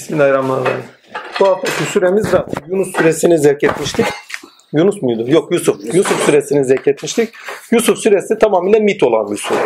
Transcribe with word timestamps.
Bismillahirrahmanirrahim. 0.00 0.84
Bu 1.40 1.46
haftaki 1.46 1.84
süremiz 1.84 2.32
de 2.32 2.44
Yunus 2.68 2.92
suresini 2.96 3.38
zevk 3.38 3.64
etmiştik. 3.64 4.06
Yunus 4.72 5.02
muydu? 5.02 5.24
Yok 5.30 5.52
Yusuf. 5.52 5.94
Yusuf 5.94 6.26
suresini 6.26 6.64
zevk 6.64 6.88
etmiştik. 6.88 7.28
Yusuf 7.70 7.98
suresi 7.98 8.38
tamamıyla 8.38 8.80
mit 8.80 9.02
olan 9.02 9.30
bir 9.30 9.36
sure. 9.36 9.58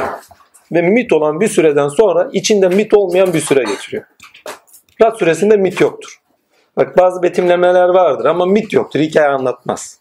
Ve 0.73 0.83
mit 0.83 1.13
olan 1.13 1.41
bir 1.41 1.49
süreden 1.49 1.89
sonra 1.89 2.29
içinde 2.33 2.69
mit 2.69 2.95
olmayan 2.95 3.35
bir 3.35 3.41
süre 3.41 3.65
geçiriyor. 3.65 4.05
Rad 5.03 5.19
suresinde 5.19 5.57
mit 5.57 5.81
yoktur. 5.81 6.21
Bak 6.77 6.99
bazı 6.99 7.23
betimlemeler 7.23 7.89
vardır 7.89 8.25
ama 8.25 8.47
mit 8.47 8.73
yoktur. 8.73 9.01
Hikaye 9.01 9.29
anlatmaz. 9.29 9.99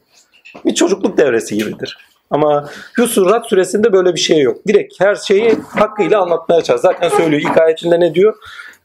Bir 0.65 0.75
çocukluk 0.75 1.17
devresi 1.17 1.57
gibidir. 1.57 1.97
Ama 2.31 2.69
Yusuf 2.97 3.27
Rad 3.27 3.43
suresinde 3.43 3.93
böyle 3.93 4.13
bir 4.13 4.19
şey 4.19 4.39
yok. 4.39 4.57
Direkt 4.67 4.93
her 4.99 5.15
şeyi 5.15 5.55
hakkıyla 5.69 6.21
anlatmaya 6.21 6.61
çalışıyor. 6.61 6.93
Zaten 6.93 7.17
söylüyor. 7.17 7.41
İlk 7.41 7.57
ayetinde 7.57 7.99
ne 7.99 8.15
diyor? 8.15 8.35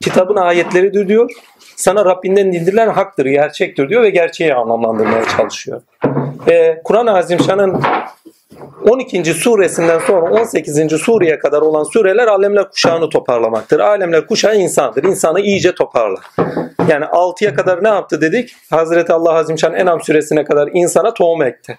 Kitabın 0.01 0.37
ayetleridir 0.37 1.09
diyor. 1.09 1.30
Sana 1.77 2.05
Rabbinden 2.05 2.47
indirilen 2.47 2.88
haktır, 2.88 3.27
gerçektir 3.27 3.88
diyor 3.88 4.02
ve 4.02 4.11
gerçeği 4.11 4.55
anlamlandırmaya 4.55 5.24
çalışıyor. 5.37 5.83
Ve 6.47 6.80
Kur'an-ı 6.84 7.16
Azimşan'ın 7.16 7.83
12. 8.84 9.24
suresinden 9.34 9.98
sonra 9.98 10.30
18. 10.30 10.93
sureye 10.93 11.38
kadar 11.38 11.61
olan 11.61 11.84
sureler 11.84 12.27
alemler 12.27 12.71
kuşağını 12.71 13.09
toparlamaktır. 13.09 13.80
Alemler 13.80 14.27
kuşağı 14.27 14.57
insandır. 14.57 15.05
İnsanı 15.05 15.41
iyice 15.41 15.74
toparlar. 15.74 16.24
Yani 16.88 17.05
6'ya 17.05 17.55
kadar 17.55 17.85
ne 17.85 17.88
yaptı 17.88 18.21
dedik? 18.21 18.57
Hazreti 18.71 19.12
Allah 19.12 19.35
Azimşan 19.35 19.74
Enam 19.74 20.01
suresine 20.01 20.45
kadar 20.45 20.69
insana 20.73 21.15
tohum 21.15 21.43
ekti. 21.43 21.79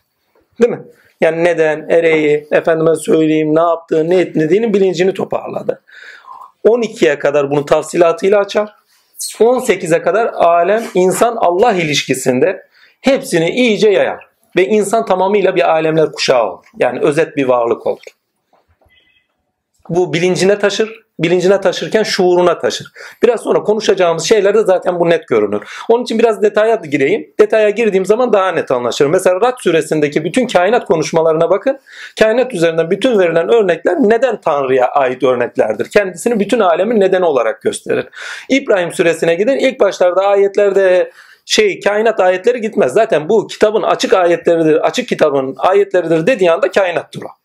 Değil 0.61 0.71
mi? 0.71 0.81
Yani 1.21 1.43
neden, 1.43 1.89
ereği, 1.89 2.47
efendime 2.51 2.95
söyleyeyim, 2.95 3.55
ne 3.55 3.61
yaptığı, 3.61 4.09
ne 4.09 4.19
etmediğinin 4.19 4.73
bilincini 4.73 5.13
toparladı. 5.13 5.81
12'ye 6.65 7.19
kadar 7.19 7.51
bunu 7.51 7.65
tafsilatıyla 7.65 8.39
açar. 8.39 8.75
18'e 9.19 10.01
kadar 10.01 10.25
alem 10.33 10.83
insan 10.93 11.35
Allah 11.35 11.73
ilişkisinde 11.73 12.65
hepsini 13.01 13.49
iyice 13.49 13.89
yayar. 13.89 14.29
Ve 14.55 14.65
insan 14.65 15.05
tamamıyla 15.05 15.55
bir 15.55 15.69
alemler 15.71 16.11
kuşağı 16.11 16.51
olur. 16.51 16.65
Yani 16.79 16.99
özet 16.99 17.37
bir 17.37 17.45
varlık 17.45 17.87
olur. 17.87 18.03
Bu 19.89 20.13
bilincine 20.13 20.59
taşır. 20.59 21.09
Bilincine 21.19 21.61
taşırken 21.61 22.03
şuuruna 22.03 22.59
taşır. 22.59 22.91
Biraz 23.23 23.41
sonra 23.41 23.63
konuşacağımız 23.63 24.23
şeylerde 24.23 24.63
zaten 24.63 24.99
bu 24.99 25.09
net 25.09 25.27
görünür. 25.27 25.61
Onun 25.89 26.03
için 26.03 26.19
biraz 26.19 26.41
detaya 26.41 26.75
gireyim. 26.75 27.27
Detaya 27.39 27.69
girdiğim 27.69 28.05
zaman 28.05 28.33
daha 28.33 28.51
net 28.51 28.71
anlaşılır. 28.71 29.09
Mesela 29.09 29.41
Rad 29.41 29.57
suresindeki 29.59 30.23
bütün 30.23 30.47
kainat 30.47 30.85
konuşmalarına 30.85 31.49
bakın. 31.49 31.79
Kainat 32.19 32.53
üzerinden 32.53 32.91
bütün 32.91 33.19
verilen 33.19 33.53
örnekler 33.53 33.95
neden 33.99 34.41
Tanrı'ya 34.41 34.87
ait 34.87 35.23
örneklerdir. 35.23 35.89
Kendisini 35.89 36.39
bütün 36.39 36.59
alemin 36.59 36.99
nedeni 36.99 37.25
olarak 37.25 37.61
gösterir. 37.61 38.07
İbrahim 38.49 38.93
suresine 38.93 39.35
gidin. 39.35 39.57
İlk 39.57 39.79
başlarda 39.79 40.21
ayetlerde 40.21 41.11
şey 41.45 41.79
kainat 41.79 42.19
ayetleri 42.19 42.61
gitmez. 42.61 42.93
Zaten 42.93 43.29
bu 43.29 43.47
kitabın 43.47 43.81
açık 43.81 44.13
ayetleridir, 44.13 44.75
açık 44.87 45.07
kitabın 45.07 45.55
ayetleridir 45.57 46.27
dediği 46.27 46.51
anda 46.51 46.71
kainattır 46.71 47.21
o. 47.21 47.38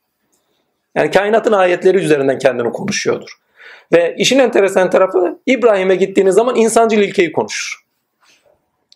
Yani 0.94 1.10
kainatın 1.10 1.52
ayetleri 1.52 1.98
üzerinden 1.98 2.38
kendini 2.38 2.72
konuşuyordur. 2.72 3.38
Ve 3.92 4.14
işin 4.18 4.38
enteresan 4.38 4.90
tarafı 4.90 5.38
İbrahim'e 5.46 5.94
gittiğiniz 5.96 6.34
zaman 6.34 6.56
insancıl 6.56 6.98
ilkeyi 6.98 7.32
konuşur. 7.32 7.84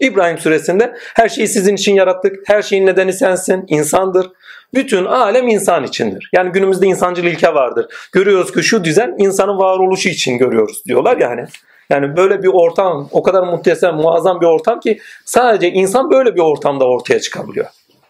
İbrahim 0.00 0.38
suresinde 0.38 0.94
her 1.14 1.28
şeyi 1.28 1.48
sizin 1.48 1.74
için 1.76 1.94
yarattık, 1.94 2.48
her 2.48 2.62
şeyin 2.62 2.86
nedeni 2.86 3.12
sensin, 3.12 3.64
insandır. 3.68 4.30
Bütün 4.74 5.04
alem 5.04 5.48
insan 5.48 5.84
içindir. 5.84 6.30
Yani 6.32 6.52
günümüzde 6.52 6.86
insancıl 6.86 7.24
ilke 7.24 7.54
vardır. 7.54 7.86
Görüyoruz 8.12 8.52
ki 8.52 8.62
şu 8.62 8.84
düzen 8.84 9.14
insanın 9.18 9.58
varoluşu 9.58 10.08
için 10.08 10.38
görüyoruz 10.38 10.82
diyorlar 10.84 11.16
yani. 11.16 11.44
Yani 11.90 12.16
böyle 12.16 12.42
bir 12.42 12.48
ortam 12.48 13.08
o 13.12 13.22
kadar 13.22 13.42
muhteşem, 13.42 13.94
muazzam 13.94 14.40
bir 14.40 14.46
ortam 14.46 14.80
ki 14.80 14.98
sadece 15.24 15.70
insan 15.70 16.10
böyle 16.10 16.34
bir 16.34 16.40
ortamda 16.40 16.84
ortaya 16.84 17.20
çıkabiliyor. 17.20 17.66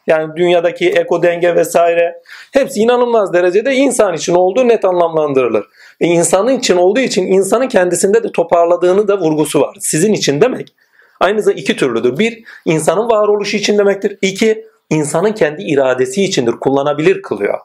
Yani 0.09 0.37
dünyadaki 0.37 0.91
eko 0.91 1.23
denge 1.23 1.55
vesaire 1.55 2.23
hepsi 2.53 2.81
inanılmaz 2.81 3.33
derecede 3.33 3.75
insan 3.75 4.15
için 4.15 4.35
olduğu 4.35 4.69
net 4.69 4.85
anlamlandırılır. 4.85 5.67
Ve 6.01 6.07
insanın 6.07 6.59
için 6.59 6.77
olduğu 6.77 7.01
için 7.01 7.27
insanın 7.27 7.69
kendisinde 7.69 8.23
de 8.23 8.33
toparladığını 8.33 9.09
da 9.09 9.19
vurgusu 9.19 9.61
var. 9.61 9.77
Sizin 9.81 10.13
için 10.13 10.41
demek 10.41 10.75
aynı 11.21 11.43
zamanda 11.43 11.61
iki 11.61 11.77
türlüdür. 11.77 12.19
Bir, 12.19 12.45
insanın 12.65 13.11
varoluşu 13.11 13.57
için 13.57 13.79
demektir. 13.79 14.19
İki, 14.23 14.65
insanın 14.91 15.33
kendi 15.33 15.63
iradesi 15.63 16.25
içindir. 16.25 16.53
Kullanabilir 16.53 17.23
kılıyor. 17.23 17.59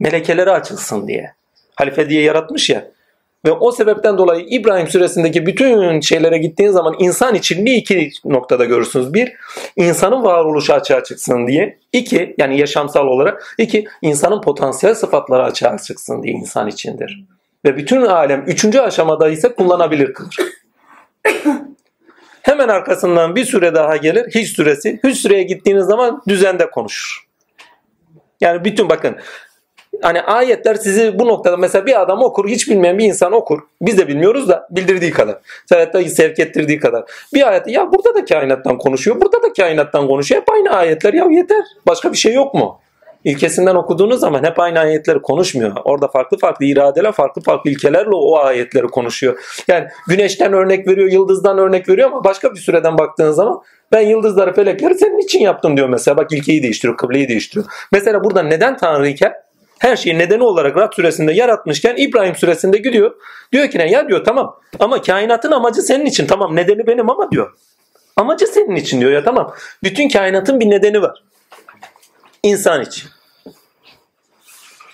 Melekeleri 0.00 0.50
açılsın 0.50 1.08
diye. 1.08 1.32
Halife 1.74 2.10
diye 2.10 2.22
yaratmış 2.22 2.70
ya. 2.70 2.90
Ve 3.46 3.52
o 3.52 3.72
sebepten 3.72 4.18
dolayı 4.18 4.46
İbrahim 4.50 4.88
suresindeki 4.88 5.46
bütün 5.46 6.00
şeylere 6.00 6.38
gittiğin 6.38 6.70
zaman 6.70 6.96
insan 6.98 7.34
için 7.34 7.66
bir 7.66 7.72
iki 7.72 8.10
noktada 8.24 8.64
görürsünüz. 8.64 9.14
Bir, 9.14 9.32
insanın 9.76 10.24
varoluşu 10.24 10.74
açığa 10.74 11.04
çıksın 11.04 11.46
diye. 11.46 11.78
İki, 11.92 12.34
yani 12.38 12.58
yaşamsal 12.58 13.06
olarak. 13.06 13.54
iki 13.58 13.84
insanın 14.02 14.40
potansiyel 14.40 14.94
sıfatları 14.94 15.42
açığa 15.42 15.78
çıksın 15.78 16.22
diye 16.22 16.34
insan 16.34 16.68
içindir. 16.68 17.24
Ve 17.64 17.76
bütün 17.76 18.02
alem 18.02 18.44
üçüncü 18.46 18.80
aşamada 18.80 19.28
ise 19.28 19.54
kullanabilir 19.54 20.14
kılır. 20.14 20.36
Hemen 22.42 22.68
arkasından 22.68 23.36
bir 23.36 23.44
süre 23.44 23.74
daha 23.74 23.96
gelir. 23.96 24.26
Hiç 24.34 24.48
süresi. 24.48 25.00
Hiç 25.04 25.16
süreye 25.16 25.42
gittiğiniz 25.42 25.86
zaman 25.86 26.22
düzende 26.28 26.70
konuşur. 26.70 27.26
Yani 28.40 28.64
bütün 28.64 28.88
bakın 28.88 29.16
hani 30.02 30.20
ayetler 30.22 30.74
sizi 30.74 31.18
bu 31.18 31.26
noktada 31.26 31.56
mesela 31.56 31.86
bir 31.86 32.00
adam 32.00 32.22
okur 32.22 32.48
hiç 32.48 32.68
bilmeyen 32.70 32.98
bir 32.98 33.04
insan 33.04 33.32
okur. 33.32 33.58
Biz 33.82 33.98
de 33.98 34.08
bilmiyoruz 34.08 34.48
da 34.48 34.68
bildirdiği 34.70 35.10
kadar. 35.10 35.38
Hatta 35.70 36.04
sevk 36.04 36.38
ettirdiği 36.38 36.80
kadar. 36.80 37.04
Bir 37.34 37.48
ayet 37.48 37.68
ya 37.68 37.92
burada 37.92 38.14
da 38.14 38.24
kainattan 38.24 38.78
konuşuyor. 38.78 39.20
Burada 39.20 39.42
da 39.42 39.52
kainattan 39.52 40.06
konuşuyor. 40.06 40.40
Hep 40.40 40.50
aynı 40.50 40.70
ayetler 40.70 41.14
ya 41.14 41.26
yeter. 41.30 41.64
Başka 41.86 42.12
bir 42.12 42.16
şey 42.16 42.34
yok 42.34 42.54
mu? 42.54 42.80
İlkesinden 43.24 43.74
okuduğunuz 43.74 44.20
zaman 44.20 44.44
hep 44.44 44.60
aynı 44.60 44.78
ayetleri 44.78 45.22
konuşmuyor. 45.22 45.76
Orada 45.84 46.08
farklı 46.08 46.38
farklı 46.38 46.66
iradeler, 46.66 47.12
farklı 47.12 47.42
farklı 47.42 47.70
ilkelerle 47.70 48.10
o 48.12 48.38
ayetleri 48.38 48.86
konuşuyor. 48.86 49.62
Yani 49.68 49.88
güneşten 50.08 50.52
örnek 50.52 50.88
veriyor, 50.88 51.12
yıldızdan 51.12 51.58
örnek 51.58 51.88
veriyor 51.88 52.10
ama 52.12 52.24
başka 52.24 52.54
bir 52.54 52.58
süreden 52.58 52.98
baktığın 52.98 53.32
zaman 53.32 53.62
ben 53.92 54.00
yıldızları, 54.00 54.54
felekleri 54.54 54.94
senin 54.94 55.18
için 55.18 55.40
yaptım 55.40 55.76
diyor 55.76 55.88
mesela. 55.88 56.16
Bak 56.16 56.32
ilkeyi 56.32 56.62
değiştiriyor, 56.62 56.96
kıbleyi 56.96 57.28
değiştiriyor. 57.28 57.66
Mesela 57.92 58.24
burada 58.24 58.42
neden 58.42 58.76
Tanrı 58.76 59.08
iken 59.08 59.32
her 59.78 59.96
şeyi 59.96 60.18
nedeni 60.18 60.42
olarak 60.42 60.76
Rad 60.76 60.92
suresinde 60.92 61.32
yaratmışken 61.32 61.96
İbrahim 61.96 62.36
suresinde 62.36 62.78
gidiyor. 62.78 63.14
Diyor 63.52 63.70
ki 63.70 63.78
ne 63.78 63.90
ya 63.90 64.08
diyor 64.08 64.24
tamam 64.24 64.60
ama 64.78 65.02
kainatın 65.02 65.52
amacı 65.52 65.82
senin 65.82 66.06
için 66.06 66.26
tamam 66.26 66.56
nedeni 66.56 66.86
benim 66.86 67.10
ama 67.10 67.30
diyor. 67.30 67.52
Amacı 68.16 68.46
senin 68.46 68.76
için 68.76 69.00
diyor 69.00 69.12
ya 69.12 69.24
tamam. 69.24 69.54
Bütün 69.82 70.08
kainatın 70.08 70.60
bir 70.60 70.70
nedeni 70.70 71.02
var. 71.02 71.22
İnsan 72.42 72.82
için. 72.82 73.08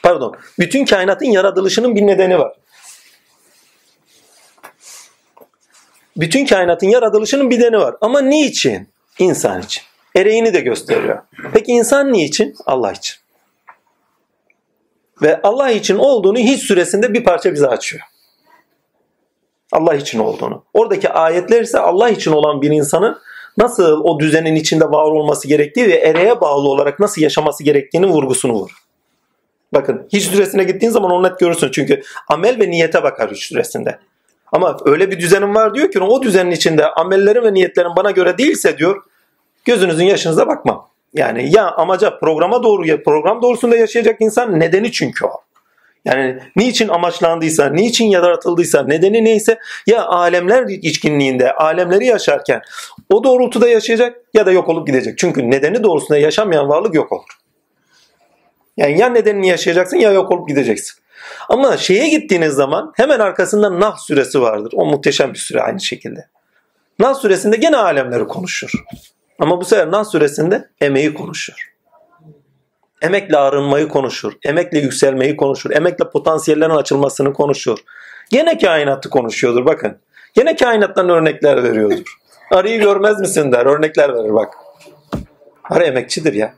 Pardon. 0.02 0.36
Bütün 0.58 0.84
kainatın 0.84 1.26
yaratılışının 1.26 1.94
bir 1.94 2.06
nedeni 2.06 2.38
var. 2.38 2.52
Bütün 6.16 6.46
kainatın 6.46 6.86
yaratılışının 6.86 7.50
bir 7.50 7.58
nedeni 7.58 7.78
var. 7.78 7.94
Ama 8.00 8.20
niçin? 8.20 8.88
İnsan 9.18 9.62
için. 9.62 9.82
Ereğini 10.16 10.54
de 10.54 10.60
gösteriyor. 10.60 11.22
Peki 11.52 11.72
insan 11.72 12.12
niçin? 12.12 12.54
Allah 12.66 12.92
için. 12.92 13.21
Ve 15.22 15.40
Allah 15.42 15.70
için 15.70 15.96
olduğunu 15.98 16.38
hiç 16.38 16.62
süresinde 16.62 17.14
bir 17.14 17.24
parça 17.24 17.52
bize 17.52 17.66
açıyor. 17.66 18.02
Allah 19.72 19.94
için 19.94 20.18
olduğunu. 20.18 20.64
Oradaki 20.74 21.08
ayetler 21.08 21.62
ise 21.62 21.78
Allah 21.78 22.08
için 22.08 22.32
olan 22.32 22.62
bir 22.62 22.70
insanın 22.70 23.18
nasıl 23.58 24.00
o 24.04 24.20
düzenin 24.20 24.54
içinde 24.54 24.84
var 24.84 25.10
olması 25.10 25.48
gerektiği 25.48 25.88
ve 25.88 25.94
ereğe 25.94 26.40
bağlı 26.40 26.68
olarak 26.68 27.00
nasıl 27.00 27.22
yaşaması 27.22 27.64
gerektiğinin 27.64 28.08
vurgusunu 28.08 28.52
vurur. 28.52 28.82
Bakın 29.74 30.08
hiç 30.12 30.24
süresine 30.24 30.64
gittiğin 30.64 30.92
zaman 30.92 31.10
onu 31.10 31.22
net 31.22 31.38
görürsün. 31.38 31.70
Çünkü 31.72 32.02
amel 32.28 32.60
ve 32.60 32.70
niyete 32.70 33.02
bakar 33.02 33.30
hiç 33.30 33.44
süresinde. 33.44 33.98
Ama 34.52 34.76
öyle 34.84 35.10
bir 35.10 35.20
düzenim 35.20 35.54
var 35.54 35.74
diyor 35.74 35.90
ki 35.90 36.00
o 36.00 36.22
düzenin 36.22 36.50
içinde 36.50 36.86
amellerin 36.86 37.44
ve 37.44 37.54
niyetlerin 37.54 37.96
bana 37.96 38.10
göre 38.10 38.38
değilse 38.38 38.78
diyor 38.78 39.02
gözünüzün 39.64 40.04
yaşınıza 40.04 40.46
bakmam. 40.46 40.91
Yani 41.14 41.54
ya 41.56 41.70
amaca 41.70 42.18
programa 42.18 42.62
doğru 42.62 42.86
ya 42.86 43.02
program 43.02 43.42
doğrusunda 43.42 43.76
yaşayacak 43.76 44.16
insan 44.20 44.60
nedeni 44.60 44.92
çünkü 44.92 45.26
o. 45.26 45.30
Yani 46.04 46.38
niçin 46.56 46.88
amaçlandıysa, 46.88 47.68
niçin 47.68 48.04
yaratıldıysa, 48.04 48.82
nedeni 48.82 49.24
neyse 49.24 49.58
ya 49.86 50.06
alemler 50.06 50.64
içkinliğinde, 50.68 51.52
alemleri 51.52 52.06
yaşarken 52.06 52.62
o 53.10 53.24
doğrultuda 53.24 53.68
yaşayacak 53.68 54.16
ya 54.34 54.46
da 54.46 54.52
yok 54.52 54.68
olup 54.68 54.86
gidecek. 54.86 55.18
Çünkü 55.18 55.50
nedeni 55.50 55.82
doğrusunda 55.82 56.18
yaşamayan 56.18 56.68
varlık 56.68 56.94
yok 56.94 57.12
olur. 57.12 57.38
Yani 58.76 59.00
ya 59.00 59.08
nedenini 59.08 59.48
yaşayacaksın 59.48 59.96
ya 59.96 60.12
yok 60.12 60.32
olup 60.32 60.48
gideceksin. 60.48 61.02
Ama 61.48 61.76
şeye 61.76 62.08
gittiğiniz 62.08 62.54
zaman 62.54 62.92
hemen 62.96 63.20
arkasında 63.20 63.80
Nah 63.80 63.96
suresi 63.96 64.40
vardır. 64.40 64.72
O 64.76 64.86
muhteşem 64.86 65.34
bir 65.34 65.38
süre 65.38 65.62
aynı 65.62 65.80
şekilde. 65.80 66.28
Nah 66.98 67.14
suresinde 67.14 67.56
gene 67.56 67.76
alemleri 67.76 68.24
konuşur. 68.24 68.72
Ama 69.38 69.60
bu 69.60 69.64
sefer 69.64 69.90
Nas 69.90 70.12
suresinde 70.12 70.68
emeği 70.80 71.14
konuşur. 71.14 71.72
Emekle 73.02 73.36
arınmayı 73.36 73.88
konuşur. 73.88 74.32
Emekle 74.44 74.78
yükselmeyi 74.78 75.36
konuşur. 75.36 75.70
Emekle 75.70 76.10
potansiyellerin 76.10 76.70
açılmasını 76.70 77.32
konuşur. 77.32 77.78
Gene 78.30 78.58
kainatı 78.58 79.10
konuşuyordur 79.10 79.66
bakın. 79.66 79.98
Gene 80.34 80.56
kainattan 80.56 81.08
örnekler 81.08 81.62
veriyordur. 81.62 82.18
Arıyı 82.50 82.80
görmez 82.80 83.20
misin 83.20 83.52
der. 83.52 83.66
Örnekler 83.66 84.14
verir 84.14 84.34
bak. 84.34 84.54
Arı 85.70 85.84
emekçidir 85.84 86.32
ya. 86.32 86.54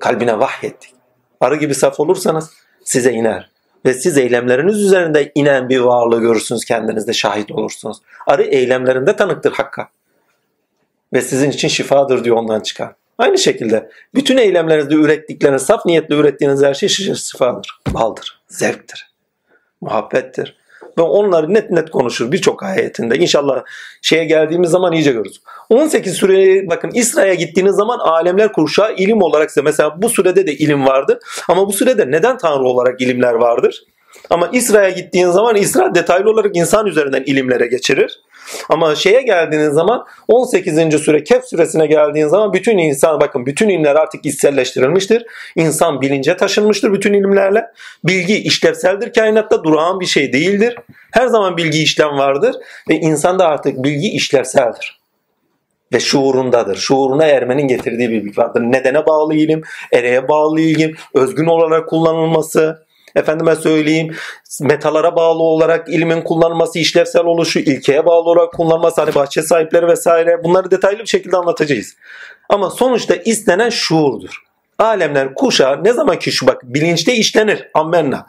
Kalbine 0.00 0.38
vahyettik. 0.38 0.94
Arı 1.40 1.56
gibi 1.56 1.74
saf 1.74 2.00
olursanız 2.00 2.50
size 2.84 3.12
iner. 3.12 3.50
Ve 3.86 3.94
siz 3.94 4.18
eylemleriniz 4.18 4.82
üzerinde 4.82 5.32
inen 5.34 5.68
bir 5.68 5.78
varlığı 5.78 6.20
görürsünüz 6.20 6.64
kendinizde 6.64 7.12
şahit 7.12 7.50
olursunuz. 7.50 7.96
Arı 8.26 8.42
eylemlerinde 8.42 9.16
tanıktır 9.16 9.52
Hakk'a. 9.52 9.88
Ve 11.14 11.20
sizin 11.20 11.50
için 11.50 11.68
şifadır 11.68 12.24
diyor 12.24 12.36
ondan 12.36 12.60
çıkar. 12.60 12.92
Aynı 13.18 13.38
şekilde 13.38 13.90
bütün 14.14 14.36
eylemlerinizde 14.36 14.94
ürettikleriniz, 14.94 15.62
saf 15.62 15.86
niyetle 15.86 16.14
ürettiğiniz 16.14 16.62
her 16.62 16.74
şey 16.74 16.88
şifadır, 16.88 17.80
baldır, 17.90 18.40
zevktir, 18.48 19.10
muhabbettir. 19.80 20.56
Ve 20.98 21.02
onları 21.02 21.54
net 21.54 21.70
net 21.70 21.90
konuşur 21.90 22.32
birçok 22.32 22.62
ayetinde. 22.62 23.18
İnşallah 23.18 23.64
şeye 24.02 24.24
geldiğimiz 24.24 24.70
zaman 24.70 24.92
iyice 24.92 25.12
görürüz. 25.12 25.40
18 25.70 26.14
süreye 26.14 26.68
bakın 26.70 26.90
İsra'ya 26.94 27.34
gittiğiniz 27.34 27.74
zaman 27.74 27.98
alemler 27.98 28.52
kurşağı 28.52 28.94
ilim 28.94 29.22
olarak 29.22 29.50
size 29.50 29.62
mesela 29.62 30.02
bu 30.02 30.08
sürede 30.08 30.46
de 30.46 30.52
ilim 30.52 30.86
vardı. 30.86 31.20
Ama 31.48 31.66
bu 31.66 31.72
sürede 31.72 32.10
neden 32.10 32.38
Tanrı 32.38 32.64
olarak 32.64 33.00
ilimler 33.00 33.32
vardır? 33.32 33.84
Ama 34.30 34.48
İsra'ya 34.52 34.90
gittiğin 34.90 35.30
zaman 35.30 35.56
İsra 35.56 35.94
detaylı 35.94 36.30
olarak 36.30 36.56
insan 36.56 36.86
üzerinden 36.86 37.22
ilimlere 37.26 37.66
geçirir. 37.66 38.20
Ama 38.68 38.94
şeye 38.94 39.22
geldiğiniz 39.22 39.72
zaman 39.72 40.06
18. 40.28 40.98
süre 40.98 41.24
Kehf 41.24 41.44
süresine 41.44 41.86
geldiğiniz 41.86 42.30
zaman 42.30 42.52
bütün 42.52 42.78
insan 42.78 43.20
bakın 43.20 43.46
bütün 43.46 43.68
ilimler 43.68 43.94
artık 43.94 44.26
içselleştirilmiştir. 44.26 45.26
İnsan 45.56 46.00
bilince 46.00 46.36
taşınmıştır 46.36 46.92
bütün 46.92 47.12
ilimlerle. 47.12 47.66
Bilgi 48.04 48.36
işlevseldir 48.38 49.12
kainatta 49.12 49.64
durağan 49.64 50.00
bir 50.00 50.06
şey 50.06 50.32
değildir. 50.32 50.76
Her 51.10 51.26
zaman 51.26 51.56
bilgi 51.56 51.82
işlem 51.82 52.18
vardır 52.18 52.54
ve 52.90 52.94
insanda 52.94 53.46
artık 53.46 53.84
bilgi 53.84 54.08
işlevseldir 54.08 55.04
ve 55.92 56.00
şuurundadır. 56.00 56.76
Şuuruna 56.76 57.24
ermenin 57.24 57.68
getirdiği 57.68 58.10
bir 58.10 58.24
bilgi 58.24 58.36
vardır. 58.36 58.60
Nedene 58.60 59.06
bağlı 59.06 59.34
ilim, 59.34 59.62
ereğe 59.92 60.28
bağlı 60.28 60.60
ilim, 60.60 60.94
özgün 61.14 61.46
olarak 61.46 61.88
kullanılması, 61.88 62.86
efendime 63.14 63.56
söyleyeyim 63.56 64.14
metalara 64.60 65.16
bağlı 65.16 65.42
olarak 65.42 65.88
ilmin 65.88 66.22
kullanılması, 66.22 66.78
işlevsel 66.78 67.24
oluşu, 67.24 67.58
ilkeye 67.58 68.06
bağlı 68.06 68.30
olarak 68.30 68.52
kullanılması, 68.52 69.00
hani 69.00 69.14
bahçe 69.14 69.42
sahipleri 69.42 69.86
vesaire 69.86 70.44
bunları 70.44 70.70
detaylı 70.70 70.98
bir 70.98 71.06
şekilde 71.06 71.36
anlatacağız. 71.36 71.96
Ama 72.48 72.70
sonuçta 72.70 73.14
istenen 73.14 73.70
şuurdur. 73.70 74.42
Alemler 74.78 75.34
kuşağı 75.34 75.84
ne 75.84 75.92
zaman 75.92 76.18
ki 76.18 76.32
şu 76.32 76.46
bak 76.46 76.62
bilinçte 76.64 77.14
işlenir. 77.14 77.68
Ammenna. 77.74 78.26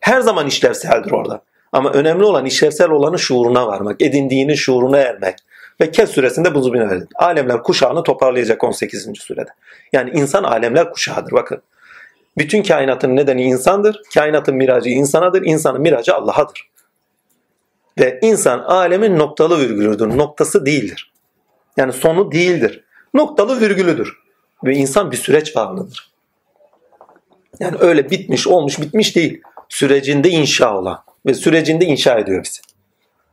Her 0.00 0.20
zaman 0.20 0.46
işlevseldir 0.46 1.10
orada. 1.10 1.42
Ama 1.72 1.92
önemli 1.92 2.24
olan 2.24 2.46
işlevsel 2.46 2.90
olanı 2.90 3.18
şuuruna 3.18 3.66
varmak, 3.66 4.02
edindiğini 4.02 4.56
şuuruna 4.56 4.98
ermek. 4.98 5.36
Ve 5.80 5.90
Kehf 5.90 6.10
suresinde 6.10 6.54
buzu 6.54 6.72
bin 6.72 7.06
Alemler 7.14 7.62
kuşağını 7.62 8.02
toparlayacak 8.02 8.64
18. 8.64 9.08
sürede. 9.18 9.50
Yani 9.92 10.10
insan 10.10 10.44
alemler 10.44 10.90
kuşağıdır 10.90 11.32
bakın. 11.32 11.62
Bütün 12.38 12.62
kainatın 12.62 13.16
nedeni 13.16 13.42
insandır. 13.42 14.02
Kainatın 14.14 14.54
miracı 14.56 14.88
insanadır. 14.88 15.42
İnsanın 15.42 15.80
miracı 15.80 16.14
Allah'adır. 16.14 16.70
Ve 17.98 18.18
insan 18.22 18.58
alemin 18.58 19.18
noktalı 19.18 19.58
virgülüdür. 19.58 20.08
Noktası 20.18 20.66
değildir. 20.66 21.12
Yani 21.76 21.92
sonu 21.92 22.32
değildir. 22.32 22.84
Noktalı 23.14 23.60
virgülüdür. 23.60 24.18
Ve 24.64 24.74
insan 24.74 25.10
bir 25.10 25.16
süreç 25.16 25.56
varlığıdır. 25.56 26.12
Yani 27.60 27.76
öyle 27.80 28.10
bitmiş 28.10 28.46
olmuş 28.46 28.80
bitmiş 28.80 29.16
değil. 29.16 29.42
Sürecinde 29.68 30.28
inşa 30.28 30.78
olan 30.78 30.98
ve 31.26 31.34
sürecinde 31.34 31.84
inşa 31.84 32.18
ediyor 32.18 32.44
bizi. 32.44 32.60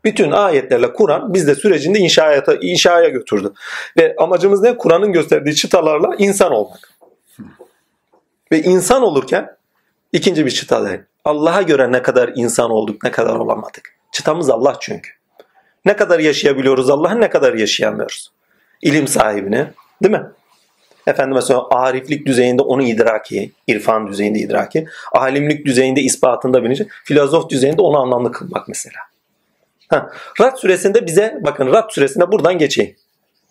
Bütün 0.06 0.32
ayetlerle 0.32 0.94
Kur'an 0.94 1.34
bizde 1.34 1.56
sürecinde 1.56 2.00
inşaya, 2.00 2.44
inşaya 2.62 3.10
götürdü. 3.10 3.54
Ve 3.98 4.16
amacımız 4.18 4.62
ne? 4.62 4.78
Kur'an'ın 4.78 5.14
gösterdiği 5.14 5.56
çıtalarla 5.56 6.16
insan 6.18 6.52
olmak. 6.52 6.93
Ve 8.54 8.62
insan 8.62 9.04
olurken 9.04 9.58
ikinci 10.12 10.46
bir 10.46 10.52
çıta 10.52 10.90
değil. 10.90 11.00
Allah'a 11.26 11.62
göre 11.62 11.92
ne 11.92 12.02
kadar 12.02 12.32
insan 12.36 12.72
olduk, 12.72 13.04
ne 13.04 13.12
kadar 13.12 13.36
olamadık. 13.36 13.96
Çıtamız 14.12 14.50
Allah 14.50 14.78
çünkü. 14.80 15.10
Ne 15.86 15.96
kadar 15.96 16.20
yaşayabiliyoruz 16.20 16.90
Allah'ı, 16.90 17.22
ne 17.22 17.30
kadar 17.30 17.54
yaşayamıyoruz. 17.54 18.32
İlim 18.82 19.08
sahibini, 19.08 19.68
değil 20.04 20.12
mi? 20.12 20.26
Efendim 21.08 21.34
mesela 21.36 21.68
ariflik 21.72 22.26
düzeyinde 22.26 22.62
onu 22.62 22.84
idraki, 22.84 23.52
irfan 23.68 24.08
düzeyinde 24.08 24.40
idraki, 24.40 24.88
alimlik 25.12 25.66
düzeyinde 25.66 26.02
ispatında 26.02 26.64
bilinci, 26.64 26.88
filozof 27.04 27.50
düzeyinde 27.50 27.82
onu 27.82 28.00
anlamlı 28.00 28.32
kılmak 28.32 28.68
mesela. 28.68 29.00
Ha, 29.90 30.12
Rad 30.42 30.58
süresinde 30.58 31.06
bize, 31.06 31.40
bakın 31.42 31.68
Rad 31.68 31.90
süresinde 31.90 32.32
buradan 32.32 32.58
geçeyim. 32.58 32.96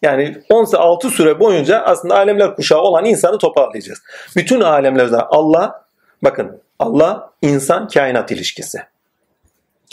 Yani 0.02 0.37
16 0.50 1.10
süre 1.10 1.40
boyunca 1.40 1.81
aslında 1.81 2.14
alemler 2.14 2.54
kuşağı 2.54 2.81
olan 2.81 3.04
insanı 3.04 3.38
toparlayacağız. 3.38 3.99
Bütün 4.37 4.60
alemlerde 4.60 5.16
Allah, 5.16 5.84
bakın 6.22 6.62
Allah, 6.78 7.31
insan, 7.43 7.88
kainat 7.88 8.31
ilişkisi. 8.31 8.78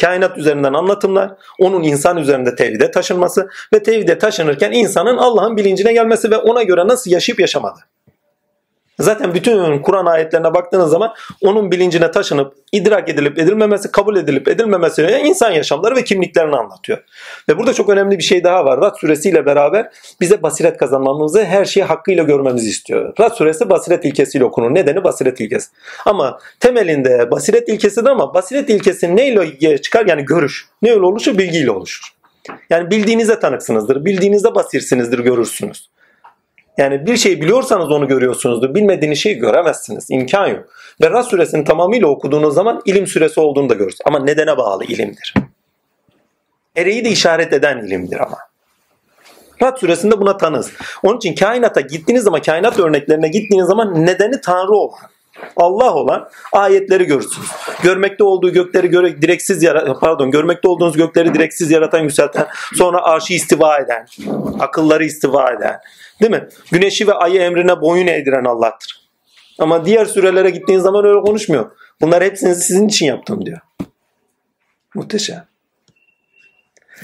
Kainat 0.02 0.38
üzerinden 0.38 0.74
anlatımlar, 0.74 1.32
onun 1.60 1.84
insan 1.84 2.18
üzerinde 2.18 2.56
tevhide 2.56 2.92
taşınması 2.92 3.50
ve 3.74 3.84
tevhide 3.84 4.18
taşınırken 4.18 4.72
insanın 4.72 5.18
Allah'ın 5.18 5.58
bilincine 5.58 5.94
gelmesi 5.94 6.32
ve 6.32 6.38
ona 6.38 6.64
göre 6.64 6.88
nasıl 6.88 7.12
yaşayıp 7.12 7.40
yaşamadı. 7.40 7.80
Zaten 9.00 9.34
bütün 9.34 9.82
Kur'an 9.82 10.06
ayetlerine 10.06 10.54
baktığınız 10.54 10.92
zaman 10.92 11.14
onun 11.42 11.72
bilincine 11.72 12.12
taşınıp 12.12 12.54
idrak 12.72 13.10
edilip 13.10 13.40
edilmemesi, 13.40 13.92
kabul 13.92 14.16
edilip 14.16 14.48
edilmemesi 14.48 15.22
insan 15.24 15.52
yaşamları 15.52 15.96
ve 15.96 16.04
kimliklerini 16.04 16.56
anlatıyor. 16.56 17.04
Ve 17.50 17.58
burada 17.58 17.74
çok 17.74 17.90
önemli 17.90 18.18
bir 18.18 18.24
şey 18.24 18.44
daha 18.44 18.66
var. 18.66 18.82
Rad 18.82 18.96
suresiyle 18.96 19.46
beraber 19.46 19.90
bize 20.22 20.44
basiret 20.44 20.78
kazanmamızı, 20.78 21.46
her 21.46 21.66
şeyi 21.66 21.84
hakkıyla 21.84 22.24
görmemizi 22.24 22.70
istiyor. 22.70 23.14
Rad 23.20 23.34
suresi 23.34 23.70
basiret 23.70 24.06
ilkesiyle 24.06 24.46
okunur. 24.46 24.76
Nedeni 24.76 25.04
basiret 25.04 25.42
ilkesi. 25.42 25.70
Ama 26.06 26.40
temelinde 26.60 27.32
basiret 27.32 27.70
ilkesidir 27.70 28.10
ama 28.10 28.34
basiret 28.34 28.70
ilkesi 28.70 29.16
neyle 29.16 29.82
çıkar? 29.82 30.06
Yani 30.06 30.26
görüş. 30.26 30.66
Ne 30.82 30.92
öyle 30.92 31.06
oluşur? 31.06 31.38
Bilgiyle 31.38 31.72
oluşur. 31.72 32.14
Yani 32.70 32.92
bildiğinize 32.92 33.40
tanıksınızdır. 33.40 34.06
Bildiğinizde 34.06 34.56
basirsinizdir, 34.56 35.20
görürsünüz. 35.20 35.90
Yani 36.80 37.06
bir 37.06 37.18
şey 37.18 37.42
biliyorsanız 37.42 37.92
onu 37.92 38.08
görüyorsunuzdur. 38.08 38.76
Bilmediğiniz 38.76 39.20
şeyi 39.20 39.36
göremezsiniz. 39.36 40.06
İmkan 40.10 40.48
yok. 40.48 40.70
Ras 41.04 41.28
suresini 41.28 41.64
tamamıyla 41.64 42.08
okuduğunuz 42.08 42.54
zaman 42.54 42.82
ilim 42.86 43.08
süresi 43.08 43.40
olduğunu 43.40 43.70
da 43.70 43.74
görürsünüz. 43.74 44.02
Ama 44.06 44.20
nedene 44.20 44.58
bağlı 44.58 44.86
ilimdir. 44.86 45.34
Ereği 46.76 47.06
de 47.06 47.10
işaret 47.10 47.54
eden 47.54 47.78
ilimdir 47.78 48.20
ama. 48.20 48.38
Rad 49.64 49.78
suresinde 49.78 50.22
buna 50.22 50.38
tanız. 50.38 50.72
Onun 51.04 51.18
için 51.18 51.36
kainata 51.36 51.82
gittiğiniz 51.82 52.24
zaman, 52.24 52.42
kainat 52.42 52.80
örneklerine 52.80 53.28
gittiğiniz 53.28 53.68
zaman 53.68 54.06
nedeni 54.06 54.42
Tanrı 54.42 54.72
olan, 54.72 55.00
Allah 55.56 55.94
olan 55.94 56.30
ayetleri 56.52 57.06
görürsünüz. 57.06 57.48
Görmekte 57.84 58.24
olduğu 58.24 58.54
gökleri 58.54 58.88
göre 58.88 59.22
direksiz 59.22 59.64
yaratan, 59.64 60.00
pardon, 60.00 60.32
görmekte 60.32 60.68
olduğunuz 60.68 60.98
gökleri 60.98 61.34
direksiz 61.34 61.72
yaratan, 61.72 62.00
yükselten, 62.00 62.48
sonra 62.74 63.02
arşı 63.02 63.34
istiva 63.34 63.78
eden, 63.78 64.06
akılları 64.60 65.06
istiva 65.06 65.52
eden, 65.52 65.80
Değil 66.22 66.32
mi? 66.32 66.48
Güneşi 66.72 67.08
ve 67.08 67.14
ayı 67.14 67.42
emrine 67.42 67.82
boyun 67.82 68.08
eğdiren 68.08 68.46
Allah'tır. 68.46 69.10
Ama 69.60 69.86
diğer 69.86 70.06
sürelere 70.06 70.50
gittiğin 70.50 70.80
zaman 70.80 71.06
öyle 71.06 71.20
konuşmuyor. 71.20 71.72
Bunlar 72.02 72.24
hepsini 72.24 72.56
sizin 72.56 72.88
için 72.88 73.06
yaptım 73.06 73.46
diyor. 73.46 73.60
Muhteşem. 74.96 75.46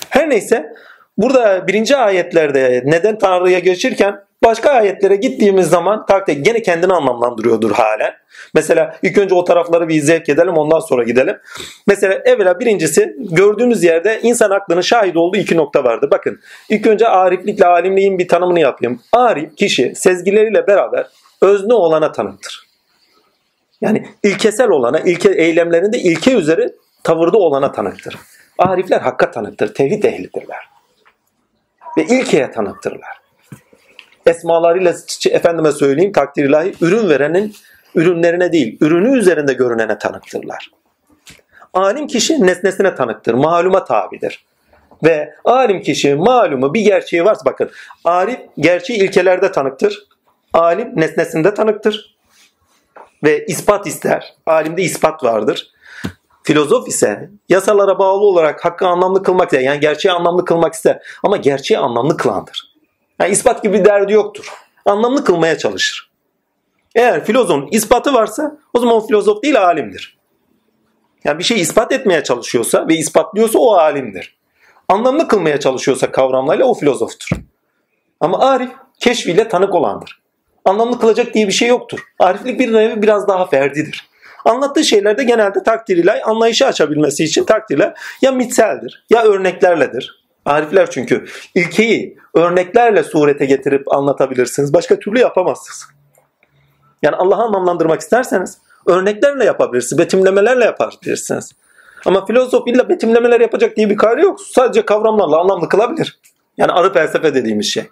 Her 0.10 0.30
neyse 0.30 0.74
burada 1.18 1.68
birinci 1.68 1.96
ayetlerde 1.96 2.82
neden 2.86 3.18
Tanrı'ya 3.18 3.60
geçirken 3.60 4.25
başka 4.44 4.70
ayetlere 4.70 5.16
gittiğimiz 5.16 5.70
zaman 5.70 6.06
takdir 6.06 6.38
gene 6.38 6.62
kendini 6.62 6.94
anlamlandırıyordur 6.94 7.72
halen. 7.72 8.14
Mesela 8.54 8.98
ilk 9.02 9.18
önce 9.18 9.36
o 9.36 9.44
tarafları 9.44 9.88
bir 9.88 10.02
zevk 10.02 10.30
edelim 10.30 10.58
ondan 10.58 10.80
sonra 10.80 11.04
gidelim. 11.04 11.38
Mesela 11.88 12.22
evvela 12.26 12.60
birincisi 12.60 13.16
gördüğümüz 13.20 13.84
yerde 13.84 14.20
insan 14.24 14.50
aklının 14.50 14.82
şahit 14.82 15.18
olduğu 15.18 15.38
iki 15.38 15.58
nokta 15.58 15.84
vardı. 15.84 16.08
Bakın 16.12 16.40
ilk 16.70 16.88
önce 16.88 17.08
ariflikle 17.08 17.66
alimliğin 17.66 18.20
bir 18.20 18.28
tanımını 18.28 18.60
yapayım. 18.60 19.02
Arif 19.12 19.56
kişi 19.58 19.96
sezgileriyle 19.96 20.68
beraber 20.68 21.08
özne 21.42 21.74
olana 21.74 22.12
tanıktır. 22.12 22.66
Yani 23.82 24.06
ilkesel 24.24 24.70
olana, 24.70 25.00
ilke 25.00 25.30
eylemlerinde 25.30 25.98
ilke 25.98 26.34
üzeri 26.34 26.70
tavırda 27.04 27.38
olana 27.38 27.72
tanıktır. 27.72 28.18
Arifler 28.58 29.02
hakka 29.02 29.32
tanıktır, 29.32 29.74
tevhid 29.74 30.04
ehlidirler. 30.04 30.70
Ve 31.98 32.04
ilkeye 32.04 32.52
tanıktırlar. 32.52 33.25
Esmalarıyla 34.26 34.94
efendime 35.30 35.72
söyleyeyim 35.72 36.12
takdir 36.12 36.44
ilahi 36.44 36.74
ürün 36.82 37.10
verenin 37.10 37.56
ürünlerine 37.96 38.52
değil, 38.52 38.78
ürünü 38.82 39.20
üzerinde 39.20 39.54
görünene 39.54 39.98
tanıktırlar. 39.98 40.72
Alim 41.74 42.08
kişi 42.08 42.46
nesnesine 42.46 42.96
tanıktır, 42.96 43.34
maluma 43.34 43.86
tabidir. 43.86 44.46
Ve 45.04 45.36
alim 45.46 45.82
kişi 45.82 46.16
malumu 46.16 46.74
bir 46.74 46.82
gerçeği 46.82 47.26
varsa 47.26 47.46
bakın 47.46 47.70
arif 48.04 48.40
gerçeği 48.58 49.00
ilkelerde 49.00 49.52
tanıktır. 49.52 50.08
Alim 50.54 50.92
nesnesinde 50.96 51.54
tanıktır. 51.54 52.16
Ve 53.24 53.46
ispat 53.46 53.88
ister. 53.88 54.34
Alimde 54.46 54.82
ispat 54.82 55.24
vardır. 55.24 55.72
Filozof 56.44 56.88
ise 56.88 57.30
yasalara 57.50 58.00
bağlı 58.00 58.26
olarak 58.26 58.66
hakkı 58.66 58.88
anlamlı 58.88 59.24
kılmak 59.24 59.46
ister. 59.46 59.60
Yani 59.60 59.80
gerçeği 59.80 60.14
anlamlı 60.14 60.46
kılmak 60.46 60.74
ister. 60.74 61.00
Ama 61.24 61.38
gerçeği 61.38 61.80
anlamlı 61.80 62.18
kılandır. 62.18 62.75
Yani 63.20 63.32
ispat 63.32 63.64
gibi 63.64 63.80
bir 63.80 63.86
derdi 63.86 64.14
yoktur. 64.14 64.54
Anlamlı 64.86 65.24
kılmaya 65.24 65.58
çalışır. 65.58 66.12
Eğer 66.96 67.26
filozofun 67.26 67.68
ispatı 67.72 68.14
varsa 68.14 68.58
o 68.74 68.80
zaman 68.80 68.96
o 68.96 69.08
filozof 69.08 69.44
değil 69.44 69.62
alimdir. 69.62 70.18
Yani 71.24 71.40
bir 71.40 71.44
şey 71.44 71.62
ispat 71.62 71.92
etmeye 71.92 72.24
çalışıyorsa 72.24 72.88
ve 72.88 72.96
ispatlıyorsa 72.96 73.60
o 73.60 73.74
alimdir. 73.74 74.38
Anlamlı 74.90 75.28
kılmaya 75.28 75.60
çalışıyorsa 75.60 76.12
kavramlarıyla 76.12 76.66
o 76.66 76.74
filozoftur. 76.74 77.30
Ama 78.20 78.40
arif 78.40 78.70
keşfiyle 79.00 79.48
tanık 79.48 79.76
olandır. 79.76 80.22
Anlamlı 80.66 81.00
kılacak 81.00 81.34
diye 81.34 81.48
bir 81.48 81.52
şey 81.52 81.68
yoktur. 81.68 82.00
Ariflik 82.20 82.60
bir 82.60 82.74
nevi 82.74 83.02
biraz 83.02 83.28
daha 83.28 83.46
ferdidir. 83.46 84.10
Anlattığı 84.46 84.84
şeylerde 84.84 85.24
genelde 85.24 85.64
takdir 85.64 85.98
ile 85.98 86.22
anlayışı 86.24 86.66
açabilmesi 86.66 87.24
için 87.24 87.44
takdirle 87.44 87.94
ya 88.22 88.32
mitseldir 88.32 89.06
ya 89.10 89.24
örneklerledir. 89.24 90.25
Arifler 90.46 90.92
çünkü 90.92 91.26
ilkeyi 91.56 92.18
örneklerle 92.34 93.04
surete 93.04 93.46
getirip 93.46 93.94
anlatabilirsiniz. 93.94 94.74
Başka 94.74 95.00
türlü 95.00 95.20
yapamazsınız. 95.20 95.86
Yani 97.02 97.16
Allah'ı 97.16 97.42
anlamlandırmak 97.42 98.02
isterseniz 98.02 98.58
örneklerle 98.88 99.46
yapabilirsiniz, 99.46 100.00
betimlemelerle 100.00 100.66
yapabilirsiniz. 100.66 101.52
Ama 102.06 102.26
filozof 102.26 102.68
illa 102.68 102.90
betimlemeler 102.90 103.42
yapacak 103.42 103.78
diye 103.78 103.90
bir 103.90 103.98
kaydı 103.98 104.22
yok. 104.22 104.42
Sadece 104.42 104.86
kavramlarla 104.86 105.40
anlamlı 105.40 105.70
kılabilir. 105.70 106.20
Yani 106.58 106.72
arı 106.72 106.94
felsefe 106.94 107.34
dediğimiz 107.34 107.66
şey. 107.66 107.84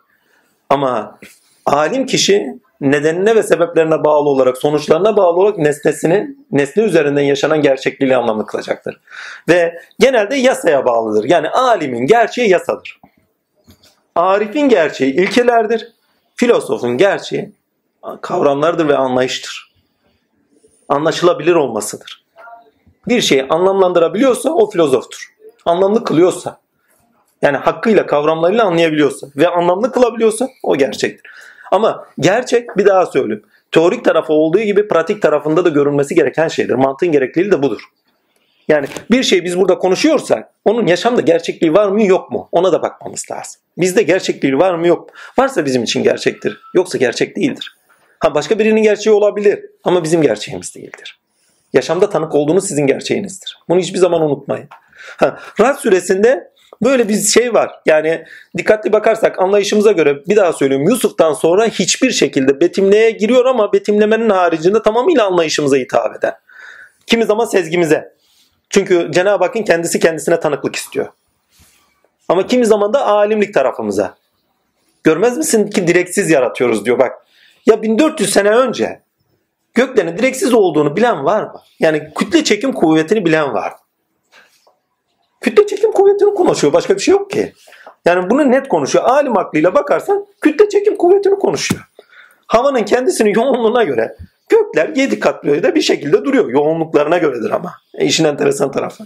Ama 0.70 1.20
alim 1.66 2.06
kişi 2.06 2.60
nedenine 2.82 3.36
ve 3.36 3.44
sebeplerine 3.44 4.04
bağlı 4.04 4.30
olarak, 4.30 4.58
sonuçlarına 4.58 5.18
bağlı 5.18 5.40
olarak 5.40 5.58
nesnesini, 5.58 6.36
nesne 6.52 6.84
üzerinden 6.84 7.22
yaşanan 7.22 7.62
gerçekliğiyle 7.62 8.18
anlamlı 8.18 8.46
kılacaktır. 8.46 9.00
Ve 9.50 9.80
genelde 10.00 10.36
yasaya 10.36 10.86
bağlıdır. 10.86 11.24
Yani 11.30 11.50
alimin 11.50 12.06
gerçeği 12.06 12.50
yasadır. 12.50 13.00
Arif'in 14.16 14.70
gerçeği 14.70 15.14
ilkelerdir. 15.14 15.94
Filosofun 16.36 16.98
gerçeği 16.98 17.52
kavramlardır 18.22 18.88
ve 18.88 18.98
anlayıştır. 18.98 19.74
Anlaşılabilir 20.90 21.56
olmasıdır. 21.56 22.24
Bir 23.08 23.22
şeyi 23.22 23.48
anlamlandırabiliyorsa 23.48 24.50
o 24.50 24.70
filozoftur. 24.70 25.34
Anlamlı 25.66 26.04
kılıyorsa, 26.04 26.60
yani 27.42 27.58
hakkıyla 27.58 28.06
kavramlarıyla 28.06 28.66
anlayabiliyorsa 28.66 29.28
ve 29.36 29.48
anlamlı 29.48 29.92
kılabiliyorsa 29.92 30.50
o 30.64 30.76
gerçektir. 30.76 31.32
Ama 31.74 32.08
gerçek 32.20 32.78
bir 32.78 32.86
daha 32.86 33.06
söyleyeyim. 33.06 33.44
Teorik 33.72 34.06
tarafı 34.06 34.34
olduğu 34.34 34.60
gibi 34.60 34.88
pratik 34.88 35.22
tarafında 35.22 35.66
da 35.66 35.70
görülmesi 35.70 36.16
gereken 36.16 36.48
şeydir. 36.48 36.74
Mantığın 36.74 37.12
gerekliliği 37.12 37.52
de 37.52 37.64
budur. 37.64 37.82
Yani 38.68 38.88
bir 39.12 39.24
şey 39.24 39.44
biz 39.44 39.58
burada 39.58 39.78
konuşuyorsak 39.78 40.50
onun 40.66 40.88
yaşamda 40.88 41.22
gerçekliği 41.22 41.74
var 41.74 41.88
mı 41.88 42.04
yok 42.04 42.32
mu 42.32 42.50
ona 42.52 42.72
da 42.72 42.82
bakmamız 42.82 43.26
lazım. 43.32 43.62
Bizde 43.78 44.04
gerçekliği 44.04 44.58
var 44.58 44.76
mı 44.76 44.88
yok 44.88 45.00
mu? 45.00 45.16
Varsa 45.38 45.66
bizim 45.66 45.84
için 45.84 46.04
gerçektir. 46.04 46.62
Yoksa 46.74 46.98
gerçek 46.98 47.36
değildir. 47.36 47.78
Ha 48.20 48.36
başka 48.36 48.60
birinin 48.60 48.84
gerçeği 48.84 49.16
olabilir 49.16 49.66
ama 49.84 50.04
bizim 50.04 50.22
gerçeğimiz 50.22 50.76
değildir. 50.76 51.20
Yaşamda 51.74 52.10
tanık 52.10 52.36
olduğunuz 52.36 52.68
sizin 52.68 52.88
gerçeğinizdir. 52.88 53.58
Bunu 53.70 53.80
hiçbir 53.80 54.00
zaman 54.00 54.22
unutmayın. 54.22 54.68
Ha, 55.18 55.40
Rad 55.60 55.76
suresinde 55.76 56.52
Böyle 56.82 57.10
bir 57.10 57.22
şey 57.22 57.54
var. 57.54 57.72
Yani 57.86 58.26
dikkatli 58.58 58.94
bakarsak 58.94 59.40
anlayışımıza 59.40 59.92
göre 59.92 60.26
bir 60.28 60.36
daha 60.36 60.54
söylüyorum 60.54 60.88
Yusuf'tan 60.90 61.34
sonra 61.34 61.66
hiçbir 61.66 62.12
şekilde 62.12 62.60
betimleye 62.60 63.12
giriyor 63.12 63.46
ama 63.46 63.74
betimlemenin 63.74 64.30
haricinde 64.30 64.82
tamamıyla 64.82 65.26
anlayışımıza 65.26 65.78
hitap 65.78 66.16
eden. 66.16 66.34
Kimi 67.08 67.26
zaman 67.26 67.46
sezgimize. 67.46 68.14
Çünkü 68.70 69.12
Cenab-ı 69.12 69.44
Hakk'ın 69.44 69.64
kendisi 69.64 70.00
kendisine 70.00 70.40
tanıklık 70.40 70.76
istiyor. 70.76 71.08
Ama 72.30 72.48
kimi 72.48 72.66
zaman 72.66 72.94
da 72.94 73.06
alimlik 73.06 73.54
tarafımıza. 73.54 74.16
Görmez 75.04 75.38
misin 75.38 75.68
ki 75.68 75.88
direksiz 75.88 76.30
yaratıyoruz 76.30 76.86
diyor 76.86 77.00
bak. 77.00 77.12
Ya 77.66 77.82
1400 77.82 78.34
sene 78.34 78.50
önce 78.50 79.02
göklerin 79.74 80.18
direksiz 80.18 80.54
olduğunu 80.54 80.96
bilen 80.96 81.26
var 81.26 81.44
mı? 81.44 81.62
Yani 81.80 82.12
kütle 82.16 82.44
çekim 82.44 82.74
kuvvetini 82.74 83.26
bilen 83.26 83.54
var 83.54 83.72
mı? 83.72 83.78
Kütle 85.44 85.68
çekim 85.68 85.92
kuvvetini 85.92 86.34
konuşuyor. 86.34 86.74
Başka 86.74 86.96
bir 86.96 87.00
şey 87.00 87.12
yok 87.12 87.32
ki. 87.32 87.54
Yani 88.06 88.30
bunu 88.30 88.52
net 88.52 88.68
konuşuyor. 88.68 89.06
Alim 89.06 89.38
aklıyla 89.38 89.74
bakarsan 89.74 90.26
kütle 90.42 90.70
çekim 90.70 90.98
kuvvetini 90.98 91.36
konuşuyor. 91.36 91.84
Havanın 92.48 92.84
kendisinin 92.84 93.34
yoğunluğuna 93.34 93.84
göre 93.84 94.16
gökler 94.50 94.90
7 94.96 95.20
katlı 95.20 95.76
bir 95.76 95.82
şekilde 95.82 96.26
duruyor. 96.26 96.50
Yoğunluklarına 96.50 97.18
göredir 97.18 97.52
ama. 97.52 97.74
E 97.94 98.06
işin 98.06 98.26
enteresan 98.26 98.72
tarafı. 98.72 99.04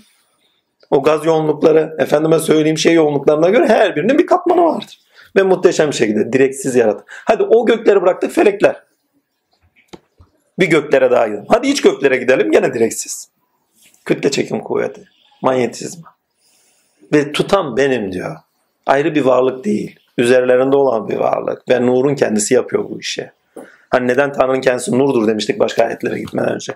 O 0.89 1.03
gaz 1.03 1.25
yoğunlukları, 1.25 1.95
efendime 1.99 2.39
söyleyeyim 2.39 2.77
şey 2.77 2.93
yoğunluklarına 2.93 3.49
göre 3.49 3.67
her 3.67 3.95
birinin 3.95 4.17
bir 4.17 4.25
katmanı 4.25 4.63
vardır. 4.63 4.99
Ve 5.35 5.43
muhteşem 5.43 5.87
bir 5.87 5.95
şekilde 5.95 6.33
direksiz 6.33 6.75
yaratır. 6.75 7.03
Hadi 7.07 7.43
o 7.43 7.65
gökleri 7.65 8.01
bıraktık 8.01 8.31
felekler. 8.31 8.83
Bir 10.59 10.67
göklere 10.67 11.11
daha 11.11 11.27
gidelim. 11.27 11.45
Hadi 11.49 11.67
iç 11.67 11.81
göklere 11.81 12.17
gidelim 12.17 12.51
gene 12.51 12.73
direksiz. 12.73 13.29
Kütle 14.05 14.31
çekim 14.31 14.59
kuvveti. 14.59 15.03
Manyetizma. 15.41 16.16
Ve 17.13 17.31
tutan 17.31 17.77
benim 17.77 18.11
diyor. 18.11 18.35
Ayrı 18.85 19.15
bir 19.15 19.21
varlık 19.21 19.65
değil. 19.65 19.99
Üzerlerinde 20.17 20.75
olan 20.75 21.07
bir 21.07 21.17
varlık. 21.17 21.69
Ve 21.69 21.85
nurun 21.85 22.15
kendisi 22.15 22.53
yapıyor 22.53 22.89
bu 22.89 22.99
işi. 22.99 23.31
Hani 23.89 24.07
neden 24.07 24.31
Tanrı'nın 24.31 24.61
kendisi 24.61 24.99
nurdur 24.99 25.27
demiştik 25.27 25.59
başka 25.59 25.83
ayetlere 25.83 26.19
gitmeden 26.19 26.53
önce. 26.53 26.73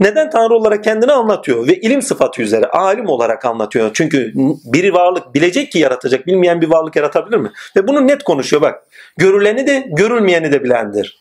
Neden 0.00 0.30
Tanrı 0.30 0.54
olarak 0.54 0.84
kendini 0.84 1.12
anlatıyor 1.12 1.66
ve 1.66 1.80
ilim 1.80 2.02
sıfatı 2.02 2.42
üzere 2.42 2.66
alim 2.66 3.06
olarak 3.06 3.44
anlatıyor. 3.44 3.90
Çünkü 3.94 4.32
bir 4.64 4.92
varlık 4.92 5.34
bilecek 5.34 5.72
ki 5.72 5.78
yaratacak, 5.78 6.26
bilmeyen 6.26 6.60
bir 6.60 6.70
varlık 6.70 6.96
yaratabilir 6.96 7.36
mi? 7.36 7.50
Ve 7.76 7.88
bunu 7.88 8.06
net 8.06 8.22
konuşuyor 8.22 8.62
bak. 8.62 8.82
Görüleni 9.16 9.66
de 9.66 9.86
görülmeyeni 9.88 10.52
de 10.52 10.64
bilendir. 10.64 11.18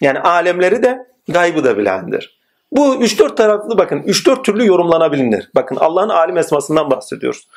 Yani 0.00 0.18
alemleri 0.20 0.82
de 0.82 1.06
gaybı 1.28 1.64
da 1.64 1.78
bilendir. 1.78 2.38
Bu 2.72 2.94
3-4 2.94 3.34
taraflı 3.34 3.78
bakın 3.78 3.98
3-4 3.98 4.42
türlü 4.42 4.66
yorumlanabilir. 4.66 5.50
Bakın 5.54 5.76
Allah'ın 5.76 6.08
alim 6.08 6.36
esmasından 6.36 6.90
bahsediyoruz. 6.90 7.48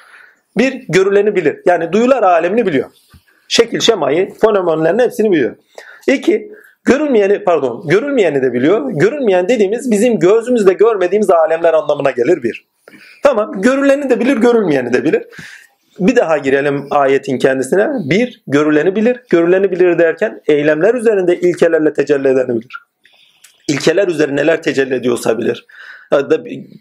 Bir 0.57 0.85
görüleni 0.89 1.35
bilir. 1.35 1.59
Yani 1.65 1.91
duyular 1.93 2.23
alemini 2.23 2.65
biliyor. 2.65 2.89
Şekil 3.47 3.79
şemayı, 3.79 4.33
fenomenlerin 4.33 4.99
hepsini 4.99 5.31
biliyor. 5.31 5.55
İki, 6.07 6.51
görülmeyeni 6.83 7.43
pardon 7.43 7.87
görülmeyeni 7.87 8.41
de 8.41 8.53
biliyor. 8.53 8.91
Görülmeyen 8.91 9.49
dediğimiz 9.49 9.91
bizim 9.91 10.19
gözümüzle 10.19 10.73
görmediğimiz 10.73 11.29
alemler 11.29 11.73
anlamına 11.73 12.11
gelir 12.11 12.43
bir. 12.43 12.67
Tamam 13.23 13.61
görüleni 13.61 14.09
de 14.09 14.19
bilir, 14.19 14.37
görülmeyeni 14.37 14.93
de 14.93 15.03
bilir. 15.03 15.23
Bir 15.99 16.15
daha 16.15 16.37
girelim 16.37 16.87
ayetin 16.91 17.37
kendisine. 17.37 17.87
Bir, 18.09 18.43
görüleni 18.47 18.95
bilir. 18.95 19.19
Görüleni 19.29 19.71
bilir 19.71 19.99
derken 19.99 20.41
eylemler 20.47 20.93
üzerinde 20.93 21.39
ilkelerle 21.39 21.93
tecelli 21.93 22.27
edeni 22.27 22.49
bilir 22.49 22.88
ilkeler 23.69 24.07
üzerine 24.07 24.41
neler 24.41 24.63
tecelli 24.63 24.95
ediyorsa 24.95 25.37
bilir. 25.37 25.65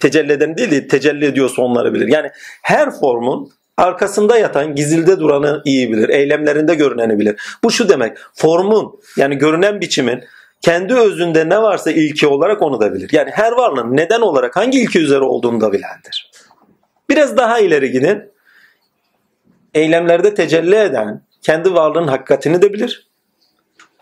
Tecelli 0.01 0.33
eden 0.33 0.57
değil 0.57 0.71
de 0.71 0.89
tecelli 0.89 1.25
ediyorsa 1.25 1.63
onları 1.63 1.95
bilir. 1.95 2.09
Yani 2.09 2.31
her 2.63 2.91
formun 2.91 3.53
arkasında 3.77 4.39
yatan 4.39 4.75
gizilde 4.75 5.21
duranı 5.21 5.63
iyi 5.65 5.93
bilir. 5.93 6.09
Eylemlerinde 6.09 6.75
görüneni 6.75 7.19
bilir. 7.19 7.41
Bu 7.65 7.71
şu 7.71 7.89
demek. 7.89 8.17
Formun 8.35 9.01
yani 9.17 9.39
görünen 9.39 9.81
biçimin 9.81 10.25
kendi 10.61 10.95
özünde 10.95 11.49
ne 11.49 11.63
varsa 11.63 11.91
ilke 11.91 12.27
olarak 12.27 12.63
onu 12.63 12.81
da 12.81 12.95
bilir. 12.95 13.11
Yani 13.13 13.31
her 13.31 13.53
varlığın 13.53 13.97
neden 13.97 14.21
olarak 14.21 14.57
hangi 14.57 14.81
ilke 14.81 14.99
üzere 14.99 15.21
olduğunu 15.21 15.61
da 15.61 15.73
bilendir. 15.73 16.31
Biraz 17.11 17.37
daha 17.37 17.59
ileri 17.59 17.91
gidin. 17.91 18.23
Eylemlerde 19.75 20.35
tecelli 20.35 20.77
eden 20.77 21.23
kendi 21.43 21.75
varlığın 21.75 22.09
hakikatini 22.09 22.63
de 22.63 22.73
bilir 22.73 23.08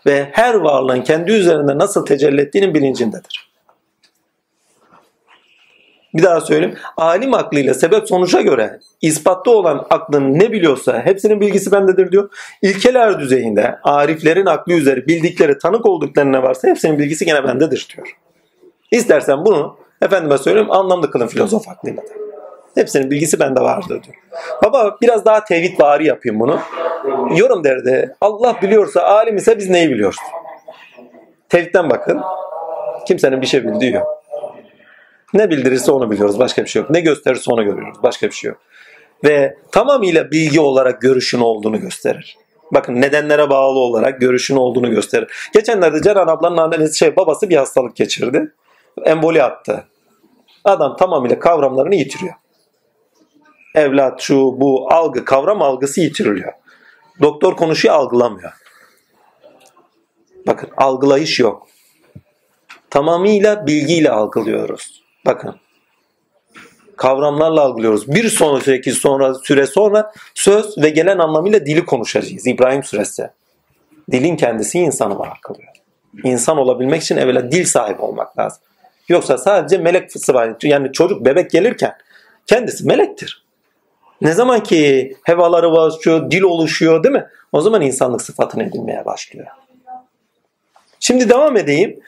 ve 0.07 0.29
her 0.31 0.53
varlığın 0.53 1.01
kendi 1.01 1.31
üzerinde 1.31 1.77
nasıl 1.77 2.05
tecelli 2.05 2.41
ettiğinin 2.41 2.73
bilincindedir. 2.73 3.47
Bir 6.13 6.23
daha 6.23 6.41
söyleyeyim. 6.41 6.75
Alim 6.97 7.33
aklıyla 7.33 7.73
sebep 7.73 8.07
sonuca 8.07 8.41
göre 8.41 8.79
ispatta 9.01 9.51
olan 9.51 9.87
aklın 9.89 10.39
ne 10.39 10.51
biliyorsa 10.51 11.01
hepsinin 11.05 11.41
bilgisi 11.41 11.71
bendedir 11.71 12.11
diyor. 12.11 12.29
İlkeler 12.61 13.19
düzeyinde 13.19 13.79
ariflerin 13.83 14.45
aklı 14.45 14.73
üzeri 14.73 15.07
bildikleri 15.07 15.57
tanık 15.57 15.85
oldukları 15.85 16.31
ne 16.31 16.43
varsa 16.43 16.67
hepsinin 16.67 16.99
bilgisi 16.99 17.25
gene 17.25 17.43
bendedir 17.43 17.87
diyor. 17.95 18.17
İstersen 18.91 19.45
bunu 19.45 19.77
efendime 20.01 20.37
söyleyeyim 20.37 20.71
anlamlı 20.71 21.11
kılın 21.11 21.27
filozof 21.27 21.69
aklıyla 21.69 22.01
da. 22.01 22.26
Hepsinin 22.77 23.11
bilgisi 23.11 23.39
bende 23.39 23.61
vardır 23.61 24.03
diyor. 24.03 24.15
Baba 24.63 24.97
biraz 25.01 25.25
daha 25.25 25.43
tevhid 25.43 25.79
vari 25.79 26.07
yapayım 26.07 26.39
bunu. 26.39 26.59
Yorum 27.35 27.63
derdi. 27.63 28.15
Allah 28.21 28.57
biliyorsa, 28.61 29.01
alim 29.01 29.37
ise 29.37 29.57
biz 29.57 29.69
neyi 29.69 29.89
biliyoruz? 29.89 30.19
Tevhidden 31.49 31.89
bakın. 31.89 32.21
Kimsenin 33.07 33.41
bir 33.41 33.47
şey 33.47 33.63
bildiği 33.63 33.93
yok. 33.93 34.23
Ne 35.33 35.49
bildirirse 35.49 35.91
onu 35.91 36.11
biliyoruz. 36.11 36.39
Başka 36.39 36.63
bir 36.63 36.67
şey 36.67 36.81
yok. 36.81 36.89
Ne 36.89 36.99
gösterirse 36.99 37.51
onu 37.51 37.63
görüyoruz. 37.63 37.97
Başka 38.03 38.27
bir 38.27 38.31
şey 38.31 38.47
yok. 38.47 38.57
Ve 39.23 39.57
tamamıyla 39.71 40.31
bilgi 40.31 40.59
olarak 40.59 41.01
görüşün 41.01 41.39
olduğunu 41.39 41.79
gösterir. 41.79 42.37
Bakın 42.71 43.01
nedenlere 43.01 43.49
bağlı 43.49 43.79
olarak 43.79 44.21
görüşün 44.21 44.55
olduğunu 44.55 44.89
gösterir. 44.89 45.49
Geçenlerde 45.53 46.01
Ceren 46.01 46.27
ablanın 46.27 46.57
annesi 46.57 46.97
şey 46.97 47.15
babası 47.15 47.49
bir 47.49 47.55
hastalık 47.55 47.95
geçirdi. 47.95 48.53
Emboli 49.05 49.43
attı. 49.43 49.83
Adam 50.63 50.95
tamamıyla 50.95 51.39
kavramlarını 51.39 51.95
yitiriyor. 51.95 52.33
Evlat, 53.77 54.21
şu, 54.21 54.35
bu, 54.35 54.93
algı, 54.93 55.25
kavram 55.25 55.61
algısı 55.61 56.01
yitiriliyor. 56.01 56.53
Doktor 57.21 57.55
konuşuyor 57.55 57.95
algılamıyor. 57.95 58.51
Bakın 60.47 60.69
algılayış 60.77 61.39
yok. 61.39 61.67
Tamamıyla 62.89 63.67
bilgiyle 63.67 64.11
algılıyoruz. 64.11 65.03
Bakın 65.25 65.55
kavramlarla 66.97 67.61
algılıyoruz. 67.61 68.07
Bir 68.07 68.29
sonraki 68.29 68.91
sonra 68.91 69.33
süre 69.33 69.67
sonra 69.67 70.11
söz 70.35 70.77
ve 70.77 70.89
gelen 70.89 71.17
anlamıyla 71.17 71.65
dili 71.65 71.85
konuşacağız. 71.85 72.47
İbrahim 72.47 72.83
suresi. 72.83 73.29
Dilin 74.11 74.35
kendisi 74.35 74.79
insanı 74.79 75.19
var 75.19 75.39
kılıyor. 75.41 75.73
İnsan 76.23 76.57
olabilmek 76.57 77.01
için 77.01 77.17
evvela 77.17 77.51
dil 77.51 77.65
sahibi 77.65 78.01
olmak 78.01 78.39
lazım. 78.39 78.61
Yoksa 79.09 79.37
sadece 79.37 79.77
melek 79.77 80.11
sıfatı 80.11 80.67
yani 80.67 80.91
çocuk 80.93 81.25
bebek 81.25 81.51
gelirken 81.51 81.95
kendisi 82.47 82.85
melektir. 82.85 83.46
Ne 84.21 84.33
zaman 84.33 84.63
ki 84.63 85.15
hevaları 85.23 85.71
başlıyor, 85.71 86.31
dil 86.31 86.41
oluşuyor 86.41 87.03
değil 87.03 87.15
mi? 87.15 87.27
O 87.51 87.61
zaman 87.61 87.81
insanlık 87.81 88.21
sıfatını 88.21 88.63
edinmeye 88.63 89.05
başlıyor. 89.05 89.47
Şimdi 90.99 91.29
devam 91.29 91.57
edeyim. 91.57 91.99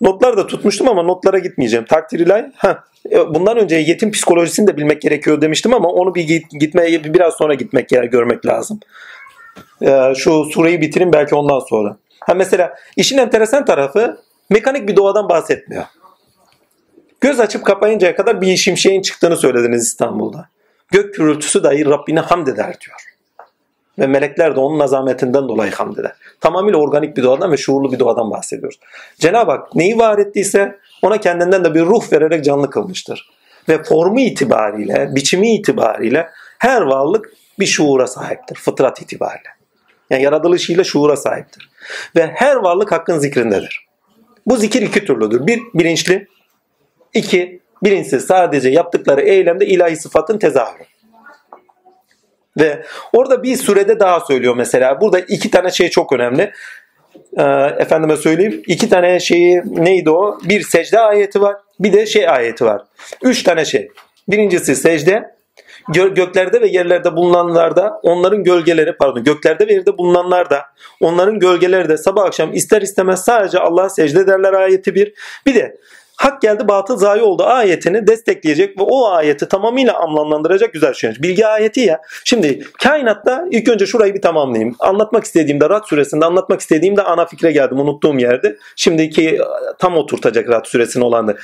Notlar 0.00 0.36
da 0.36 0.46
tutmuştum 0.46 0.88
ama 0.88 1.02
notlara 1.02 1.38
gitmeyeceğim. 1.38 1.84
Takdir 1.84 2.20
ilahi. 2.20 2.52
Heh. 2.56 2.74
E, 3.10 3.34
bundan 3.34 3.56
önce 3.56 3.76
yetim 3.76 4.10
psikolojisini 4.10 4.66
de 4.66 4.76
bilmek 4.76 5.02
gerekiyor 5.02 5.40
demiştim 5.40 5.74
ama 5.74 5.88
onu 5.88 6.14
bir 6.14 6.42
gitmeye 6.60 7.04
biraz 7.04 7.34
sonra 7.34 7.54
gitmek 7.54 7.92
yer 7.92 8.04
görmek 8.04 8.46
lazım. 8.46 8.80
Ee, 9.82 10.12
şu 10.16 10.44
sureyi 10.44 10.80
bitirin 10.80 11.12
belki 11.12 11.34
ondan 11.34 11.60
sonra. 11.60 11.96
Ha 12.20 12.34
mesela 12.34 12.74
işin 12.96 13.18
enteresan 13.18 13.64
tarafı 13.64 14.18
mekanik 14.50 14.88
bir 14.88 14.96
doğadan 14.96 15.28
bahsetmiyor. 15.28 15.84
Göz 17.20 17.40
açıp 17.40 17.64
kapayıncaya 17.64 18.16
kadar 18.16 18.40
bir 18.40 18.56
şimşeğin 18.56 19.02
çıktığını 19.02 19.36
söylediniz 19.36 19.86
İstanbul'da. 19.86 20.48
Gök 20.92 21.14
gürültüsü 21.14 21.62
dahi 21.62 21.86
Rabbine 21.86 22.20
hamd 22.20 22.46
eder 22.46 22.76
diyor. 22.86 23.16
Ve 23.98 24.06
melekler 24.06 24.56
de 24.56 24.60
onun 24.60 24.80
azametinden 24.80 25.48
dolayı 25.48 25.72
hamd 25.72 25.96
eder. 25.96 26.12
Tamamıyla 26.40 26.78
organik 26.78 27.16
bir 27.16 27.22
doğadan 27.22 27.52
ve 27.52 27.56
şuurlu 27.56 27.92
bir 27.92 27.98
doğadan 27.98 28.30
bahsediyoruz. 28.30 28.80
Cenab-ı 29.18 29.50
Hak 29.50 29.74
neyi 29.74 29.98
var 29.98 30.18
ettiyse 30.18 30.78
ona 31.02 31.20
kendinden 31.20 31.64
de 31.64 31.74
bir 31.74 31.80
ruh 31.80 32.12
vererek 32.12 32.44
canlı 32.44 32.70
kılmıştır. 32.70 33.30
Ve 33.68 33.82
formu 33.82 34.20
itibariyle, 34.20 35.08
biçimi 35.14 35.54
itibariyle 35.54 36.30
her 36.58 36.82
varlık 36.82 37.32
bir 37.58 37.66
şuura 37.66 38.06
sahiptir. 38.06 38.54
Fıtrat 38.54 39.02
itibariyle. 39.02 39.48
Yani 40.10 40.22
yaratılışıyla 40.22 40.84
şuura 40.84 41.16
sahiptir. 41.16 41.70
Ve 42.16 42.26
her 42.26 42.56
varlık 42.56 42.92
hakkın 42.92 43.18
zikrindedir. 43.18 43.86
Bu 44.46 44.56
zikir 44.56 44.82
iki 44.82 45.04
türlüdür. 45.04 45.46
Bir, 45.46 45.62
bilinçli. 45.74 46.28
iki 47.14 47.60
bilinçsiz. 47.84 48.24
Sadece 48.24 48.68
yaptıkları 48.68 49.20
eylemde 49.20 49.66
ilahi 49.66 49.96
sıfatın 49.96 50.38
tezahürü. 50.38 50.84
Ve 52.60 52.82
orada 53.12 53.42
bir 53.42 53.56
sürede 53.56 54.00
daha 54.00 54.20
söylüyor 54.20 54.56
mesela. 54.56 55.00
Burada 55.00 55.18
iki 55.20 55.50
tane 55.50 55.70
şey 55.70 55.88
çok 55.88 56.12
önemli. 56.12 56.52
Ee, 57.38 57.42
efendime 57.78 58.16
söyleyeyim. 58.16 58.62
iki 58.66 58.88
tane 58.88 59.20
şeyi 59.20 59.62
neydi 59.66 60.10
o? 60.10 60.38
Bir 60.44 60.60
secde 60.60 61.00
ayeti 61.00 61.40
var. 61.40 61.56
Bir 61.80 61.92
de 61.92 62.06
şey 62.06 62.28
ayeti 62.28 62.64
var. 62.64 62.82
Üç 63.22 63.42
tane 63.42 63.64
şey. 63.64 63.88
Birincisi 64.28 64.76
secde. 64.76 65.36
Göklerde 65.92 66.60
ve 66.60 66.68
yerlerde 66.68 67.16
bulunanlarda 67.16 68.00
onların 68.02 68.44
gölgeleri 68.44 68.96
pardon 68.96 69.24
göklerde 69.24 69.68
ve 69.68 69.72
yerde 69.72 69.98
bulunanlar 69.98 70.50
da 70.50 70.62
onların 71.00 71.38
gölgeleri 71.38 71.88
de 71.88 71.96
sabah 71.96 72.24
akşam 72.24 72.52
ister 72.52 72.82
istemez 72.82 73.24
sadece 73.24 73.58
Allah'a 73.58 73.88
secde 73.88 74.20
ederler 74.20 74.52
ayeti 74.52 74.94
bir. 74.94 75.12
Bir 75.46 75.54
de 75.54 75.76
Hak 76.16 76.42
geldi 76.42 76.68
batıl 76.68 76.96
zayi 76.96 77.22
oldu 77.22 77.44
ayetini 77.44 78.06
destekleyecek 78.06 78.78
ve 78.78 78.82
o 78.82 79.08
ayeti 79.08 79.48
tamamıyla 79.48 79.94
anlamlandıracak 79.94 80.72
güzel 80.72 80.94
şey. 80.94 81.10
Bilgi 81.18 81.46
ayeti 81.46 81.80
ya. 81.80 82.00
Şimdi 82.24 82.64
kainatta 82.82 83.46
ilk 83.50 83.68
önce 83.68 83.86
şurayı 83.86 84.14
bir 84.14 84.22
tamamlayayım. 84.22 84.76
Anlatmak 84.78 85.24
istediğimde 85.24 85.70
Rad 85.70 85.84
suresinde 85.84 86.24
anlatmak 86.24 86.60
istediğimde 86.60 87.02
ana 87.02 87.26
fikre 87.26 87.52
geldim. 87.52 87.80
Unuttuğum 87.80 88.18
yerde. 88.18 88.56
Şimdiki 88.76 89.38
tam 89.78 89.96
oturtacak 89.96 90.48
Rad 90.48 90.64
suresini 90.64 91.04
olandı. 91.04 91.38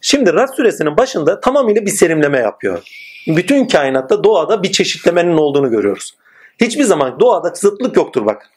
Şimdi 0.00 0.34
Rad 0.34 0.54
suresinin 0.56 0.96
başında 0.96 1.40
tamamıyla 1.40 1.86
bir 1.86 1.90
serimleme 1.90 2.38
yapıyor. 2.38 2.82
Bütün 3.26 3.66
kainatta 3.66 4.24
doğada 4.24 4.62
bir 4.62 4.72
çeşitlemenin 4.72 5.36
olduğunu 5.36 5.70
görüyoruz. 5.70 6.14
Hiçbir 6.60 6.84
zaman 6.84 7.20
doğada 7.20 7.54
zıtlık 7.54 7.96
yoktur 7.96 8.26
bak 8.26 8.50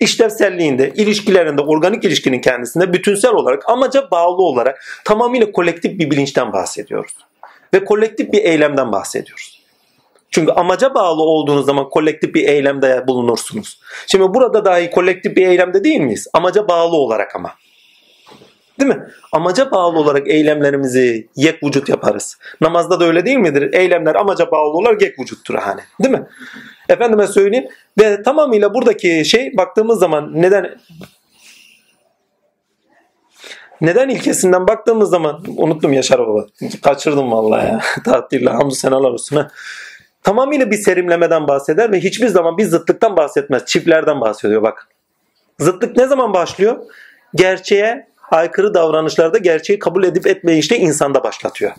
işlevselliğinde, 0.00 0.92
ilişkilerinde, 0.96 1.62
organik 1.62 2.04
ilişkinin 2.04 2.40
kendisinde 2.40 2.92
bütünsel 2.92 3.30
olarak 3.30 3.68
amaca 3.70 4.10
bağlı 4.10 4.42
olarak 4.42 4.84
tamamıyla 5.04 5.52
kolektif 5.52 5.98
bir 5.98 6.10
bilinçten 6.10 6.52
bahsediyoruz. 6.52 7.12
Ve 7.74 7.84
kolektif 7.84 8.32
bir 8.32 8.44
eylemden 8.44 8.92
bahsediyoruz. 8.92 9.60
Çünkü 10.30 10.52
amaca 10.52 10.94
bağlı 10.94 11.22
olduğunuz 11.22 11.66
zaman 11.66 11.88
kolektif 11.88 12.34
bir 12.34 12.48
eylemde 12.48 13.04
bulunursunuz. 13.08 13.80
Şimdi 14.06 14.34
burada 14.34 14.64
dahi 14.64 14.90
kolektif 14.90 15.36
bir 15.36 15.46
eylemde 15.46 15.84
değil 15.84 16.00
miyiz? 16.00 16.28
Amaca 16.34 16.68
bağlı 16.68 16.96
olarak 16.96 17.36
ama. 17.36 17.54
Değil 18.80 18.90
mi? 18.90 19.06
Amaca 19.32 19.70
bağlı 19.70 19.98
olarak 19.98 20.28
eylemlerimizi 20.28 21.28
yek 21.36 21.62
vücut 21.62 21.88
yaparız. 21.88 22.38
Namazda 22.60 23.00
da 23.00 23.04
öyle 23.04 23.26
değil 23.26 23.36
midir? 23.36 23.72
Eylemler 23.72 24.14
amaca 24.14 24.50
bağlı 24.50 24.70
olarak 24.70 25.02
yek 25.02 25.18
vücuttur 25.18 25.54
hani. 25.54 25.80
Değil 26.02 26.14
mi? 26.14 26.26
Efendime 26.88 27.26
söyleyeyim 27.26 27.68
ve 28.00 28.22
tamamıyla 28.22 28.74
buradaki 28.74 29.24
şey 29.24 29.56
baktığımız 29.56 29.98
zaman 29.98 30.42
neden 30.42 30.78
neden 33.80 34.08
ilkesinden 34.08 34.68
baktığımız 34.68 35.10
zaman 35.10 35.44
unuttum 35.56 35.92
Yaşar 35.92 36.18
Baba. 36.18 36.46
Kaçırdım 36.82 37.32
vallahi 37.32 37.66
ya. 37.66 37.80
Tatille 38.04 38.50
hamdü 38.50 38.74
senalar 38.74 39.10
olsun. 39.10 39.36
Ha. 39.36 39.48
Tamamıyla 40.22 40.70
bir 40.70 40.76
serimlemeden 40.76 41.48
bahseder 41.48 41.92
ve 41.92 42.00
hiçbir 42.00 42.28
zaman 42.28 42.58
bir 42.58 42.64
zıtlıktan 42.64 43.16
bahsetmez. 43.16 43.64
Çiftlerden 43.66 44.20
bahsediyor 44.20 44.62
bak. 44.62 44.88
Zıtlık 45.58 45.96
ne 45.96 46.06
zaman 46.06 46.34
başlıyor? 46.34 46.76
Gerçeğe 47.34 48.09
aykırı 48.30 48.74
davranışlarda 48.74 49.38
gerçeği 49.38 49.78
kabul 49.78 50.04
edip 50.04 50.26
etmeyişte 50.26 50.78
insanda 50.78 51.24
başlatıyor. 51.24 51.72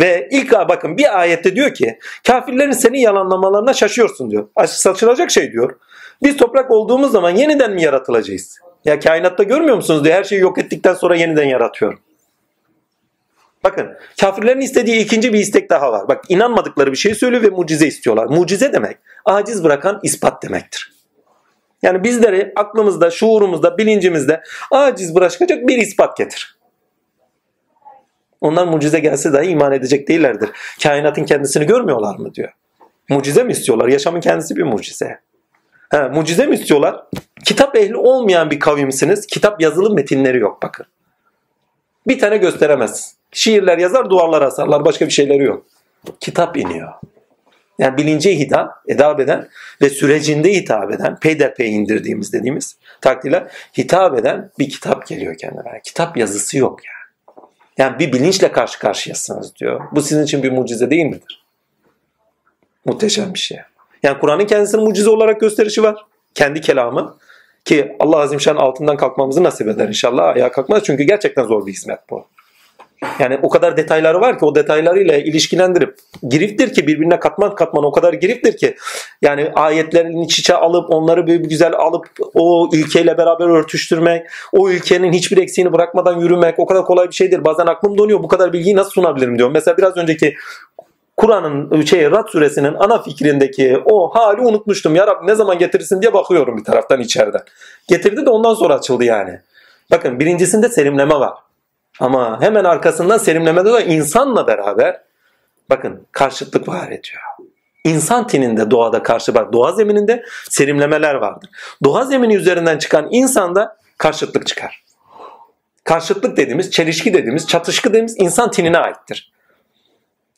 Ve 0.00 0.28
ilk 0.30 0.52
bakın 0.52 0.96
bir 0.96 1.20
ayette 1.20 1.56
diyor 1.56 1.74
ki 1.74 1.98
kafirlerin 2.26 2.72
seni 2.72 3.00
yalanlamalarına 3.00 3.74
şaşıyorsun 3.74 4.30
diyor. 4.30 4.48
Saçılacak 4.66 5.30
şey 5.30 5.52
diyor. 5.52 5.76
Biz 6.22 6.36
toprak 6.36 6.70
olduğumuz 6.70 7.12
zaman 7.12 7.30
yeniden 7.30 7.72
mi 7.72 7.82
yaratılacağız? 7.82 8.58
Ya 8.84 9.00
kainatta 9.00 9.42
görmüyor 9.42 9.76
musunuz 9.76 10.04
diyor. 10.04 10.16
Her 10.16 10.24
şeyi 10.24 10.40
yok 10.40 10.58
ettikten 10.58 10.94
sonra 10.94 11.16
yeniden 11.16 11.44
yaratıyor. 11.44 11.98
Bakın 13.64 13.88
kafirlerin 14.20 14.60
istediği 14.60 15.04
ikinci 15.04 15.32
bir 15.32 15.38
istek 15.38 15.70
daha 15.70 15.92
var. 15.92 16.08
Bak 16.08 16.24
inanmadıkları 16.28 16.92
bir 16.92 16.96
şey 16.96 17.14
söylüyor 17.14 17.42
ve 17.42 17.48
mucize 17.48 17.86
istiyorlar. 17.86 18.26
Mucize 18.26 18.72
demek 18.72 18.96
aciz 19.24 19.64
bırakan 19.64 20.00
ispat 20.02 20.42
demektir. 20.42 20.95
Yani 21.82 22.04
bizleri 22.04 22.52
aklımızda, 22.56 23.10
şuurumuzda, 23.10 23.78
bilincimizde 23.78 24.42
aciz 24.70 25.14
bırakacak 25.14 25.68
bir 25.68 25.78
ispat 25.78 26.16
getir. 26.16 26.56
Onlar 28.40 28.66
mucize 28.66 28.98
gelse 28.98 29.32
dahi 29.32 29.46
iman 29.46 29.72
edecek 29.72 30.08
değillerdir. 30.08 30.50
Kainatın 30.82 31.24
kendisini 31.24 31.66
görmüyorlar 31.66 32.16
mı 32.16 32.34
diyor. 32.34 32.52
Mucize 33.08 33.44
mi 33.44 33.52
istiyorlar? 33.52 33.88
Yaşamın 33.88 34.20
kendisi 34.20 34.56
bir 34.56 34.62
mucize. 34.62 35.20
Ha, 35.90 36.10
mucize 36.14 36.46
mi 36.46 36.54
istiyorlar? 36.54 37.04
Kitap 37.44 37.76
ehli 37.76 37.96
olmayan 37.96 38.50
bir 38.50 38.60
kavimsiniz. 38.60 39.26
Kitap 39.26 39.60
yazılı 39.60 39.94
metinleri 39.94 40.38
yok 40.38 40.62
bakın. 40.62 40.86
Bir 42.06 42.18
tane 42.18 42.36
gösteremez. 42.36 43.16
Şiirler 43.32 43.78
yazar, 43.78 44.10
duvarlara 44.10 44.46
asarlar. 44.46 44.84
Başka 44.84 45.06
bir 45.06 45.10
şeyleri 45.12 45.44
yok. 45.44 45.66
Kitap 46.20 46.56
iniyor. 46.56 46.92
Yani 47.78 47.96
bilince 47.96 48.38
hitap, 48.38 48.70
edab 48.88 49.18
eden 49.18 49.48
ve 49.82 49.90
sürecinde 49.90 50.52
hitap 50.52 50.92
eden, 50.92 51.16
peyderpey 51.20 51.74
indirdiğimiz 51.74 52.32
dediğimiz 52.32 52.76
takdirler 53.00 53.46
hitap 53.78 54.18
eden 54.18 54.50
bir 54.58 54.70
kitap 54.70 55.06
geliyor 55.06 55.36
kendine. 55.36 55.68
Yani 55.68 55.82
kitap 55.84 56.16
yazısı 56.16 56.58
yok 56.58 56.80
yani. 56.84 56.96
Yani 57.78 57.98
bir 57.98 58.12
bilinçle 58.12 58.52
karşı 58.52 58.78
karşıyasınız 58.78 59.56
diyor. 59.56 59.80
Bu 59.92 60.02
sizin 60.02 60.24
için 60.24 60.42
bir 60.42 60.52
mucize 60.52 60.90
değil 60.90 61.06
midir? 61.06 61.44
Muhteşem 62.84 63.34
bir 63.34 63.38
şey. 63.38 63.58
Yani 64.02 64.18
Kur'an'ın 64.18 64.46
kendisini 64.46 64.80
mucize 64.80 65.10
olarak 65.10 65.40
gösterişi 65.40 65.82
var. 65.82 65.96
Kendi 66.34 66.60
kelamı. 66.60 67.16
Ki 67.64 67.96
Allah 68.00 68.16
Azimşan 68.16 68.56
altından 68.56 68.96
kalkmamızı 68.96 69.42
nasip 69.42 69.68
eder 69.68 69.88
inşallah. 69.88 70.24
Ayağa 70.24 70.52
kalkmaz 70.52 70.82
çünkü 70.84 71.02
gerçekten 71.02 71.44
zor 71.44 71.66
bir 71.66 71.72
hizmet 71.72 71.98
bu. 72.10 72.26
Yani 73.18 73.38
o 73.42 73.48
kadar 73.48 73.76
detayları 73.76 74.20
var 74.20 74.38
ki 74.38 74.44
o 74.44 74.54
detaylarıyla 74.54 75.16
ilişkilendirip 75.16 75.96
giriftir 76.28 76.74
ki 76.74 76.86
birbirine 76.86 77.18
katman 77.18 77.54
katman 77.54 77.84
o 77.84 77.92
kadar 77.92 78.12
giriftir 78.12 78.56
ki 78.56 78.76
yani 79.22 79.52
ayetlerin 79.54 80.20
iç 80.20 80.38
içe 80.38 80.54
alıp 80.54 80.90
onları 80.90 81.26
bir 81.26 81.36
güzel 81.36 81.74
alıp 81.74 82.06
o 82.34 82.70
ülkeyle 82.72 83.18
beraber 83.18 83.48
örtüştürmek, 83.48 84.26
o 84.52 84.70
ülkenin 84.70 85.12
hiçbir 85.12 85.36
eksiğini 85.36 85.72
bırakmadan 85.72 86.20
yürümek 86.20 86.58
o 86.58 86.66
kadar 86.66 86.84
kolay 86.84 87.08
bir 87.08 87.14
şeydir. 87.14 87.44
Bazen 87.44 87.66
aklım 87.66 87.98
donuyor 87.98 88.22
bu 88.22 88.28
kadar 88.28 88.52
bilgiyi 88.52 88.76
nasıl 88.76 88.90
sunabilirim 88.90 89.38
diyor. 89.38 89.50
Mesela 89.50 89.76
biraz 89.76 89.96
önceki 89.96 90.34
Kur'an'ın 91.16 91.82
şey 91.82 92.10
Rad 92.10 92.28
suresinin 92.28 92.74
ana 92.74 93.02
fikrindeki 93.02 93.78
o 93.84 94.08
hali 94.14 94.40
unutmuştum. 94.40 94.96
Ya 94.96 95.06
Rabbi 95.06 95.26
ne 95.26 95.34
zaman 95.34 95.58
getirirsin 95.58 96.02
diye 96.02 96.12
bakıyorum 96.12 96.56
bir 96.56 96.64
taraftan 96.64 97.00
içeriden. 97.00 97.42
Getirdi 97.88 98.26
de 98.26 98.30
ondan 98.30 98.54
sonra 98.54 98.74
açıldı 98.74 99.04
yani. 99.04 99.40
Bakın 99.90 100.20
birincisinde 100.20 100.68
selimleme 100.68 101.14
var. 101.14 101.34
Ama 102.00 102.40
hemen 102.40 102.64
arkasından 102.64 103.18
serimlemede 103.18 103.72
de 103.72 103.86
insanla 103.86 104.46
beraber 104.46 105.00
bakın 105.70 106.06
karşıtlık 106.12 106.68
var 106.68 106.86
ediyor. 106.86 107.22
İnsan 107.84 108.26
tininde 108.26 108.70
doğada 108.70 109.02
karşı 109.02 109.34
bak 109.34 109.52
doğa 109.52 109.72
zemininde 109.72 110.24
serimlemeler 110.50 111.14
vardır. 111.14 111.50
Doğa 111.84 112.04
zemini 112.04 112.34
üzerinden 112.34 112.78
çıkan 112.78 113.08
insanda 113.10 113.76
karşıtlık 113.98 114.46
çıkar. 114.46 114.84
Karşıtlık 115.84 116.36
dediğimiz, 116.36 116.70
çelişki 116.70 117.14
dediğimiz, 117.14 117.46
çatışkı 117.46 117.88
dediğimiz 117.88 118.14
insan 118.18 118.50
tinine 118.50 118.78
aittir. 118.78 119.32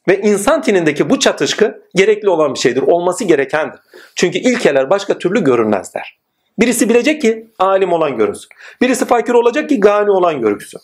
Ve 0.09 0.21
insan 0.21 0.63
tinindeki 0.63 1.11
bu 1.11 1.19
çatışkı 1.19 1.83
gerekli 1.95 2.29
olan 2.29 2.55
bir 2.55 2.59
şeydir. 2.59 2.83
Olması 2.83 3.25
gerekendir. 3.25 3.81
Çünkü 4.15 4.39
ilkeler 4.39 4.91
başka 4.91 5.19
türlü 5.19 5.45
görünmezler. 5.45 6.19
Birisi 6.59 6.89
bilecek 6.89 7.23
ki 7.23 7.51
alim 7.59 7.93
olan 7.93 8.17
görünsün. 8.17 8.49
Birisi 8.81 9.05
fakir 9.05 9.33
olacak 9.33 9.69
ki 9.69 9.81
gani 9.81 10.11
olan 10.11 10.41
görünsün. 10.41 10.81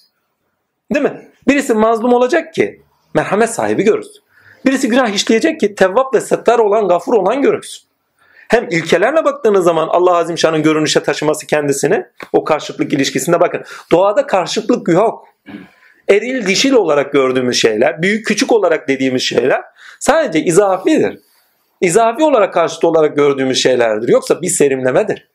Değil 0.94 1.04
mi? 1.04 1.28
Birisi 1.48 1.74
mazlum 1.74 2.12
olacak 2.12 2.54
ki 2.54 2.82
merhamet 3.14 3.50
sahibi 3.50 3.82
görürsün. 3.82 4.22
Birisi 4.66 4.88
günah 4.88 5.08
işleyecek 5.08 5.60
ki 5.60 5.74
tevvap 5.74 6.14
ve 6.14 6.20
settar 6.20 6.58
olan, 6.58 6.88
gafur 6.88 7.14
olan 7.14 7.42
görürsün. 7.42 7.82
Hem 8.48 8.68
ilkelerle 8.70 9.24
baktığınız 9.24 9.64
zaman 9.64 9.88
Allah 9.88 10.16
Azim 10.16 10.38
Şan'ın 10.38 10.62
görünüşe 10.62 11.02
taşıması 11.02 11.46
kendisini 11.46 12.06
o 12.32 12.44
karşıtlık 12.44 12.92
ilişkisinde 12.92 13.40
bakın. 13.40 13.62
Doğada 13.92 14.26
karşıtlık 14.26 14.88
yok. 14.88 15.28
Eril 16.08 16.46
dişil 16.46 16.72
olarak 16.72 17.12
gördüğümüz 17.12 17.60
şeyler, 17.60 18.02
büyük 18.02 18.26
küçük 18.26 18.52
olarak 18.52 18.88
dediğimiz 18.88 19.22
şeyler 19.22 19.62
sadece 20.00 20.40
izafidir. 20.44 21.18
İzafi 21.80 22.24
olarak 22.24 22.54
karşıt 22.54 22.84
olarak 22.84 23.16
gördüğümüz 23.16 23.62
şeylerdir. 23.62 24.08
Yoksa 24.08 24.42
bir 24.42 24.48
serimlemedir. 24.48 25.28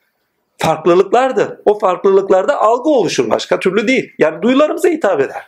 Farklılıklardır. 0.60 1.54
O 1.66 1.80
farklılıklarda 1.80 2.62
algı 2.62 2.90
oluşur 2.90 3.30
başka 3.30 3.60
türlü 3.60 3.88
değil. 3.88 4.14
Yani 4.20 4.42
duyularımıza 4.42 4.90
hitap 4.90 5.22
eder. 5.22 5.48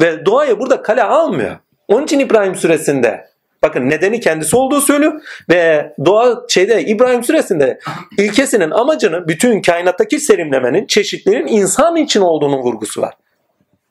Ve 0.00 0.26
doğaya 0.26 0.60
burada 0.60 0.82
kale 0.82 1.02
almıyor. 1.02 1.56
Onun 1.88 2.04
için 2.04 2.18
İbrahim 2.18 2.54
suresinde 2.54 3.30
bakın 3.62 3.90
nedeni 3.90 4.20
kendisi 4.20 4.56
olduğu 4.56 4.80
söylüyor 4.80 5.20
ve 5.50 5.92
doğa 6.04 6.44
şeyde 6.48 6.84
İbrahim 6.84 7.24
suresinde 7.24 7.78
ilkesinin 8.18 8.70
amacını 8.70 9.28
bütün 9.28 9.62
kainattaki 9.62 10.20
serimlemenin 10.20 10.86
çeşitliliğin 10.86 11.46
insan 11.46 11.96
için 11.96 12.20
olduğunun 12.20 12.58
vurgusu 12.58 13.02
var. 13.02 13.14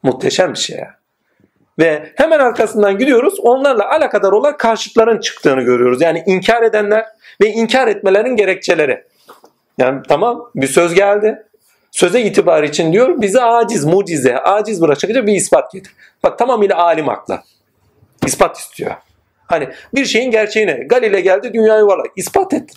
Muhteşem 0.04 0.54
bir 0.54 0.60
şey 0.60 0.78
ya. 0.78 0.96
Ve 1.80 2.12
hemen 2.16 2.40
arkasından 2.40 2.98
gidiyoruz. 2.98 3.40
Onlarla 3.40 3.90
alakadar 3.90 4.32
olan 4.32 4.58
karşıtların 4.58 5.20
çıktığını 5.20 5.62
görüyoruz. 5.62 6.02
Yani 6.02 6.24
inkar 6.26 6.64
edenler 6.64 7.06
ve 7.42 7.48
inkar 7.48 7.88
etmelerin 7.88 8.36
gerekçeleri. 8.36 9.04
Yani 9.78 10.02
tamam 10.08 10.52
bir 10.56 10.68
söz 10.68 10.94
geldi. 10.94 11.46
Söze 11.92 12.22
itibar 12.22 12.64
için 12.64 12.94
diyor 12.94 13.22
bize 13.22 13.42
aciz, 13.42 13.86
mucize, 13.86 14.40
aciz 14.40 14.82
bırakınca 14.82 15.28
bir 15.28 15.34
ispat 15.34 15.72
getir. 15.72 15.96
Bak 16.24 16.38
tamamıyla 16.38 16.78
alim 16.78 17.10
akla. 17.10 17.44
İspat 18.26 18.58
istiyor. 18.58 18.92
Hani 19.46 19.70
bir 19.94 20.06
şeyin 20.06 20.32
gerçeğini 20.32 20.88
Galile 20.88 21.22
geldi 21.22 21.54
dünyayı 21.54 21.82
yuvarlak. 21.82 22.08
ispat 22.16 22.54
et. 22.54 22.74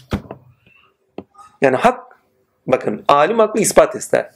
Yani 1.62 1.76
hak 1.76 2.00
bakın 2.66 3.04
alim 3.08 3.40
aklı 3.40 3.60
ispat 3.60 3.94
ister. 3.94 4.30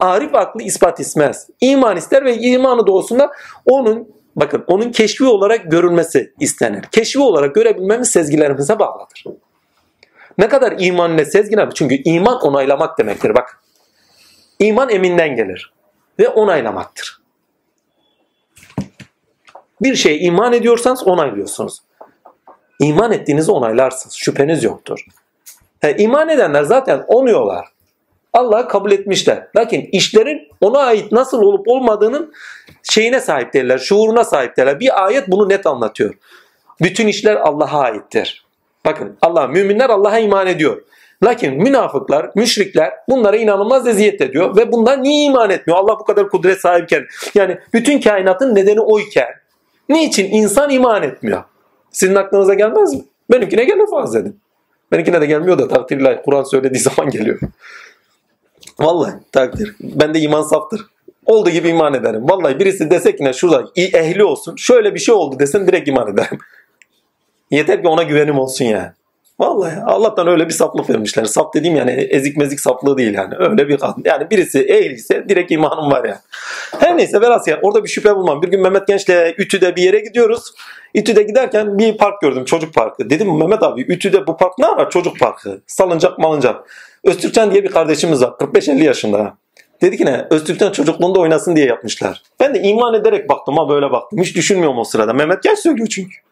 Arif 0.00 0.34
aklı 0.34 0.62
ispat 0.62 1.00
istemez. 1.00 1.48
İman 1.60 1.96
ister 1.96 2.24
ve 2.24 2.36
imanı 2.36 2.86
doğusunda 2.86 3.32
onun 3.66 4.08
bakın 4.36 4.64
onun 4.66 4.92
keşfi 4.92 5.24
olarak 5.24 5.70
görülmesi 5.70 6.32
istenir. 6.40 6.82
Keşfi 6.82 7.18
olarak 7.18 7.54
görebilmemiz 7.54 8.08
sezgilerimize 8.08 8.78
bağlıdır. 8.78 9.24
Ne 10.38 10.48
kadar 10.48 10.74
iman 10.78 11.14
ile 11.14 11.24
sezgiler? 11.24 11.70
Çünkü 11.74 11.94
iman 11.94 12.40
onaylamak 12.40 12.98
demektir 12.98 13.34
bak. 13.34 13.62
İman 14.58 14.88
eminden 14.88 15.36
gelir 15.36 15.72
ve 16.18 16.28
onaylamaktır. 16.28 17.18
Bir 19.82 19.94
şeye 19.94 20.18
iman 20.18 20.52
ediyorsanız 20.52 21.06
onaylıyorsunuz. 21.06 21.82
İman 22.80 23.12
ettiğinizi 23.12 23.52
onaylarsınız. 23.52 24.14
Şüpheniz 24.14 24.64
yoktur. 24.64 25.04
He, 25.80 25.96
iman 25.96 26.28
edenler 26.28 26.62
zaten 26.62 27.04
onuyorlar. 27.08 27.66
Allah 28.32 28.68
kabul 28.68 28.92
etmişler. 28.92 29.48
Lakin 29.56 29.88
işlerin 29.92 30.48
ona 30.60 30.78
ait 30.78 31.12
nasıl 31.12 31.42
olup 31.42 31.68
olmadığının 31.68 32.32
şeyine 32.82 33.20
sahip 33.20 33.52
değiller, 33.52 33.78
şuuruna 33.78 34.24
sahip 34.24 34.56
değiller. 34.56 34.80
Bir 34.80 35.04
ayet 35.04 35.28
bunu 35.28 35.48
net 35.48 35.66
anlatıyor. 35.66 36.14
Bütün 36.80 37.06
işler 37.06 37.36
Allah'a 37.36 37.80
aittir. 37.80 38.45
Bakın 38.86 39.16
Allah 39.22 39.46
müminler 39.46 39.90
Allah'a 39.90 40.18
iman 40.18 40.46
ediyor. 40.46 40.82
Lakin 41.24 41.62
münafıklar, 41.62 42.30
müşrikler 42.34 42.92
bunlara 43.08 43.36
inanılmaz 43.36 43.86
eziyet 43.86 44.20
ediyor 44.20 44.56
ve 44.56 44.72
bundan 44.72 45.02
niye 45.02 45.24
iman 45.24 45.50
etmiyor? 45.50 45.78
Allah 45.78 45.98
bu 45.98 46.04
kadar 46.04 46.28
kudret 46.28 46.60
sahipken 46.60 47.06
yani 47.34 47.58
bütün 47.72 48.00
kainatın 48.00 48.54
nedeni 48.54 48.80
oyken 48.80 49.28
niçin 49.88 50.30
insan 50.30 50.70
iman 50.70 51.02
etmiyor? 51.02 51.44
Sizin 51.90 52.14
aklınıza 52.14 52.54
gelmez 52.54 52.94
mi? 52.94 53.00
Benimkine 53.32 53.64
gelir 53.64 53.86
fazla 53.90 54.18
edin. 54.18 54.40
Benimkine 54.92 55.20
de 55.20 55.26
gelmiyor 55.26 55.58
da 55.58 55.68
takdirle 55.68 56.22
Kur'an 56.24 56.42
söylediği 56.42 56.80
zaman 56.80 57.10
geliyor. 57.10 57.38
Vallahi 58.78 59.14
takdir. 59.32 59.76
Bende 59.80 60.20
iman 60.20 60.42
saftır. 60.42 60.80
Olduğu 61.26 61.50
gibi 61.50 61.68
iman 61.68 61.94
ederim. 61.94 62.28
Vallahi 62.28 62.58
birisi 62.58 62.90
desek 62.90 63.20
yine 63.20 63.32
şurada 63.32 63.64
ehli 63.76 64.24
olsun. 64.24 64.56
Şöyle 64.56 64.94
bir 64.94 65.00
şey 65.00 65.14
oldu 65.14 65.38
desin 65.38 65.66
direkt 65.66 65.88
iman 65.88 66.12
ederim. 66.12 66.38
Yeter 67.50 67.82
ki 67.82 67.88
ona 67.88 68.02
güvenim 68.02 68.38
olsun 68.38 68.64
yani. 68.64 68.88
Vallahi 69.40 69.80
Allah'tan 69.80 70.28
öyle 70.28 70.48
bir 70.48 70.52
saplık 70.52 70.90
vermişler. 70.90 71.24
Sap 71.24 71.54
dediğim 71.54 71.76
yani 71.76 71.90
ezik 71.90 72.36
mezik 72.36 72.60
saplığı 72.60 72.98
değil 72.98 73.14
yani. 73.14 73.34
Öyle 73.38 73.68
bir 73.68 73.78
kadın. 73.78 74.02
Yani 74.04 74.30
birisi 74.30 74.60
ehliyse 74.60 75.28
direkt 75.28 75.52
imanım 75.52 75.90
var 75.90 76.04
yani. 76.04 76.18
Her 76.78 76.96
neyse 76.96 77.20
velhasıl 77.20 77.50
yani 77.50 77.60
orada 77.62 77.84
bir 77.84 77.88
şüphe 77.88 78.16
bulmam. 78.16 78.42
Bir 78.42 78.48
gün 78.48 78.62
Mehmet 78.62 78.86
Genç'le 78.86 79.38
Ütü'de 79.38 79.76
bir 79.76 79.82
yere 79.82 80.00
gidiyoruz. 80.00 80.54
Ütü'de 80.94 81.22
giderken 81.22 81.78
bir 81.78 81.96
park 81.96 82.20
gördüm 82.20 82.44
çocuk 82.44 82.74
parkı. 82.74 83.10
Dedim 83.10 83.38
Mehmet 83.38 83.62
abi 83.62 83.80
Ütü'de 83.80 84.26
bu 84.26 84.36
park 84.36 84.58
ne 84.58 84.66
var? 84.66 84.90
Çocuk 84.90 85.18
parkı. 85.20 85.60
Salıncak 85.66 86.18
malıncak. 86.18 86.70
Öztürkcan 87.04 87.50
diye 87.50 87.64
bir 87.64 87.70
kardeşimiz 87.70 88.22
var. 88.22 88.30
45-50 88.30 88.82
yaşında. 88.82 89.36
Dedi 89.82 89.96
ki 89.96 90.06
ne? 90.06 90.26
Öztürkcan 90.30 90.72
çocukluğunda 90.72 91.20
oynasın 91.20 91.56
diye 91.56 91.66
yapmışlar. 91.66 92.22
Ben 92.40 92.54
de 92.54 92.62
iman 92.62 92.94
ederek 92.94 93.28
baktım 93.28 93.56
ha 93.56 93.68
böyle 93.68 93.90
baktım. 93.90 94.22
Hiç 94.22 94.36
düşünmüyorum 94.36 94.78
o 94.78 94.84
sırada. 94.84 95.12
Mehmet 95.12 95.42
Genç 95.42 95.58
söylüyor 95.58 95.88
çünkü. 95.88 96.25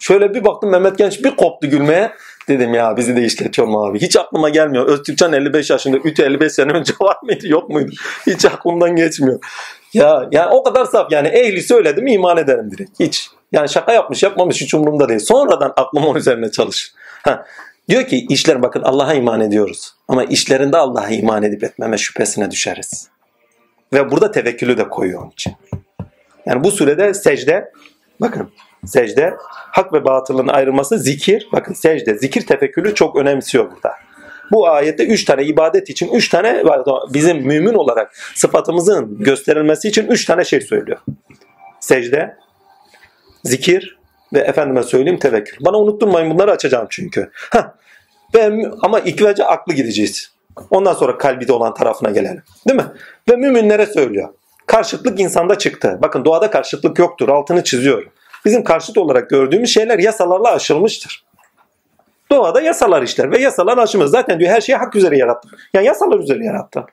Şöyle 0.00 0.34
bir 0.34 0.44
baktım 0.44 0.70
Mehmet 0.70 0.98
Genç 0.98 1.24
bir 1.24 1.36
koptu 1.36 1.70
gülmeye. 1.70 2.12
Dedim 2.48 2.74
ya 2.74 2.96
bizi 2.96 3.16
de 3.16 3.22
işletiyorum 3.22 3.76
abi. 3.76 4.00
Hiç 4.00 4.16
aklıma 4.16 4.48
gelmiyor. 4.48 4.86
Öztürkcan 4.86 5.32
55 5.32 5.70
yaşında. 5.70 5.96
Ütü 5.96 6.22
55 6.22 6.52
sene 6.52 6.72
önce 6.72 6.92
var 7.00 7.16
mıydı 7.22 7.48
yok 7.48 7.70
muydu? 7.70 7.90
Hiç 8.26 8.44
aklımdan 8.44 8.96
geçmiyor. 8.96 9.40
Ya 9.94 10.28
yani 10.32 10.50
o 10.52 10.62
kadar 10.62 10.84
saf 10.84 11.12
yani 11.12 11.28
ehli 11.28 11.62
söyledim 11.62 12.06
iman 12.06 12.36
ederim 12.36 12.70
direkt. 12.70 13.00
Hiç. 13.00 13.30
Yani 13.52 13.68
şaka 13.68 13.92
yapmış 13.92 14.22
yapmamış 14.22 14.60
hiç 14.60 14.74
umurumda 14.74 15.08
değil. 15.08 15.20
Sonradan 15.20 15.72
aklım 15.76 16.06
onun 16.06 16.18
üzerine 16.18 16.50
çalışır. 16.50 16.92
Ha. 17.22 17.44
Diyor 17.88 18.04
ki 18.04 18.26
işler 18.28 18.62
bakın 18.62 18.82
Allah'a 18.82 19.14
iman 19.14 19.40
ediyoruz. 19.40 19.94
Ama 20.08 20.24
işlerinde 20.24 20.76
Allah'a 20.76 21.08
iman 21.08 21.42
edip 21.42 21.64
etmeme 21.64 21.98
şüphesine 21.98 22.50
düşeriz. 22.50 23.08
Ve 23.92 24.10
burada 24.10 24.30
tevekkülü 24.30 24.78
de 24.78 24.88
koyuyor 24.88 25.22
onun 25.22 25.30
için. 25.30 25.52
Yani 26.46 26.64
bu 26.64 26.70
sürede 26.70 27.14
secde 27.14 27.72
bakın 28.20 28.50
secde 28.86 29.34
hak 29.70 29.92
ve 29.92 30.04
batılın 30.04 30.48
ayrılması 30.48 30.98
zikir. 30.98 31.48
Bakın 31.52 31.74
secde 31.74 32.18
zikir 32.18 32.46
tefekkülü 32.46 32.94
çok 32.94 33.16
önemsiyor 33.16 33.70
burada. 33.70 33.94
Bu 34.52 34.68
ayette 34.68 35.06
üç 35.06 35.24
tane 35.24 35.44
ibadet 35.44 35.90
için 35.90 36.08
üç 36.12 36.28
tane 36.28 36.64
bizim 37.12 37.36
mümin 37.36 37.74
olarak 37.74 38.16
sıfatımızın 38.34 39.18
gösterilmesi 39.18 39.88
için 39.88 40.06
üç 40.06 40.24
tane 40.24 40.44
şey 40.44 40.60
söylüyor. 40.60 40.98
Secde, 41.80 42.36
zikir 43.44 43.98
ve 44.32 44.38
efendime 44.38 44.82
söyleyeyim 44.82 45.18
tevekkül. 45.18 45.64
Bana 45.64 45.78
unutturmayın 45.78 46.30
bunları 46.30 46.50
açacağım 46.50 46.86
çünkü. 46.90 47.30
Heh. 47.52 47.62
Ve, 48.34 48.70
ama 48.82 49.00
ilk 49.00 49.22
önce 49.22 49.44
aklı 49.44 49.74
gideceğiz. 49.74 50.32
Ondan 50.70 50.94
sonra 50.94 51.18
kalbi 51.18 51.48
de 51.48 51.52
olan 51.52 51.74
tarafına 51.74 52.10
gelelim. 52.10 52.42
Değil 52.68 52.80
mi? 52.80 52.86
Ve 53.30 53.36
müminlere 53.36 53.86
söylüyor. 53.86 54.28
Karşıtlık 54.66 55.20
insanda 55.20 55.58
çıktı. 55.58 55.98
Bakın 56.02 56.24
doğada 56.24 56.50
karşıtlık 56.50 56.98
yoktur. 56.98 57.28
Altını 57.28 57.64
çiziyorum. 57.64 58.12
Bizim 58.44 58.64
karşıt 58.64 58.98
olarak 58.98 59.30
gördüğümüz 59.30 59.74
şeyler 59.74 59.98
yasalarla 59.98 60.52
aşılmıştır. 60.52 61.24
Doğada 62.30 62.60
yasalar 62.60 63.02
işler 63.02 63.32
ve 63.32 63.38
yasalar 63.38 63.78
aşılmaz. 63.78 64.10
Zaten 64.10 64.40
diyor 64.40 64.50
her 64.50 64.60
şeyi 64.60 64.76
hak 64.76 64.96
üzere 64.96 65.18
yarattım. 65.18 65.50
Yani 65.74 65.86
yasalar 65.86 66.18
üzere 66.18 66.44
yarattım. 66.44 66.84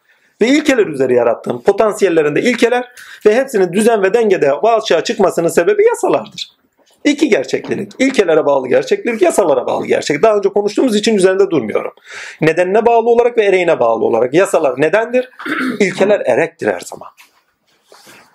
Ve 0.41 0.47
ilkeler 0.47 0.87
üzere 0.87 1.13
yarattım. 1.13 1.61
Potansiyellerinde 1.61 2.41
ilkeler 2.41 2.91
ve 3.25 3.35
hepsinin 3.35 3.73
düzen 3.73 4.03
ve 4.03 4.13
dengede 4.13 4.51
açığa 4.51 5.03
çıkmasının 5.03 5.47
sebebi 5.47 5.85
yasalardır. 5.85 6.57
İki 7.03 7.29
gerçeklik. 7.29 7.91
İlkelere 7.99 8.45
bağlı 8.45 8.67
gerçeklik, 8.67 9.21
yasalara 9.21 9.65
bağlı 9.65 9.87
gerçek. 9.87 10.23
Daha 10.23 10.37
önce 10.37 10.49
konuştuğumuz 10.49 10.95
için 10.95 11.15
üzerinde 11.15 11.49
durmuyorum. 11.49 11.93
Nedenine 12.41 12.85
bağlı 12.85 13.09
olarak 13.09 13.37
ve 13.37 13.45
ereğine 13.45 13.79
bağlı 13.79 14.05
olarak. 14.05 14.33
Yasalar 14.33 14.81
nedendir? 14.81 15.29
İlkeler 15.79 16.21
erektir 16.25 16.67
her 16.67 16.79
zaman. 16.79 17.07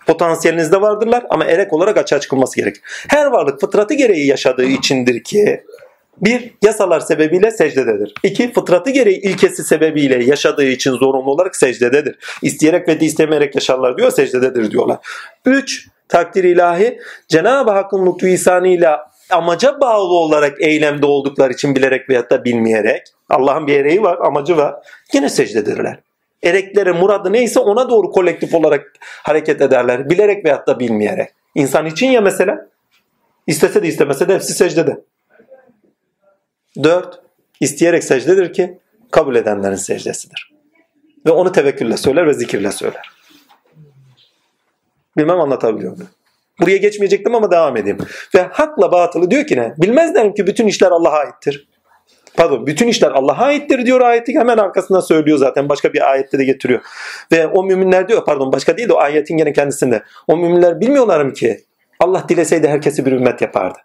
Potansiyelinizde 0.06 0.80
vardırlar 0.80 1.24
ama 1.30 1.44
erek 1.44 1.72
olarak 1.72 1.96
açığa 1.96 2.20
çıkılması 2.20 2.56
gerek. 2.56 2.76
Her 3.08 3.26
varlık 3.26 3.60
fıtratı 3.60 3.94
gereği 3.94 4.26
yaşadığı 4.26 4.64
içindir 4.64 5.24
ki 5.24 5.64
Bir, 6.20 6.54
yasalar 6.62 7.00
sebebiyle 7.00 7.50
secdededir. 7.50 8.14
İki, 8.22 8.52
fıtratı 8.52 8.90
gereği 8.90 9.20
ilkesi 9.20 9.64
sebebiyle 9.64 10.24
yaşadığı 10.24 10.64
için 10.64 10.92
zorunlu 10.92 11.30
olarak 11.30 11.56
secdededir. 11.56 12.18
İsteyerek 12.42 12.88
ve 12.88 12.98
istemeyerek 12.98 13.54
yaşarlar 13.54 13.98
diyor, 13.98 14.10
secdededir 14.10 14.70
diyorlar. 14.70 14.98
Üç, 15.46 15.88
takdir 16.08 16.44
ilahi 16.44 16.98
Cenab-ı 17.28 17.70
Hakk'ın 17.70 18.06
lütfu 18.06 18.26
ihsanıyla 18.26 19.10
amaca 19.30 19.80
bağlı 19.80 20.14
olarak 20.14 20.60
eylemde 20.60 21.06
oldukları 21.06 21.52
için 21.52 21.76
bilerek 21.76 22.10
veyahut 22.10 22.30
da 22.30 22.44
bilmeyerek 22.44 23.02
Allah'ın 23.30 23.66
bir 23.66 23.80
ereği 23.80 24.02
var, 24.02 24.18
amacı 24.22 24.56
var. 24.56 24.74
Yine 25.12 25.28
secdedirler. 25.28 25.98
Erekleri, 26.44 26.92
muradı 26.92 27.32
neyse 27.32 27.60
ona 27.60 27.90
doğru 27.90 28.10
kolektif 28.10 28.54
olarak 28.54 28.92
hareket 29.00 29.60
ederler. 29.60 30.10
Bilerek 30.10 30.44
veyahut 30.44 30.66
da 30.66 30.80
bilmeyerek. 30.80 31.30
İnsan 31.54 31.86
için 31.86 32.10
ya 32.10 32.20
mesela 32.20 32.68
istese 33.46 33.82
de 33.82 33.88
istemese 33.88 34.28
de 34.28 34.34
hepsi 34.34 34.52
secdede. 34.52 35.00
Dört, 36.82 37.20
isteyerek 37.60 38.04
secdedir 38.04 38.52
ki 38.52 38.78
kabul 39.10 39.36
edenlerin 39.36 39.74
secdesidir. 39.74 40.52
Ve 41.26 41.30
onu 41.30 41.52
tevekkülle 41.52 41.96
söyler 41.96 42.26
ve 42.26 42.34
zikirle 42.34 42.72
söyler. 42.72 43.10
Bilmem 45.16 45.40
anlatabiliyor 45.40 45.92
muyum? 45.92 46.10
Buraya 46.60 46.76
geçmeyecektim 46.76 47.34
ama 47.34 47.50
devam 47.50 47.76
edeyim. 47.76 47.98
Ve 48.34 48.42
hakla 48.42 48.92
batılı 48.92 49.30
diyor 49.30 49.46
ki 49.46 49.56
ne? 49.56 49.74
Bilmezler 49.78 50.34
ki 50.34 50.46
bütün 50.46 50.66
işler 50.66 50.90
Allah'a 50.90 51.18
aittir. 51.18 51.68
Pardon 52.36 52.66
bütün 52.66 52.88
işler 52.88 53.10
Allah'a 53.10 53.44
aittir 53.44 53.86
diyor 53.86 54.00
ayeti 54.00 54.34
hemen 54.38 54.58
arkasından 54.58 55.00
söylüyor 55.00 55.38
zaten 55.38 55.68
başka 55.68 55.92
bir 55.92 56.10
ayette 56.10 56.38
de 56.38 56.44
getiriyor. 56.44 56.80
Ve 57.32 57.46
o 57.46 57.62
müminler 57.62 58.08
diyor 58.08 58.24
pardon 58.24 58.52
başka 58.52 58.76
değil 58.76 58.88
de 58.88 58.92
o 58.92 58.98
ayetin 58.98 59.36
gene 59.36 59.52
kendisinde. 59.52 60.02
O 60.28 60.36
müminler 60.36 60.80
bilmiyorlar 60.80 61.24
mı 61.24 61.32
ki 61.32 61.64
Allah 62.00 62.24
dileseydi 62.28 62.68
herkesi 62.68 63.06
bir 63.06 63.12
ümmet 63.12 63.40
yapardı. 63.40 63.78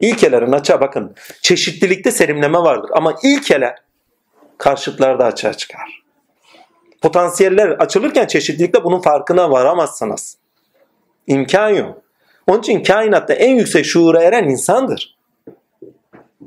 İlkelerin 0.00 0.52
açığa 0.52 0.80
bakın. 0.80 1.14
Çeşitlilikte 1.42 2.10
serimleme 2.10 2.58
vardır 2.58 2.90
ama 2.92 3.14
ilkeler 3.22 3.74
karşıtlarda 4.58 5.24
açığa 5.24 5.52
çıkar. 5.52 6.02
Potansiyeller 7.02 7.68
açılırken 7.68 8.26
çeşitlilikte 8.26 8.84
bunun 8.84 9.00
farkına 9.00 9.50
varamazsınız. 9.50 10.36
İmkan 11.26 11.68
yok. 11.68 12.02
Onun 12.46 12.58
için 12.58 12.82
kainatta 12.82 13.34
en 13.34 13.56
yüksek 13.56 13.84
şuura 13.84 14.22
eren 14.22 14.44
insandır. 14.44 15.13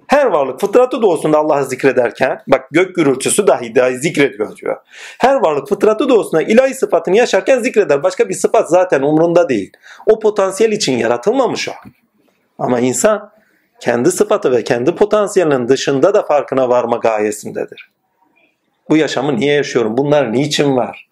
Her 0.08 0.26
varlık 0.26 0.62
fıtratı 0.62 1.02
doğusunda 1.02 1.38
Allah'ı 1.38 1.66
zikrederken 1.66 2.42
bak 2.48 2.68
gök 2.72 2.96
gürültüsü 2.96 3.48
dahi 3.48 3.76
dahi 3.76 3.98
zikrediyor 3.98 4.56
diyor. 4.58 4.78
Her 5.20 5.36
varlık 5.36 5.70
fıtratı 5.70 6.10
doğusunda 6.10 6.42
ilahi 6.42 6.74
sıfatını 6.74 7.18
yaşarken 7.18 7.60
zikreder. 7.60 8.04
Başka 8.04 8.30
bir 8.30 8.34
sıfat 8.34 8.70
zaten 8.70 9.02
umrunda 9.02 9.50
değil. 9.50 9.72
O 10.06 10.20
potansiyel 10.20 10.72
için 10.72 10.98
yaratılmamış 10.98 11.70
o. 11.70 11.72
Ama 12.60 12.80
insan 12.80 13.32
kendi 13.80 14.12
sıfatı 14.12 14.52
ve 14.52 14.64
kendi 14.64 14.96
potansiyelinin 14.96 15.68
dışında 15.68 16.14
da 16.14 16.24
farkına 16.24 16.70
varma 16.70 16.98
gayesindedir. 16.98 17.92
Bu 18.90 18.98
yaşamı 18.98 19.36
niye 19.36 19.54
yaşıyorum? 19.54 19.98
Bunlar 19.98 20.34
niçin 20.34 20.76
var? 20.76 21.10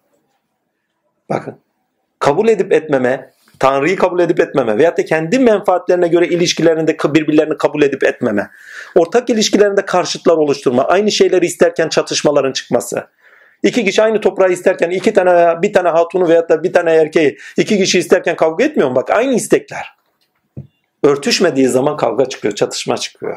Bakın 1.30 1.58
kabul 2.18 2.48
edip 2.48 2.72
etmeme 2.72 3.30
Tanrı'yı 3.58 3.96
kabul 3.96 4.20
edip 4.20 4.40
etmeme 4.40 4.78
veyahut 4.78 4.98
da 4.98 5.04
kendi 5.04 5.38
menfaatlerine 5.38 6.08
göre 6.08 6.26
ilişkilerinde 6.28 6.96
birbirlerini 7.04 7.56
kabul 7.56 7.82
edip 7.82 8.04
etmeme. 8.04 8.50
Ortak 8.94 9.30
ilişkilerinde 9.30 9.84
karşıtlar 9.84 10.36
oluşturma. 10.36 10.84
Aynı 10.84 11.12
şeyleri 11.12 11.46
isterken 11.46 11.88
çatışmaların 11.88 12.52
çıkması. 12.52 13.06
İki 13.62 13.84
kişi 13.84 14.02
aynı 14.02 14.20
toprağı 14.20 14.52
isterken 14.52 14.90
iki 14.90 15.12
tane 15.12 15.62
bir 15.62 15.72
tane 15.72 15.88
hatunu 15.88 16.28
veyahut 16.28 16.48
da 16.50 16.62
bir 16.62 16.72
tane 16.72 16.92
erkeği 16.92 17.38
iki 17.56 17.78
kişi 17.78 17.98
isterken 17.98 18.36
kavga 18.36 18.64
etmiyor 18.64 18.88
mu? 18.88 18.96
Bak 18.96 19.10
aynı 19.10 19.34
istekler. 19.34 19.96
Örtüşmediği 21.02 21.68
zaman 21.68 21.96
kavga 21.96 22.26
çıkıyor, 22.26 22.54
çatışma 22.54 22.96
çıkıyor. 22.96 23.36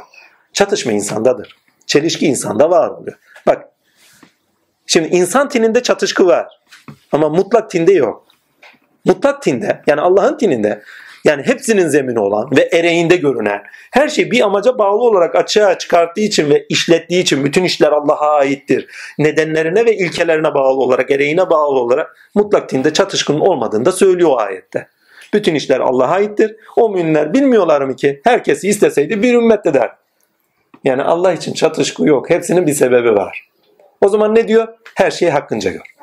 Çatışma 0.54 0.92
insandadır. 0.92 1.56
Çelişki 1.86 2.26
insanda 2.26 2.70
var 2.70 2.90
oluyor. 2.90 3.18
Bak 3.48 3.66
şimdi 4.88 5.08
insan 5.08 5.50
tininde 5.50 5.84
çatışkı 5.84 6.28
var. 6.28 6.48
Ama 7.12 7.30
mutlak 7.30 7.70
tinde 7.70 7.94
yok 7.94 8.29
mutlak 9.06 9.42
tinde 9.42 9.82
yani 9.88 10.02
Allah'ın 10.02 10.38
tininde 10.38 10.82
yani 11.26 11.44
hepsinin 11.46 11.88
zemini 11.88 12.20
olan 12.20 12.50
ve 12.58 12.70
ereğinde 12.72 13.16
görünen 13.16 13.62
her 13.92 14.08
şey 14.08 14.32
bir 14.32 14.42
amaca 14.42 14.78
bağlı 14.78 15.04
olarak 15.04 15.36
açığa 15.36 15.78
çıkarttığı 15.78 16.22
için 16.22 16.50
ve 16.50 16.66
işlettiği 16.70 17.22
için 17.22 17.46
bütün 17.46 17.64
işler 17.64 17.92
Allah'a 17.92 18.36
aittir. 18.36 18.88
Nedenlerine 19.18 19.86
ve 19.86 19.96
ilkelerine 19.96 20.54
bağlı 20.54 20.80
olarak, 20.80 21.12
ereğine 21.12 21.50
bağlı 21.50 21.80
olarak 21.80 22.30
mutlak 22.36 22.70
tinde 22.70 22.94
çatışkının 22.94 23.40
olmadığını 23.40 23.86
da 23.86 23.92
söylüyor 23.92 24.32
ayette. 24.38 24.88
Bütün 25.34 25.56
işler 25.56 25.80
Allah'a 25.80 26.08
aittir. 26.08 26.56
O 26.76 26.90
müminler 26.90 27.34
bilmiyorlar 27.34 27.82
mı 27.82 27.96
ki 27.96 28.22
herkesi 28.24 28.68
isteseydi 28.68 29.24
bir 29.24 29.34
ümmet 29.34 29.66
der. 29.66 29.92
Yani 30.84 31.04
Allah 31.04 31.34
için 31.34 31.54
çatışkı 31.54 32.08
yok. 32.08 32.30
Hepsinin 32.30 32.68
bir 32.68 32.74
sebebi 32.74 33.16
var. 33.16 33.50
O 34.02 34.10
zaman 34.10 34.36
ne 34.36 34.48
diyor? 34.48 34.68
Her 34.96 35.12
şeyi 35.12 35.32
hakkınca 35.32 35.72
gör. 35.72 35.96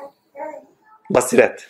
Basiret 1.09 1.67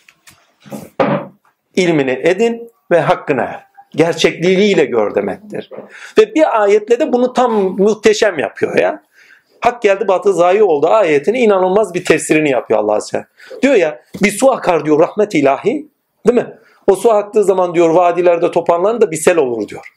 ilmini 1.77 2.19
edin 2.23 2.71
ve 2.91 2.99
hakkına 2.99 3.43
er. 3.43 3.67
Gerçekliğiyle 3.95 4.85
gör 4.85 5.15
demektir. 5.15 5.69
Ve 6.17 6.35
bir 6.35 6.61
ayetle 6.61 6.99
de 6.99 7.13
bunu 7.13 7.33
tam 7.33 7.53
muhteşem 7.53 8.39
yapıyor 8.39 8.77
ya. 8.77 9.03
Hak 9.61 9.81
geldi 9.81 10.07
batı 10.07 10.33
zayi 10.33 10.63
oldu 10.63 10.87
ayetini 10.87 11.39
inanılmaz 11.39 11.93
bir 11.93 12.05
tefsirini 12.05 12.49
yapıyor 12.49 12.79
Allah 12.79 12.93
Azze. 12.93 13.25
Diyor 13.61 13.75
ya 13.75 14.01
bir 14.23 14.31
su 14.31 14.51
akar 14.51 14.85
diyor 14.85 14.99
rahmet 14.99 15.35
ilahi 15.35 15.87
değil 16.27 16.39
mi? 16.39 16.57
O 16.87 16.95
su 16.95 17.11
aktığı 17.11 17.43
zaman 17.43 17.75
diyor 17.75 17.89
vadilerde 17.89 18.51
topanların 18.51 19.01
da 19.01 19.11
bir 19.11 19.17
sel 19.17 19.37
olur 19.37 19.67
diyor. 19.67 19.93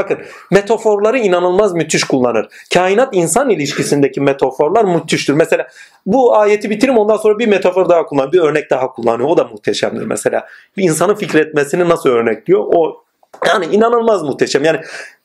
Bakın 0.00 0.18
metaforları 0.50 1.18
inanılmaz 1.18 1.72
müthiş 1.72 2.04
kullanır. 2.04 2.48
Kainat 2.74 3.08
insan 3.12 3.50
ilişkisindeki 3.50 4.20
metaforlar 4.20 4.84
müthiştir. 4.84 5.32
Mesela 5.32 5.66
bu 6.06 6.36
ayeti 6.36 6.70
bitirim 6.70 6.98
ondan 6.98 7.16
sonra 7.16 7.38
bir 7.38 7.48
metafor 7.48 7.88
daha 7.88 8.06
kullan, 8.06 8.32
bir 8.32 8.40
örnek 8.40 8.70
daha 8.70 8.92
kullanıyor. 8.92 9.28
O 9.28 9.36
da 9.36 9.44
muhteşemdir 9.44 10.04
mesela. 10.04 10.46
Bir 10.76 10.84
insanın 10.84 11.14
fikretmesini 11.14 11.88
nasıl 11.88 12.10
örnekliyor? 12.10 12.60
O 12.74 13.04
yani 13.46 13.66
inanılmaz 13.66 14.22
muhteşem. 14.22 14.64
Yani 14.64 14.80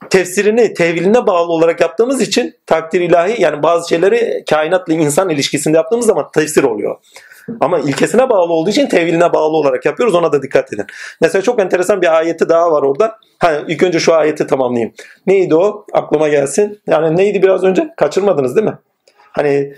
tefsirini, 0.09 0.73
teviline 0.73 1.27
bağlı 1.27 1.51
olarak 1.51 1.81
yaptığımız 1.81 2.21
için 2.21 2.55
takdir 2.65 3.01
ilahi 3.01 3.41
yani 3.41 3.63
bazı 3.63 3.89
şeyleri 3.89 4.43
kainatla 4.49 4.93
insan 4.93 5.29
ilişkisinde 5.29 5.77
yaptığımız 5.77 6.05
zaman 6.05 6.27
tefsir 6.33 6.63
oluyor. 6.63 6.97
Ama 7.59 7.79
ilkesine 7.79 8.29
bağlı 8.29 8.53
olduğu 8.53 8.69
için 8.69 8.87
teviline 8.87 9.33
bağlı 9.33 9.57
olarak 9.57 9.85
yapıyoruz. 9.85 10.15
Ona 10.15 10.31
da 10.31 10.41
dikkat 10.41 10.73
edin. 10.73 10.85
Mesela 11.21 11.41
çok 11.41 11.59
enteresan 11.61 12.01
bir 12.01 12.17
ayeti 12.17 12.49
daha 12.49 12.71
var 12.71 12.83
orada. 12.83 13.17
Ha, 13.39 13.53
ilk 13.67 13.83
önce 13.83 13.99
şu 13.99 14.13
ayeti 14.13 14.47
tamamlayayım. 14.47 14.93
Neydi 15.27 15.55
o? 15.55 15.85
Aklıma 15.93 16.27
gelsin. 16.27 16.81
Yani 16.87 17.17
neydi 17.17 17.43
biraz 17.43 17.63
önce? 17.63 17.93
Kaçırmadınız 17.97 18.55
değil 18.55 18.67
mi? 18.67 18.77
Hani 19.31 19.73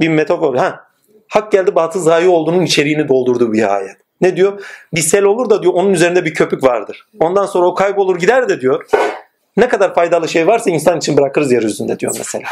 bir 0.00 0.08
metafor. 0.08 0.56
Ha, 0.56 0.84
hak 1.28 1.52
geldi 1.52 1.74
batıl 1.74 2.00
zayi 2.00 2.28
olduğunun 2.28 2.62
içeriğini 2.62 3.08
doldurduğu 3.08 3.52
bir 3.52 3.74
ayet. 3.74 3.96
Ne 4.20 4.36
diyor? 4.36 4.60
Bir 4.94 5.00
sel 5.00 5.24
olur 5.24 5.50
da 5.50 5.62
diyor 5.62 5.74
onun 5.74 5.92
üzerinde 5.92 6.24
bir 6.24 6.34
köpük 6.34 6.64
vardır. 6.64 7.08
Ondan 7.20 7.46
sonra 7.46 7.66
o 7.66 7.74
kaybolur 7.74 8.18
gider 8.18 8.48
de 8.48 8.60
diyor. 8.60 8.86
Ne 9.56 9.68
kadar 9.68 9.94
faydalı 9.94 10.28
şey 10.28 10.46
varsa 10.46 10.70
insan 10.70 10.98
için 10.98 11.16
bırakırız 11.16 11.52
yeryüzünde 11.52 11.98
diyor 11.98 12.14
mesela. 12.18 12.44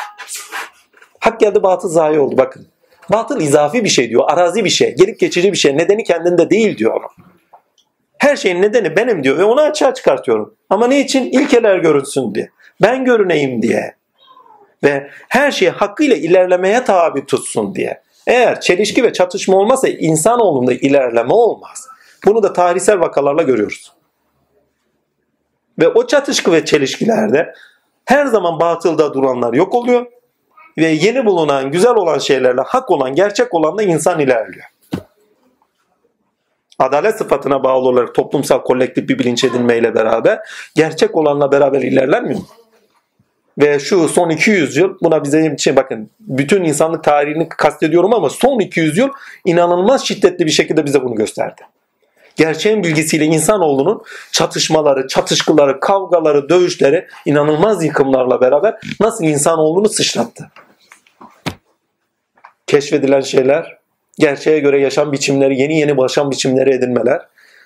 Hak 1.20 1.40
geldi 1.40 1.62
batıl 1.62 1.88
zayi 1.88 2.18
oldu 2.18 2.36
bakın. 2.38 2.66
Batıl 3.12 3.40
izafi 3.40 3.84
bir 3.84 3.88
şey 3.88 4.10
diyor. 4.10 4.24
Arazi 4.26 4.64
bir 4.64 4.70
şey. 4.70 4.94
Gelip 4.94 5.20
geçici 5.20 5.52
bir 5.52 5.56
şey. 5.58 5.76
Nedeni 5.76 6.04
kendinde 6.04 6.50
değil 6.50 6.78
diyor. 6.78 7.00
Her 8.18 8.36
şeyin 8.36 8.62
nedeni 8.62 8.96
benim 8.96 9.24
diyor 9.24 9.38
ve 9.38 9.44
onu 9.44 9.60
açığa 9.60 9.94
çıkartıyorum. 9.94 10.54
Ama 10.70 10.86
ne 10.86 11.00
için? 11.00 11.24
İlkeler 11.24 11.78
görünsün 11.78 12.34
diye. 12.34 12.50
Ben 12.82 13.04
görüneyim 13.04 13.62
diye. 13.62 13.94
Ve 14.84 15.10
her 15.28 15.50
şeyi 15.50 15.70
hakkıyla 15.70 16.16
ilerlemeye 16.16 16.84
tabi 16.84 17.26
tutsun 17.26 17.74
diye. 17.74 18.02
Eğer 18.26 18.60
çelişki 18.60 19.04
ve 19.04 19.12
çatışma 19.12 19.56
olmazsa 19.56 19.88
insanoğlunda 19.88 20.72
ilerleme 20.72 21.32
olmaz. 21.32 21.88
Bunu 22.26 22.42
da 22.42 22.52
tarihsel 22.52 23.00
vakalarla 23.00 23.42
görüyoruz. 23.42 23.92
Ve 25.78 25.88
o 25.88 26.06
çatışkı 26.06 26.52
ve 26.52 26.64
çelişkilerde 26.64 27.54
her 28.04 28.26
zaman 28.26 28.60
batılda 28.60 29.14
duranlar 29.14 29.52
yok 29.52 29.74
oluyor 29.74 30.06
ve 30.78 30.86
yeni 30.86 31.26
bulunan, 31.26 31.70
güzel 31.70 31.94
olan 31.94 32.18
şeylerle 32.18 32.60
hak 32.60 32.90
olan, 32.90 33.14
gerçek 33.14 33.54
olanla 33.54 33.82
insan 33.82 34.20
ilerliyor. 34.20 34.64
Adalet 36.78 37.18
sıfatına 37.18 37.64
bağlı 37.64 37.88
olarak 37.88 38.14
toplumsal 38.14 38.62
kolektif 38.62 39.08
bir 39.08 39.18
bilinç 39.18 39.44
edinmeyle 39.44 39.94
beraber 39.94 40.38
gerçek 40.74 41.16
olanla 41.16 41.52
beraber 41.52 41.82
ilerlenmiyor 41.82 42.40
mu? 42.40 42.46
Ve 43.58 43.78
şu 43.78 44.08
son 44.08 44.30
200 44.30 44.76
yıl 44.76 44.96
buna 45.02 45.24
bize 45.24 45.52
için 45.54 45.76
bakın 45.76 46.10
bütün 46.20 46.64
insanlık 46.64 47.04
tarihini 47.04 47.48
kastediyorum 47.48 48.14
ama 48.14 48.30
son 48.30 48.60
200 48.60 48.98
yıl 48.98 49.08
inanılmaz 49.44 50.06
şiddetli 50.06 50.46
bir 50.46 50.50
şekilde 50.50 50.86
bize 50.86 51.02
bunu 51.02 51.14
gösterdi. 51.14 51.62
Gerçeğin 52.36 52.82
bilgisiyle 52.84 53.24
insanoğlunun 53.24 54.02
çatışmaları, 54.32 55.08
çatışkıları, 55.08 55.80
kavgaları, 55.80 56.48
dövüşleri 56.48 57.06
inanılmaz 57.26 57.84
yıkımlarla 57.84 58.40
beraber 58.40 58.74
nasıl 59.00 59.24
insanoğlunu 59.24 59.88
sıçrattı 59.88 60.50
keşfedilen 62.68 63.20
şeyler, 63.20 63.78
gerçeğe 64.18 64.58
göre 64.58 64.80
yaşam 64.80 65.12
biçimleri, 65.12 65.60
yeni 65.60 65.78
yeni 65.78 66.00
yaşam 66.00 66.30
biçimleri 66.30 66.70
edinmeler, 66.70 67.20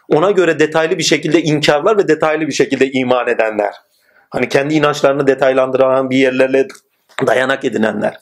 ona 0.08 0.30
göre 0.30 0.58
detaylı 0.58 0.98
bir 0.98 1.02
şekilde 1.02 1.42
inkarlar 1.42 1.98
ve 1.98 2.08
detaylı 2.08 2.46
bir 2.46 2.52
şekilde 2.52 2.90
iman 2.90 3.28
edenler. 3.28 3.74
Hani 4.30 4.48
kendi 4.48 4.74
inançlarını 4.74 5.26
detaylandıran 5.26 6.10
bir 6.10 6.16
yerlerle 6.16 6.68
dayanak 7.26 7.64
edinenler. 7.64 8.20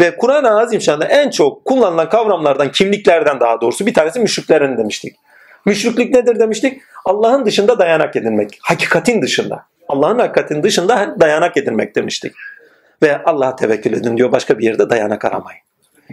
Ve 0.00 0.16
Kur'an-ı 0.16 0.60
Azimşan'da 0.60 1.04
en 1.04 1.30
çok 1.30 1.64
kullanılan 1.64 2.08
kavramlardan, 2.08 2.72
kimliklerden 2.72 3.40
daha 3.40 3.60
doğrusu 3.60 3.86
bir 3.86 3.94
tanesi 3.94 4.20
müşriklerin 4.20 4.76
demiştik. 4.76 5.16
Müşriklik 5.66 6.14
nedir 6.14 6.38
demiştik? 6.38 6.82
Allah'ın 7.04 7.46
dışında 7.46 7.78
dayanak 7.78 8.16
edinmek. 8.16 8.58
Hakikatin 8.62 9.22
dışında. 9.22 9.66
Allah'ın 9.88 10.18
hakikatin 10.18 10.62
dışında 10.62 11.16
dayanak 11.20 11.56
edinmek 11.56 11.96
demiştik. 11.96 12.32
Ve 13.02 13.22
Allah'a 13.24 13.56
tevekkül 13.56 13.92
edin 13.92 14.16
diyor. 14.16 14.32
Başka 14.32 14.58
bir 14.58 14.64
yerde 14.64 14.90
dayanak 14.90 15.24
aramayın. 15.24 15.60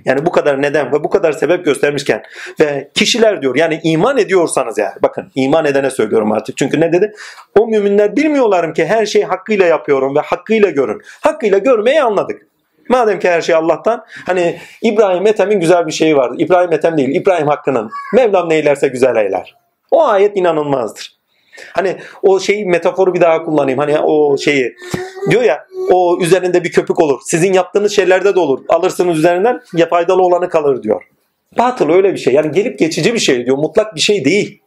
Yani 0.05 0.25
bu 0.25 0.31
kadar 0.31 0.61
neden 0.61 0.91
ve 0.91 1.03
bu 1.03 1.09
kadar 1.09 1.31
sebep 1.31 1.65
göstermişken 1.65 2.23
ve 2.59 2.89
kişiler 2.93 3.41
diyor 3.41 3.55
yani 3.55 3.79
iman 3.83 4.17
ediyorsanız 4.17 4.77
yani 4.77 4.93
bakın 5.03 5.31
iman 5.35 5.65
edene 5.65 5.89
söylüyorum 5.89 6.31
artık. 6.31 6.57
Çünkü 6.57 6.79
ne 6.79 6.93
dedi? 6.93 7.13
O 7.59 7.67
müminler 7.67 8.15
bilmiyorlarım 8.15 8.73
ki 8.73 8.85
her 8.85 9.05
şeyi 9.05 9.25
hakkıyla 9.25 9.65
yapıyorum 9.65 10.15
ve 10.15 10.19
hakkıyla 10.19 10.69
görün. 10.69 11.01
Hakkıyla 11.21 11.57
görmeyi 11.57 12.01
anladık. 12.01 12.41
Madem 12.89 13.19
ki 13.19 13.29
her 13.29 13.41
şey 13.41 13.55
Allah'tan 13.55 14.05
hani 14.25 14.59
İbrahim 14.81 15.27
Ethem'in 15.27 15.59
güzel 15.59 15.87
bir 15.87 15.91
şeyi 15.91 16.17
vardı. 16.17 16.35
İbrahim 16.37 16.73
Ethem 16.73 16.97
değil 16.97 17.15
İbrahim 17.15 17.47
Hakkı'nın. 17.47 17.89
Mevlam 18.13 18.49
neylerse 18.49 18.87
güzel 18.87 19.15
eyler. 19.15 19.55
O 19.91 20.03
ayet 20.03 20.37
inanılmazdır. 20.37 21.18
Hani 21.73 21.97
o 22.23 22.39
şeyi 22.39 22.65
metaforu 22.65 23.13
bir 23.13 23.21
daha 23.21 23.43
kullanayım. 23.43 23.79
Hani 23.79 23.99
o 23.99 24.37
şeyi 24.37 24.75
diyor 25.29 25.41
ya 25.41 25.67
o 25.91 26.17
üzerinde 26.21 26.63
bir 26.63 26.71
köpük 26.71 26.99
olur. 26.99 27.19
Sizin 27.25 27.53
yaptığınız 27.53 27.91
şeylerde 27.91 28.35
de 28.35 28.39
olur. 28.39 28.59
Alırsınız 28.69 29.17
üzerinden 29.17 29.61
ya 29.73 29.89
faydalı 29.89 30.21
olanı 30.21 30.49
kalır 30.49 30.83
diyor. 30.83 31.03
Batıl 31.57 31.89
öyle 31.89 32.13
bir 32.13 32.17
şey. 32.17 32.33
Yani 32.33 32.51
gelip 32.51 32.79
geçici 32.79 33.13
bir 33.13 33.19
şey 33.19 33.45
diyor. 33.45 33.57
Mutlak 33.57 33.95
bir 33.95 33.99
şey 33.99 34.25
değil. 34.25 34.61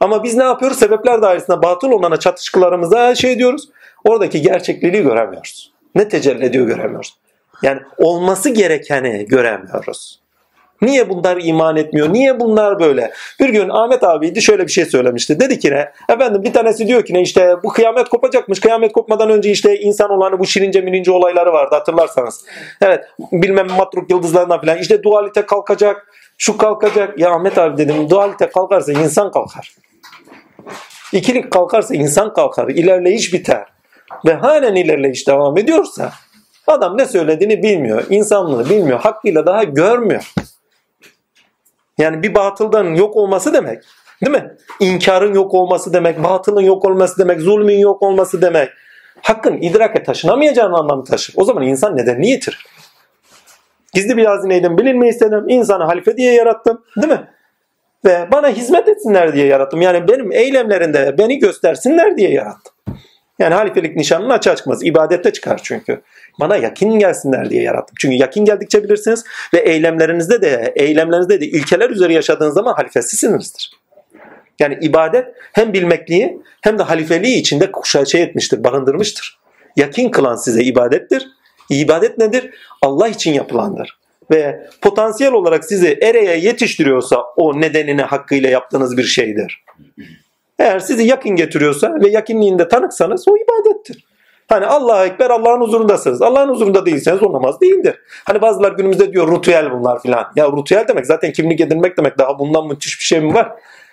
Ama 0.00 0.24
biz 0.24 0.36
ne 0.36 0.44
yapıyoruz? 0.44 0.78
Sebepler 0.78 1.22
dairesinde 1.22 1.62
batıl 1.62 1.90
olana 1.90 2.16
çatışkılarımıza 2.16 3.14
şey 3.14 3.38
diyoruz. 3.38 3.68
Oradaki 4.04 4.42
gerçekliği 4.42 4.92
göremiyoruz. 4.92 5.72
Ne 5.94 6.08
tecelli 6.08 6.44
ediyor 6.44 6.66
göremiyoruz. 6.66 7.16
Yani 7.62 7.80
olması 7.98 8.50
gerekeni 8.50 9.26
göremiyoruz. 9.26 10.19
Niye 10.82 11.08
bunlar 11.08 11.38
iman 11.42 11.76
etmiyor? 11.76 12.12
Niye 12.12 12.40
bunlar 12.40 12.80
böyle? 12.80 13.12
Bir 13.40 13.48
gün 13.48 13.68
Ahmet 13.68 14.04
abiydi 14.04 14.42
şöyle 14.42 14.66
bir 14.66 14.72
şey 14.72 14.84
söylemişti. 14.84 15.40
Dedi 15.40 15.58
ki 15.58 15.70
ne? 15.70 15.92
Efendim 16.08 16.42
bir 16.42 16.52
tanesi 16.52 16.86
diyor 16.86 17.04
ki 17.04 17.14
ne 17.14 17.22
işte 17.22 17.56
bu 17.64 17.68
kıyamet 17.68 18.08
kopacakmış. 18.08 18.60
Kıyamet 18.60 18.92
kopmadan 18.92 19.30
önce 19.30 19.50
işte 19.50 19.78
insan 19.78 20.10
olanı 20.10 20.38
bu 20.38 20.46
şirince 20.46 20.80
minince 20.80 21.12
olayları 21.12 21.52
vardı 21.52 21.74
hatırlarsanız. 21.74 22.44
Evet 22.82 23.04
bilmem 23.32 23.66
matruk 23.76 24.10
yıldızlarından 24.10 24.60
falan 24.60 24.78
işte 24.78 25.02
dualite 25.02 25.46
kalkacak. 25.46 26.06
Şu 26.38 26.56
kalkacak. 26.56 27.18
Ya 27.18 27.30
Ahmet 27.30 27.58
abi 27.58 27.76
dedim 27.76 28.10
dualite 28.10 28.48
kalkarsa 28.48 28.92
insan 28.92 29.30
kalkar. 29.30 29.74
İkilik 31.12 31.50
kalkarsa 31.50 31.94
insan 31.94 32.32
kalkar. 32.32 32.68
İlerleyiş 32.68 33.32
biter. 33.32 33.64
Ve 34.26 34.34
halen 34.34 34.74
ilerleyiş 34.74 35.28
devam 35.28 35.58
ediyorsa 35.58 36.12
adam 36.66 36.98
ne 36.98 37.06
söylediğini 37.06 37.62
bilmiyor. 37.62 38.04
insanlığı 38.10 38.70
bilmiyor. 38.70 39.00
Hakkıyla 39.00 39.46
daha 39.46 39.64
görmüyor. 39.64 40.32
Yani 42.00 42.22
bir 42.22 42.34
batıldan 42.34 42.84
yok 42.84 43.16
olması 43.16 43.54
demek. 43.54 43.84
Değil 44.24 44.36
mi? 44.36 44.56
İnkarın 44.80 45.34
yok 45.34 45.54
olması 45.54 45.92
demek, 45.92 46.24
batılın 46.24 46.60
yok 46.60 46.84
olması 46.84 47.18
demek, 47.18 47.40
zulmün 47.40 47.78
yok 47.78 48.02
olması 48.02 48.42
demek. 48.42 48.70
Hakkın 49.22 49.62
idrake 49.62 50.02
taşınamayacağını 50.02 50.76
anlamı 50.76 51.04
taşır. 51.04 51.34
O 51.38 51.44
zaman 51.44 51.62
insan 51.62 51.96
nedenini 51.96 52.30
yitirir. 52.30 52.66
Gizli 53.94 54.16
bir 54.16 54.24
hazineydim, 54.24 54.78
bilinmeyi 54.78 55.12
istedim. 55.12 55.44
İnsanı 55.48 55.84
halife 55.84 56.16
diye 56.16 56.32
yarattım. 56.34 56.84
Değil 56.96 57.12
mi? 57.12 57.28
Ve 58.04 58.28
bana 58.32 58.48
hizmet 58.48 58.88
etsinler 58.88 59.34
diye 59.34 59.46
yarattım. 59.46 59.80
Yani 59.82 60.08
benim 60.08 60.32
eylemlerinde 60.32 61.18
beni 61.18 61.38
göstersinler 61.38 62.16
diye 62.16 62.30
yarattım. 62.30 62.74
Yani 63.38 63.54
halifelik 63.54 63.96
nişanının 63.96 64.30
açığa 64.30 64.56
çıkmaz. 64.56 64.84
İbadette 64.84 65.32
çıkar 65.32 65.60
çünkü. 65.62 66.02
Bana 66.40 66.56
yakin 66.56 66.98
gelsinler 66.98 67.50
diye 67.50 67.62
yarattım. 67.62 67.94
Çünkü 68.00 68.16
yakin 68.16 68.44
geldikçe 68.44 68.84
bilirsiniz 68.84 69.24
ve 69.54 69.58
eylemlerinizde 69.58 70.42
de 70.42 70.72
eylemlerinizde 70.76 71.40
de 71.40 71.46
ilkeler 71.46 71.90
üzeri 71.90 72.14
yaşadığınız 72.14 72.54
zaman 72.54 72.74
halifesisinizdir. 72.74 73.70
Yani 74.60 74.78
ibadet 74.80 75.26
hem 75.52 75.72
bilmekliği 75.72 76.38
hem 76.60 76.78
de 76.78 76.82
halifeliği 76.82 77.36
içinde 77.36 77.72
kuşa 77.72 78.04
şey 78.04 78.22
etmiştir, 78.22 78.64
barındırmıştır. 78.64 79.38
Yakin 79.76 80.10
kılan 80.10 80.36
size 80.36 80.62
ibadettir. 80.62 81.28
İbadet 81.70 82.18
nedir? 82.18 82.50
Allah 82.82 83.08
için 83.08 83.32
yapılandır. 83.32 83.98
Ve 84.30 84.66
potansiyel 84.80 85.32
olarak 85.32 85.64
sizi 85.64 85.98
ereye 86.02 86.36
yetiştiriyorsa 86.36 87.22
o 87.36 87.60
nedenini 87.60 88.02
hakkıyla 88.02 88.50
yaptığınız 88.50 88.96
bir 88.96 89.04
şeydir. 89.04 89.64
Eğer 90.58 90.78
sizi 90.78 91.02
yakın 91.02 91.36
getiriyorsa 91.36 91.94
ve 92.02 92.08
yakınliğinde 92.08 92.68
tanıksanız 92.68 93.28
o 93.28 93.34
ibadettir. 93.36 94.04
Hani 94.50 94.66
Allah'a 94.66 95.06
Ekber 95.06 95.30
Allah'ın 95.30 95.60
huzurundasınız. 95.60 96.22
Allah'ın 96.22 96.48
huzurunda 96.48 96.86
değilseniz 96.86 97.22
o 97.22 97.32
namaz 97.32 97.60
değildir. 97.60 98.00
Hani 98.24 98.42
bazılar 98.42 98.72
günümüzde 98.72 99.12
diyor 99.12 99.36
ritüel 99.36 99.70
bunlar 99.70 100.02
filan. 100.02 100.32
Ya 100.36 100.52
ritüel 100.52 100.84
demek 100.88 101.06
zaten 101.06 101.32
kimlik 101.32 101.60
edinmek 101.60 101.98
demek. 101.98 102.18
Daha 102.18 102.38
bundan 102.38 102.66
müthiş 102.66 102.98
bir 102.98 103.04
şey 103.04 103.20
mi 103.20 103.34
var? 103.34 103.52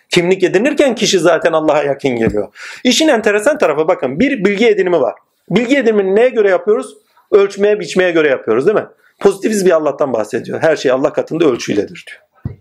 Kimlik 0.09 0.43
edinirken 0.43 0.95
kişi 0.95 1.19
zaten 1.19 1.53
Allah'a 1.53 1.83
yakın 1.83 2.15
geliyor. 2.15 2.47
İşin 2.83 3.07
enteresan 3.07 3.57
tarafı 3.57 3.87
bakın 3.87 4.19
bir 4.19 4.45
bilgi 4.45 4.67
edinimi 4.67 5.01
var. 5.01 5.13
Bilgi 5.49 5.77
edinimini 5.77 6.15
neye 6.15 6.29
göre 6.29 6.49
yapıyoruz? 6.49 6.97
Ölçmeye 7.31 7.79
biçmeye 7.79 8.11
göre 8.11 8.29
yapıyoruz 8.29 8.65
değil 8.67 8.77
mi? 8.77 8.87
Pozitifiz 9.19 9.65
bir 9.65 9.71
Allah'tan 9.71 10.13
bahsediyor. 10.13 10.61
Her 10.61 10.75
şey 10.75 10.91
Allah 10.91 11.13
katında 11.13 11.45
ölçüyledir 11.45 12.05
diyor. 12.07 12.55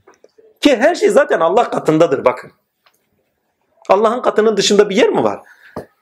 Ki 0.61 0.77
her 0.77 0.95
şey 0.95 1.09
zaten 1.09 1.41
Allah 1.41 1.71
katındadır 1.71 2.25
bakın. 2.25 2.51
Allah'ın 3.89 4.23
katının 4.23 4.57
dışında 4.57 4.91
bir 4.91 4.97
yer 4.97 5.09
mi 5.09 5.23
var? 5.23 5.41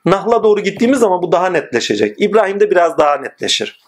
Nahla 0.05 0.43
doğru 0.43 0.61
gittiğimiz 0.61 0.99
zaman 0.99 1.21
bu 1.21 1.31
daha 1.31 1.49
netleşecek. 1.49 2.21
İbrahim'de 2.21 2.71
biraz 2.71 2.97
daha 2.97 3.17
netleşir. 3.17 3.83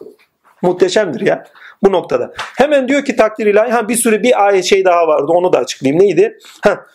Muhteşemdir 0.61 1.21
ya 1.21 1.43
bu 1.83 1.91
noktada. 1.91 2.33
Hemen 2.37 2.87
diyor 2.87 3.05
ki 3.05 3.15
takdir 3.15 3.45
ilahi 3.45 3.71
ha 3.71 3.89
bir 3.89 3.95
sürü 3.95 4.23
bir 4.23 4.45
ayet 4.45 4.65
şey 4.65 4.85
daha 4.85 5.07
vardı 5.07 5.31
onu 5.31 5.53
da 5.53 5.57
açıklayayım. 5.57 6.03
Neydi? 6.03 6.37
Ha, 6.61 6.85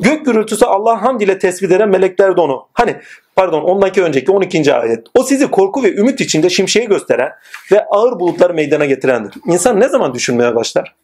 gök 0.00 0.26
gürültüsü 0.26 0.64
Allah 0.64 1.02
hamd 1.02 1.20
ile 1.20 1.38
tespit 1.38 1.72
eden 1.72 1.88
melekler 1.88 2.36
de 2.36 2.40
onu. 2.40 2.68
Hani 2.72 2.96
pardon 3.36 3.62
ondaki 3.62 4.02
önceki 4.02 4.32
12. 4.32 4.74
ayet. 4.74 5.06
O 5.14 5.22
sizi 5.22 5.50
korku 5.50 5.82
ve 5.82 5.94
ümit 5.94 6.20
içinde 6.20 6.50
şimşeği 6.50 6.88
gösteren 6.88 7.32
ve 7.72 7.84
ağır 7.84 8.20
bulutları 8.20 8.54
meydana 8.54 8.84
getirendir. 8.84 9.34
İnsan 9.46 9.80
ne 9.80 9.88
zaman 9.88 10.14
düşünmeye 10.14 10.54
başlar? 10.54 10.94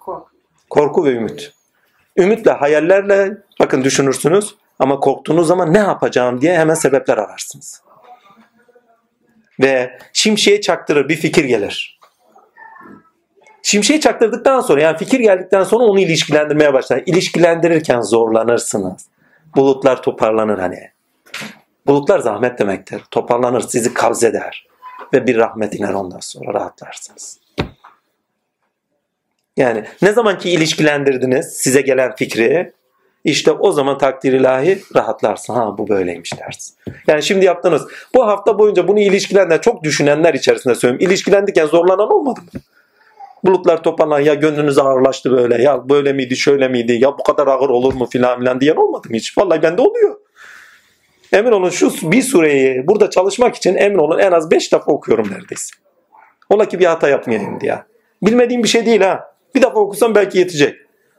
Korku, 0.00 0.28
korku 0.70 1.04
ve 1.04 1.10
ümit. 1.10 1.52
Ümitle, 2.16 2.50
hayallerle 2.50 3.38
bakın 3.60 3.84
düşünürsünüz. 3.84 4.54
Ama 4.84 5.00
korktuğunuz 5.00 5.46
zaman 5.46 5.74
ne 5.74 5.78
yapacağım 5.78 6.40
diye 6.40 6.58
hemen 6.58 6.74
sebepler 6.74 7.18
ararsınız. 7.18 7.82
Ve 9.60 9.98
şimşeğe 10.12 10.60
çaktırır 10.60 11.08
bir 11.08 11.16
fikir 11.16 11.44
gelir. 11.44 11.98
Şimşeği 13.62 14.00
çaktırdıktan 14.00 14.60
sonra 14.60 14.80
yani 14.80 14.96
fikir 14.96 15.20
geldikten 15.20 15.64
sonra 15.64 15.84
onu 15.84 16.00
ilişkilendirmeye 16.00 16.72
başlar. 16.72 17.02
İlişkilendirirken 17.06 18.00
zorlanırsınız. 18.00 19.06
Bulutlar 19.56 20.02
toparlanır 20.02 20.58
hani. 20.58 20.90
Bulutlar 21.86 22.18
zahmet 22.18 22.58
demektir. 22.58 23.02
Toparlanır, 23.10 23.60
sizi 23.60 23.94
kabz 23.94 24.24
eder. 24.24 24.66
Ve 25.14 25.26
bir 25.26 25.36
rahmet 25.36 25.74
iner 25.74 25.92
ondan 25.94 26.20
sonra 26.20 26.54
rahatlarsınız. 26.54 27.40
Yani 29.56 29.84
ne 30.02 30.12
zaman 30.12 30.38
ki 30.38 30.50
ilişkilendirdiniz 30.50 31.52
size 31.52 31.80
gelen 31.80 32.14
fikri 32.16 32.72
işte 33.24 33.52
o 33.52 33.72
zaman 33.72 33.98
takdir 33.98 34.32
ilahi 34.32 34.82
rahatlarsın. 34.96 35.54
Ha 35.54 35.78
bu 35.78 35.88
böyleymiş 35.88 36.38
dersin. 36.38 36.76
Yani 37.06 37.22
şimdi 37.22 37.44
yaptınız. 37.44 37.82
Bu 38.14 38.26
hafta 38.26 38.58
boyunca 38.58 38.88
bunu 38.88 39.00
ilişkilendiren 39.00 39.58
çok 39.58 39.84
düşünenler 39.84 40.34
içerisinde 40.34 40.74
söyleyeyim. 40.74 41.08
İlişkilendikken 41.08 41.66
zorlanan 41.66 42.12
olmadı 42.12 42.40
mı? 42.40 42.60
Bulutlar 43.44 43.82
toplanan 43.82 44.20
ya 44.20 44.34
gönlünüz 44.34 44.78
ağırlaştı 44.78 45.32
böyle 45.32 45.62
ya 45.62 45.88
böyle 45.88 46.12
miydi 46.12 46.36
şöyle 46.36 46.68
miydi 46.68 46.92
ya 46.92 47.18
bu 47.18 47.22
kadar 47.22 47.46
ağır 47.46 47.68
olur 47.68 47.94
mu 47.94 48.06
filan 48.06 48.38
filan 48.38 48.60
diyen 48.60 48.76
olmadı 48.76 49.08
mı 49.10 49.16
hiç? 49.16 49.38
Vallahi 49.38 49.62
bende 49.62 49.82
oluyor. 49.82 50.16
Emin 51.32 51.52
olun 51.52 51.70
şu 51.70 51.92
bir 52.02 52.22
sureyi 52.22 52.86
burada 52.86 53.10
çalışmak 53.10 53.54
için 53.54 53.76
emin 53.76 53.98
olun 53.98 54.18
en 54.18 54.32
az 54.32 54.50
5 54.50 54.72
defa 54.72 54.92
okuyorum 54.92 55.30
neredeyse. 55.30 55.74
Ola 56.50 56.68
ki 56.68 56.78
bir 56.78 56.86
hata 56.86 57.08
yapmayayım 57.08 57.60
diye. 57.60 57.82
Bilmediğim 58.22 58.62
bir 58.62 58.68
şey 58.68 58.86
değil 58.86 59.00
ha. 59.00 59.34
Bir 59.54 59.62
defa 59.62 59.80
okusam 59.80 60.14
belki 60.14 60.38
yetecek. 60.38 60.76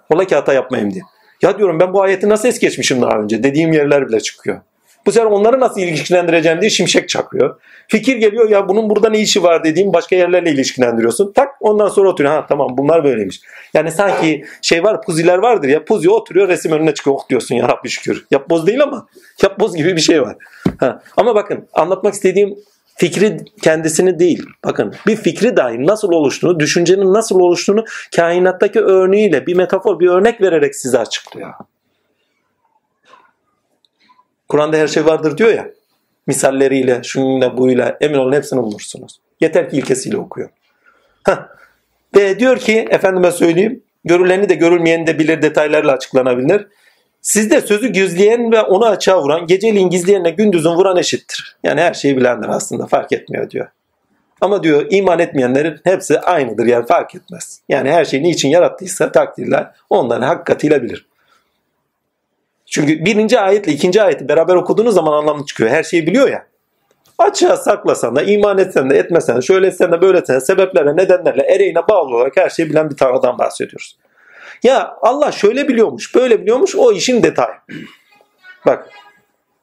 Ola 0.09 0.25
ki 0.25 0.35
hata 0.35 0.53
yapmayayım 0.53 0.93
diye. 0.93 1.03
Ya 1.41 1.57
diyorum 1.57 1.79
ben 1.79 1.93
bu 1.93 2.01
ayeti 2.01 2.29
nasıl 2.29 2.47
es 2.47 2.59
geçmişim 2.59 3.01
daha 3.01 3.19
önce 3.19 3.43
dediğim 3.43 3.73
yerler 3.73 4.07
bile 4.07 4.19
çıkıyor. 4.19 4.61
Bu 5.05 5.11
sefer 5.11 5.25
onları 5.25 5.59
nasıl 5.59 5.81
ilişkilendireceğim 5.81 6.61
diye 6.61 6.69
şimşek 6.69 7.09
çakıyor. 7.09 7.59
Fikir 7.87 8.17
geliyor 8.17 8.49
ya 8.49 8.69
bunun 8.69 8.89
burada 8.89 9.09
ne 9.09 9.19
işi 9.19 9.43
var 9.43 9.63
dediğim 9.63 9.93
başka 9.93 10.15
yerlerle 10.15 10.51
ilişkilendiriyorsun. 10.51 11.31
Tak 11.31 11.49
ondan 11.59 11.87
sonra 11.87 12.09
oturuyor. 12.09 12.33
Ha 12.33 12.45
tamam 12.49 12.77
bunlar 12.77 13.03
böyleymiş. 13.03 13.41
Yani 13.73 13.91
sanki 13.91 14.45
şey 14.61 14.83
var 14.83 15.01
puziler 15.01 15.37
vardır 15.37 15.67
ya. 15.67 15.85
Puzi 15.85 16.09
oturuyor 16.09 16.47
resim 16.47 16.71
önüne 16.71 16.93
çıkıyor. 16.93 17.15
Oh 17.15 17.29
diyorsun 17.29 17.55
ya 17.55 17.69
Rabbi 17.69 17.89
şükür. 17.89 18.25
Yapboz 18.31 18.67
değil 18.67 18.83
ama 18.83 19.07
yapboz 19.43 19.75
gibi 19.75 19.95
bir 19.95 20.01
şey 20.01 20.21
var. 20.21 20.35
Ha. 20.79 21.01
Ama 21.17 21.35
bakın 21.35 21.67
anlatmak 21.73 22.13
istediğim 22.13 22.55
fikri 22.95 23.37
kendisini 23.61 24.19
değil. 24.19 24.45
Bakın 24.63 24.95
bir 25.07 25.15
fikri 25.15 25.57
dahi 25.57 25.87
nasıl 25.87 26.11
oluştuğunu, 26.11 26.59
düşüncenin 26.59 27.13
nasıl 27.13 27.39
oluştuğunu 27.39 27.85
kainattaki 28.15 28.79
örneğiyle 28.79 29.45
bir 29.47 29.55
metafor, 29.55 29.99
bir 29.99 30.07
örnek 30.07 30.41
vererek 30.41 30.75
size 30.75 30.99
açıklıyor. 30.99 31.53
Kur'an'da 34.49 34.77
her 34.77 34.87
şey 34.87 35.05
vardır 35.05 35.37
diyor 35.37 35.49
ya. 35.49 35.69
Misalleriyle, 36.27 37.01
şununla 37.03 37.57
buyla 37.57 37.97
emin 38.01 38.17
olun 38.17 38.33
hepsini 38.33 38.59
bulursunuz. 38.61 39.19
Yeter 39.41 39.69
ki 39.69 39.77
ilkesiyle 39.77 40.17
okuyun. 40.17 40.49
Heh. 41.25 41.37
Ve 42.15 42.39
diyor 42.39 42.57
ki 42.57 42.87
efendime 42.89 43.31
söyleyeyim 43.31 43.83
görüleni 44.05 44.49
de 44.49 44.55
görülmeyeni 44.55 45.07
de 45.07 45.19
bilir 45.19 45.41
detaylarla 45.41 45.91
açıklanabilir. 45.91 46.67
Sizde 47.25 47.61
sözü 47.61 47.87
gizleyen 47.87 48.51
ve 48.51 48.61
onu 48.61 48.85
açığa 48.85 49.21
vuran, 49.21 49.47
geceliğin 49.47 49.89
gizleyenle 49.89 50.29
gündüzün 50.29 50.69
vuran 50.69 50.97
eşittir. 50.97 51.57
Yani 51.63 51.81
her 51.81 51.93
şeyi 51.93 52.17
bilendir 52.17 52.49
aslında 52.49 52.85
fark 52.85 53.11
etmiyor 53.11 53.49
diyor. 53.49 53.67
Ama 54.41 54.63
diyor 54.63 54.85
iman 54.89 55.19
etmeyenlerin 55.19 55.79
hepsi 55.83 56.19
aynıdır 56.19 56.65
yani 56.65 56.85
fark 56.85 57.15
etmez. 57.15 57.61
Yani 57.69 57.91
her 57.91 58.05
şeyi 58.05 58.23
niçin 58.23 58.49
yarattıysa 58.49 59.11
takdirler 59.11 59.71
onları 59.89 60.25
hakikatiyle 60.25 60.83
bilir. 60.83 61.05
Çünkü 62.65 63.05
birinci 63.05 63.39
ayetle 63.39 63.71
ikinci 63.71 64.01
ayeti 64.01 64.27
beraber 64.27 64.55
okuduğunuz 64.55 64.95
zaman 64.95 65.13
anlamlı 65.13 65.45
çıkıyor. 65.45 65.69
Her 65.69 65.83
şeyi 65.83 66.07
biliyor 66.07 66.29
ya. 66.29 66.45
Açığa 67.17 67.57
saklasan 67.57 68.15
da, 68.15 68.23
iman 68.23 68.57
etsen 68.57 68.89
de, 68.89 68.97
etmesen 68.97 69.37
de, 69.37 69.41
şöyle 69.41 69.67
etsen 69.67 69.91
de, 69.91 70.01
böyle 70.01 70.17
etsen 70.17 70.35
de, 70.35 70.41
sebeplerle, 70.41 70.95
nedenlerle, 70.95 71.43
ereğine 71.43 71.87
bağlı 71.89 72.15
olarak 72.15 72.37
her 72.37 72.49
şeyi 72.49 72.69
bilen 72.69 72.89
bir 72.89 72.97
Tanrı'dan 72.97 73.37
bahsediyoruz. 73.37 73.97
Ya 74.65 74.97
Allah 75.01 75.31
şöyle 75.31 75.67
biliyormuş, 75.67 76.15
böyle 76.15 76.41
biliyormuş, 76.41 76.75
o 76.75 76.91
işin 76.91 77.23
detayı. 77.23 77.55
Bak, 78.65 78.89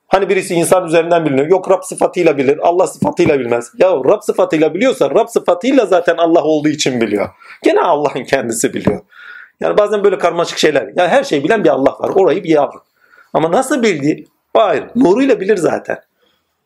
hani 0.08 0.28
birisi 0.28 0.54
insan 0.54 0.86
üzerinden 0.86 1.24
biliniyor. 1.24 1.46
Yok 1.46 1.70
Rab 1.70 1.82
sıfatıyla 1.82 2.38
bilir, 2.38 2.58
Allah 2.62 2.86
sıfatıyla 2.86 3.40
bilmez. 3.40 3.72
Ya 3.78 3.90
Rab 3.90 4.22
sıfatıyla 4.22 4.74
biliyorsa, 4.74 5.10
Rab 5.10 5.28
sıfatıyla 5.28 5.86
zaten 5.86 6.16
Allah 6.16 6.42
olduğu 6.42 6.68
için 6.68 7.00
biliyor. 7.00 7.28
Gene 7.62 7.80
Allah'ın 7.80 8.24
kendisi 8.24 8.74
biliyor. 8.74 9.00
Yani 9.60 9.78
bazen 9.78 10.04
böyle 10.04 10.18
karmaşık 10.18 10.58
şeyler. 10.58 10.92
Yani 10.96 11.08
her 11.08 11.24
şeyi 11.24 11.44
bilen 11.44 11.64
bir 11.64 11.68
Allah 11.68 11.96
var. 12.00 12.08
Orayı 12.08 12.44
bir 12.44 12.50
yavru. 12.50 12.82
Ama 13.32 13.52
nasıl 13.52 13.82
bildiği? 13.82 14.26
Hayır. 14.54 14.84
Nuruyla 14.94 15.40
bilir 15.40 15.56
zaten. 15.56 15.98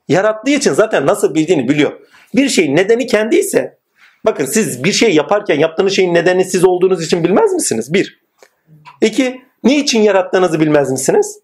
Yarattığı 0.08 0.50
için 0.50 0.72
zaten 0.72 1.06
nasıl 1.06 1.34
bildiğini 1.34 1.68
biliyor. 1.68 1.92
Bir 2.34 2.48
şeyin 2.48 2.76
nedeni 2.76 3.06
kendi 3.06 3.36
ise 3.36 3.78
bakın 4.24 4.44
siz 4.44 4.84
bir 4.84 4.92
şey 4.92 5.14
yaparken 5.14 5.58
yaptığınız 5.58 5.92
şeyin 5.92 6.14
nedeni 6.14 6.44
siz 6.44 6.64
olduğunuz 6.64 7.04
için 7.04 7.24
bilmez 7.24 7.52
misiniz? 7.52 7.94
Bir. 7.94 8.25
İki. 9.00 9.46
Niçin 9.64 10.00
yarattığınızı 10.00 10.60
bilmez 10.60 10.90
misiniz? 10.90 11.38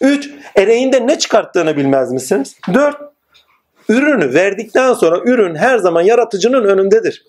Üç. 0.00 0.30
Ereğinde 0.56 1.06
ne 1.06 1.18
çıkarttığını 1.18 1.76
bilmez 1.76 2.12
misiniz? 2.12 2.56
Dört. 2.74 2.96
Ürünü 3.88 4.34
verdikten 4.34 4.94
sonra 4.94 5.18
ürün 5.24 5.54
her 5.54 5.78
zaman 5.78 6.02
yaratıcının 6.02 6.64
önündedir. 6.64 7.24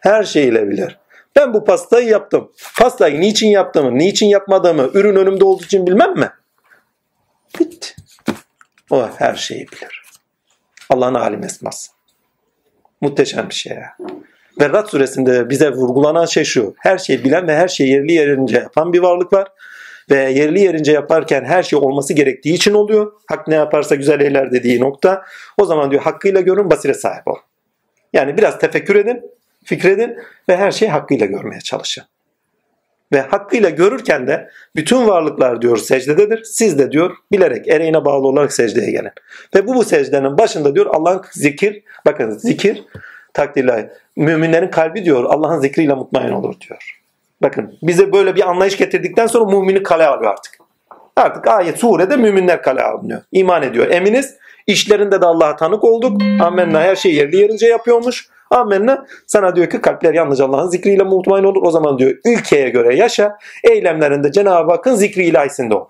Her 0.00 0.24
şeyiyle 0.24 0.68
bilir. 0.68 0.98
Ben 1.36 1.54
bu 1.54 1.64
pastayı 1.64 2.08
yaptım. 2.08 2.52
Pastayı 2.78 3.20
niçin 3.20 3.48
yaptığımı, 3.48 3.98
niçin 3.98 4.26
yapmadığımı, 4.26 4.90
ürün 4.94 5.16
önümde 5.16 5.44
olduğu 5.44 5.64
için 5.64 5.86
bilmem 5.86 6.14
mi? 6.18 6.30
Bitti. 7.60 7.94
O 8.90 9.08
her 9.16 9.34
şeyi 9.34 9.68
bilir. 9.68 10.02
Allah'ın 10.90 11.14
alim 11.14 11.44
esması. 11.44 11.92
Muhteşem 13.00 13.48
bir 13.48 13.54
şey 13.54 13.72
ya. 13.76 13.96
Ve 14.60 14.68
Rad 14.68 14.86
suresinde 14.86 15.50
bize 15.50 15.70
vurgulanan 15.70 16.26
şey 16.26 16.44
şu. 16.44 16.74
Her 16.78 16.98
şeyi 16.98 17.24
bilen 17.24 17.48
ve 17.48 17.56
her 17.56 17.68
şeyi 17.68 17.90
yerli 17.90 18.12
yerince 18.12 18.56
yapan 18.56 18.92
bir 18.92 18.98
varlık 18.98 19.32
var. 19.32 19.48
Ve 20.10 20.30
yerli 20.30 20.60
yerince 20.60 20.92
yaparken 20.92 21.44
her 21.44 21.62
şey 21.62 21.78
olması 21.78 22.12
gerektiği 22.14 22.54
için 22.54 22.74
oluyor. 22.74 23.12
Hak 23.28 23.48
ne 23.48 23.54
yaparsa 23.54 23.94
güzel 23.94 24.20
eyler 24.20 24.52
dediği 24.52 24.80
nokta. 24.80 25.22
O 25.58 25.64
zaman 25.64 25.90
diyor 25.90 26.02
hakkıyla 26.02 26.40
görün 26.40 26.70
basire 26.70 26.94
sahip 26.94 27.28
ol. 27.28 27.36
Yani 28.12 28.36
biraz 28.36 28.58
tefekkür 28.58 28.96
edin, 28.96 29.22
fikredin 29.64 30.16
ve 30.48 30.56
her 30.56 30.70
şeyi 30.70 30.90
hakkıyla 30.90 31.26
görmeye 31.26 31.60
çalışın. 31.60 32.04
Ve 33.12 33.20
hakkıyla 33.20 33.70
görürken 33.70 34.26
de 34.26 34.50
bütün 34.76 35.08
varlıklar 35.08 35.62
diyor 35.62 35.76
secdededir. 35.76 36.44
Siz 36.44 36.78
de 36.78 36.92
diyor 36.92 37.16
bilerek 37.32 37.68
ereğine 37.68 38.04
bağlı 38.04 38.26
olarak 38.26 38.52
secdeye 38.52 38.90
gelin. 38.90 39.12
Ve 39.54 39.66
bu 39.66 39.74
bu 39.74 39.84
secdenin 39.84 40.38
başında 40.38 40.74
diyor 40.74 40.86
Allah'ın 40.86 41.22
zikir, 41.32 41.82
bakın 42.06 42.30
zikir 42.30 42.84
takdirle 43.34 43.92
müminlerin 44.16 44.68
kalbi 44.68 45.04
diyor 45.04 45.24
Allah'ın 45.24 45.60
zikriyle 45.60 45.94
mutmain 45.94 46.32
olur 46.32 46.54
diyor. 46.68 47.02
Bakın 47.42 47.78
bize 47.82 48.12
böyle 48.12 48.36
bir 48.36 48.50
anlayış 48.50 48.76
getirdikten 48.76 49.26
sonra 49.26 49.44
mümini 49.44 49.82
kale 49.82 50.06
alıyor 50.06 50.32
artık. 50.32 50.58
Artık 51.16 51.46
ayet 51.46 51.78
surede 51.78 52.16
müminler 52.16 52.62
kale 52.62 52.82
alınıyor. 52.82 53.22
İman 53.32 53.62
ediyor. 53.62 53.90
Eminiz 53.90 54.34
işlerinde 54.66 55.20
de 55.20 55.26
Allah'a 55.26 55.56
tanık 55.56 55.84
olduk. 55.84 56.22
Amenna 56.40 56.80
her 56.80 56.96
şeyi 56.96 57.14
yerli 57.14 57.36
yerince 57.36 57.66
yapıyormuş. 57.66 58.28
Amenna 58.50 59.06
sana 59.26 59.56
diyor 59.56 59.70
ki 59.70 59.80
kalpler 59.80 60.14
yalnız 60.14 60.40
Allah'ın 60.40 60.68
zikriyle 60.68 61.02
mutmain 61.02 61.44
olur. 61.44 61.62
O 61.62 61.70
zaman 61.70 61.98
diyor 61.98 62.14
ülkeye 62.24 62.68
göre 62.68 62.96
yaşa. 62.96 63.38
Eylemlerinde 63.64 64.32
Cenab-ı 64.32 64.70
Hakk'ın 64.70 64.94
zikri 64.94 65.24
ilahisinde 65.24 65.74
ol. 65.74 65.86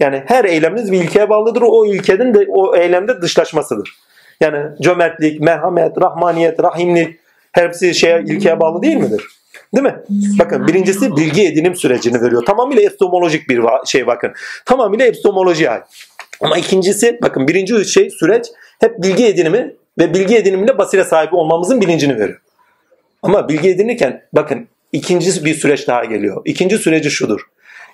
Yani 0.00 0.22
her 0.26 0.44
eyleminiz 0.44 0.92
bir 0.92 1.02
ilkeye 1.02 1.28
bağlıdır. 1.28 1.62
O 1.62 1.86
ülkenin 1.86 2.34
de 2.34 2.46
o 2.48 2.76
eylemde 2.76 3.22
dışlaşmasıdır. 3.22 3.96
Yani 4.40 4.82
cömertlik, 4.82 5.40
merhamet, 5.40 6.00
rahmaniyet, 6.00 6.62
rahimlik 6.62 7.18
hepsi 7.52 7.94
şeye 7.94 8.22
ilkeye 8.26 8.60
bağlı 8.60 8.82
değil 8.82 8.96
midir? 8.96 9.22
Değil 9.74 9.86
mi? 9.86 9.96
Bakın 10.38 10.66
birincisi 10.66 11.16
bilgi 11.16 11.46
edinim 11.46 11.74
sürecini 11.74 12.22
veriyor. 12.22 12.44
Tamamıyla 12.44 12.82
epistemolojik 12.82 13.48
bir 13.48 13.62
şey 13.86 14.06
bakın. 14.06 14.32
Tamamıyla 14.64 15.06
epistemoloji 15.06 15.70
ait. 15.70 15.82
Ama 16.40 16.56
ikincisi 16.56 17.18
bakın 17.22 17.48
birinci 17.48 17.84
şey 17.84 18.10
süreç 18.10 18.46
hep 18.80 19.02
bilgi 19.02 19.26
edinimi 19.26 19.74
ve 19.98 20.14
bilgi 20.14 20.36
ediniminde 20.36 20.78
basire 20.78 21.04
sahibi 21.04 21.34
olmamızın 21.34 21.80
bilincini 21.80 22.18
veriyor. 22.18 22.40
Ama 23.22 23.48
bilgi 23.48 23.68
edinirken 23.68 24.22
bakın 24.32 24.68
ikinci 24.92 25.44
bir 25.44 25.54
süreç 25.54 25.88
daha 25.88 26.04
geliyor. 26.04 26.42
İkinci 26.44 26.78
süreci 26.78 27.10
şudur. 27.10 27.40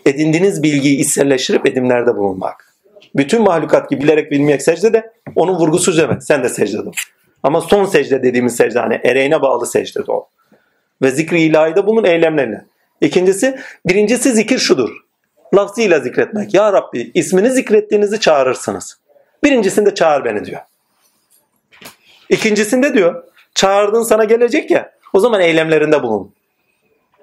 Edindiğiniz 0.07 0.62
bilgiyi 0.62 0.99
içselleştirip 0.99 1.66
edimlerde 1.66 2.16
bulunmak. 2.16 2.72
Bütün 3.16 3.42
mahlukat 3.42 3.90
gibi 3.90 4.02
bilerek 4.02 4.30
bilmeyerek 4.30 4.62
secdede 4.62 5.12
onun 5.36 5.54
vurgusu 5.54 5.90
üzerine 5.90 6.20
sen 6.20 6.44
de 6.44 6.48
secdede 6.48 6.88
ol. 6.88 6.92
Ama 7.42 7.60
son 7.60 7.84
secde 7.84 8.22
dediğimiz 8.22 8.56
secde 8.56 8.78
hani 8.78 9.00
ereğine 9.04 9.42
bağlı 9.42 9.66
secdede 9.66 10.12
ol. 10.12 10.24
Ve 11.02 11.10
zikri 11.10 11.40
ilahide 11.40 11.86
bunun 11.86 12.04
eylemlerine. 12.04 12.64
İkincisi, 13.00 13.58
birincisi 13.86 14.32
zikir 14.32 14.58
şudur. 14.58 14.90
Lafzıyla 15.54 16.00
zikretmek. 16.00 16.54
Ya 16.54 16.72
Rabbi 16.72 17.10
ismini 17.14 17.50
zikrettiğinizi 17.50 18.20
çağırırsınız. 18.20 18.98
Birincisinde 19.44 19.94
çağır 19.94 20.24
beni 20.24 20.44
diyor. 20.44 20.60
İkincisinde 22.28 22.94
diyor 22.94 23.24
çağırdın 23.54 24.02
sana 24.02 24.24
gelecek 24.24 24.70
ya 24.70 24.92
o 25.12 25.20
zaman 25.20 25.40
eylemlerinde 25.40 26.02
bulun. 26.02 26.34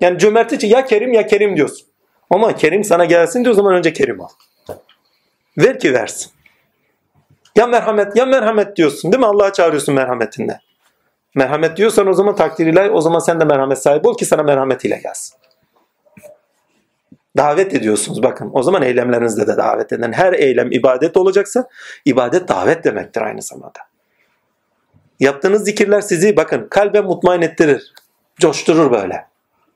Yani 0.01 0.19
cömertçe 0.19 0.67
ya 0.67 0.85
Kerim 0.85 1.13
ya 1.13 1.27
Kerim 1.27 1.57
diyorsun. 1.57 1.87
Ama 2.29 2.55
Kerim 2.55 2.83
sana 2.83 3.05
gelsin 3.05 3.43
diyor 3.43 3.53
o 3.53 3.55
zaman 3.55 3.75
önce 3.75 3.93
Kerim 3.93 4.21
al. 4.21 4.29
Ver 5.59 5.79
ki 5.79 5.93
versin. 5.93 6.31
Ya 7.55 7.67
merhamet 7.67 8.15
ya 8.15 8.25
merhamet 8.25 8.75
diyorsun 8.75 9.11
değil 9.11 9.19
mi? 9.19 9.25
Allah'a 9.25 9.53
çağırıyorsun 9.53 9.95
merhametinde. 9.95 10.59
Merhamet 11.35 11.77
diyorsan 11.77 12.07
o 12.07 12.13
zaman 12.13 12.35
takdir 12.35 12.67
ilahi 12.67 12.89
o 12.89 13.01
zaman 13.01 13.19
sen 13.19 13.39
de 13.39 13.45
merhamet 13.45 13.77
sahibi 13.77 14.07
ol 14.07 14.17
ki 14.17 14.25
sana 14.25 14.43
merhametiyle 14.43 14.99
gelsin. 15.03 15.37
Davet 17.37 17.73
ediyorsunuz 17.73 18.23
bakın. 18.23 18.49
O 18.53 18.63
zaman 18.63 18.81
eylemlerinizde 18.81 19.47
de 19.47 19.57
davet 19.57 19.93
eden 19.93 20.11
her 20.11 20.33
eylem 20.33 20.71
ibadet 20.71 21.17
olacaksa 21.17 21.67
ibadet 22.05 22.47
davet 22.47 22.83
demektir 22.83 23.21
aynı 23.21 23.41
zamanda. 23.41 23.79
Yaptığınız 25.19 25.65
zikirler 25.65 26.01
sizi 26.01 26.37
bakın 26.37 26.67
kalbe 26.69 27.01
mutmain 27.01 27.41
ettirir. 27.41 27.93
Coşturur 28.39 28.91
böyle. 28.91 29.25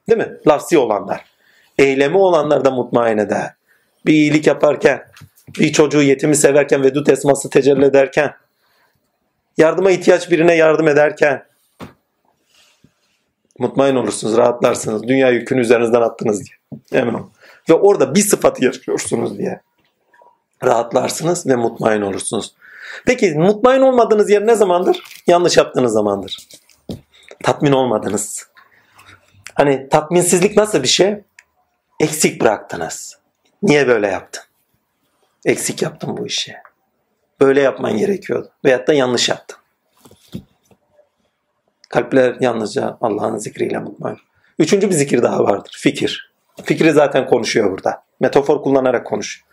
Değil 0.10 0.18
mi? 0.18 0.38
Lafsi 0.48 0.78
olanlar. 0.78 1.26
Eylemi 1.78 2.18
olanlar 2.18 2.66
da 2.66 2.72
mutmain 2.72 3.18
eder. 3.18 3.54
Bir 4.06 4.14
iyilik 4.14 4.48
yaparken, 4.48 5.04
bir 5.60 5.74
çocuğu 5.74 6.02
yetimi 6.02 6.36
severken, 6.36 6.84
vedut 6.84 7.10
esması 7.10 7.50
tecelli 7.50 7.86
ederken, 7.86 8.34
yardıma 9.58 9.92
ihtiyaç 9.92 10.32
birine 10.32 10.56
yardım 10.56 10.88
ederken 10.88 11.46
mutmain 13.60 13.96
olursunuz, 13.96 14.38
rahatlarsınız. 14.38 15.04
Dünya 15.04 15.30
yükünü 15.30 15.62
üzerinizden 15.62 16.02
attınız 16.02 16.42
diye. 16.46 16.82
Emin 17.02 17.14
olun. 17.14 17.32
Ve 17.70 17.74
orada 17.74 18.16
bir 18.16 18.22
sıfatı 18.22 18.66
yaşıyorsunuz 18.66 19.38
diye. 19.38 19.62
Rahatlarsınız 20.64 21.48
ve 21.48 21.56
mutmain 21.56 22.02
olursunuz. 22.02 22.54
Peki 23.06 23.34
mutmain 23.34 23.82
olmadığınız 23.82 24.30
yer 24.30 24.48
ne 24.48 24.56
zamandır? 24.56 25.04
Yanlış 25.28 25.58
yaptığınız 25.58 25.94
zamandır. 25.94 26.48
Tatmin 27.44 27.72
olmadınız. 27.72 28.48
Hani 29.54 29.90
tatminsizlik 29.90 30.58
nasıl 30.58 30.84
bir 30.84 30.88
şey? 30.88 31.22
Eksik 32.00 32.42
bıraktınız. 32.42 33.18
Niye 33.64 33.88
böyle 33.88 34.08
yaptın? 34.08 34.44
Eksik 35.46 35.82
yaptım 35.82 36.18
bu 36.18 36.26
işi. 36.28 36.56
Böyle 37.42 37.62
yapman 37.62 37.98
gerekiyordu. 37.98 38.50
Veyahut 38.66 38.88
da 38.88 38.94
yanlış 38.94 39.30
yaptın. 39.30 39.58
Kalpler 41.90 42.38
yalnızca 42.40 42.98
Allah'ın 43.02 43.38
zikriyle 43.38 43.80
mutmain. 43.80 44.18
Üçüncü 44.60 44.90
bir 44.90 44.94
zikir 44.94 45.22
daha 45.22 45.44
vardır. 45.44 45.78
Fikir. 45.80 46.34
Fikri 46.64 46.92
zaten 46.92 47.28
konuşuyor 47.28 47.72
burada. 47.72 48.04
Metafor 48.20 48.62
kullanarak 48.62 49.08
konuşuyor. 49.08 49.46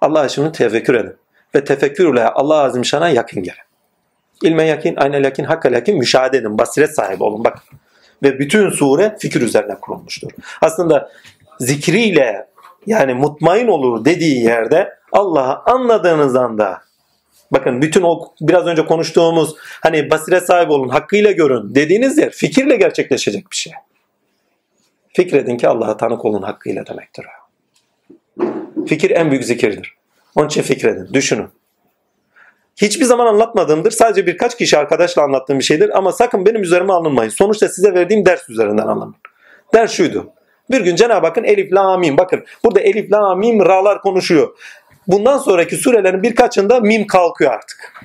Allah 0.00 0.28
şunu 0.28 0.52
tefekkür 0.52 0.94
edin 0.94 1.16
ve 1.54 1.64
tefekkürle 1.64 2.24
Allah 2.24 2.62
Azimşan'a 2.62 3.08
yakın 3.08 3.42
gelin. 3.42 3.58
İlme 4.42 4.64
yakin, 4.64 4.96
aynel 4.96 5.24
yakin, 5.24 5.44
hakka 5.44 5.68
yakin 5.68 5.98
müşahede 5.98 6.36
edin. 6.36 6.58
Basiret 6.58 6.94
sahibi 6.94 7.24
olun. 7.24 7.44
Bak. 7.44 7.58
Ve 8.22 8.38
bütün 8.38 8.70
sure 8.70 9.16
fikir 9.18 9.40
üzerine 9.40 9.74
kurulmuştur. 9.74 10.30
Aslında 10.60 11.12
zikriyle 11.60 12.46
yani 12.86 13.14
mutmain 13.14 13.68
olur 13.68 14.04
dediği 14.04 14.44
yerde 14.44 14.99
Allah'ı 15.12 15.72
anladığınız 15.72 16.36
anda 16.36 16.80
Bakın 17.52 17.82
bütün 17.82 18.02
o 18.02 18.32
biraz 18.40 18.66
önce 18.66 18.86
konuştuğumuz 18.86 19.56
hani 19.82 20.10
basiret 20.10 20.46
sahibi 20.46 20.72
olun, 20.72 20.88
hakkıyla 20.88 21.30
görün 21.30 21.74
dediğiniz 21.74 22.18
yer 22.18 22.30
fikirle 22.30 22.76
gerçekleşecek 22.76 23.50
bir 23.50 23.56
şey. 23.56 23.72
Fikredin 25.16 25.56
ki 25.56 25.68
Allah'a 25.68 25.96
tanık 25.96 26.24
olun 26.24 26.42
hakkıyla 26.42 26.86
demektir. 26.86 27.26
Fikir 28.88 29.10
en 29.10 29.30
büyük 29.30 29.44
zikirdir. 29.44 29.94
Onun 30.34 30.46
için 30.46 30.62
fikredin, 30.62 31.14
düşünün. 31.14 31.48
Hiçbir 32.76 33.04
zaman 33.04 33.26
anlatmadığımdır. 33.26 33.90
Sadece 33.90 34.26
birkaç 34.26 34.56
kişi 34.56 34.78
arkadaşla 34.78 35.22
anlattığım 35.22 35.58
bir 35.58 35.64
şeydir. 35.64 35.98
Ama 35.98 36.12
sakın 36.12 36.46
benim 36.46 36.62
üzerime 36.62 36.92
alınmayın. 36.92 37.30
Sonuçta 37.30 37.68
size 37.68 37.94
verdiğim 37.94 38.26
ders 38.26 38.50
üzerinden 38.50 38.86
alın. 38.86 39.14
Ders 39.74 39.92
şuydu. 39.92 40.32
Bir 40.70 40.80
gün 40.80 40.96
Cenab-ı 40.96 41.26
Hakk'ın 41.26 41.44
Elif, 41.44 41.72
La, 41.72 41.98
Mim. 41.98 42.18
Bakın 42.18 42.44
burada 42.64 42.80
Elif, 42.80 43.12
La, 43.12 43.34
Mim, 43.34 43.60
Ra'lar 43.60 44.02
konuşuyor. 44.02 44.56
Bundan 45.06 45.38
sonraki 45.38 45.76
surelerin 45.76 46.22
birkaçında 46.22 46.80
Mim 46.80 47.06
kalkıyor 47.06 47.52
artık. 47.52 48.02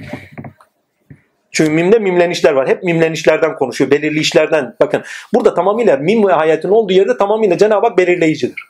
Çünkü 1.56 1.72
mimde 1.72 2.00
mimlenişler 2.00 2.52
var. 2.52 2.68
Hep 2.68 2.84
mimlenişlerden 2.84 3.56
konuşuyor. 3.56 3.92
Belirli 3.92 4.20
işlerden. 4.20 4.76
Bakın 4.82 5.04
burada 5.34 5.54
tamamıyla 5.54 5.98
mim 5.98 6.28
ve 6.28 6.34
hayetin 6.34 6.70
olduğu 6.70 6.94
yerde 6.94 7.18
tamamıyla 7.18 7.58
Cenab-ı 7.58 7.88
Hak 7.88 7.98
belirleyicidir. 7.98 8.64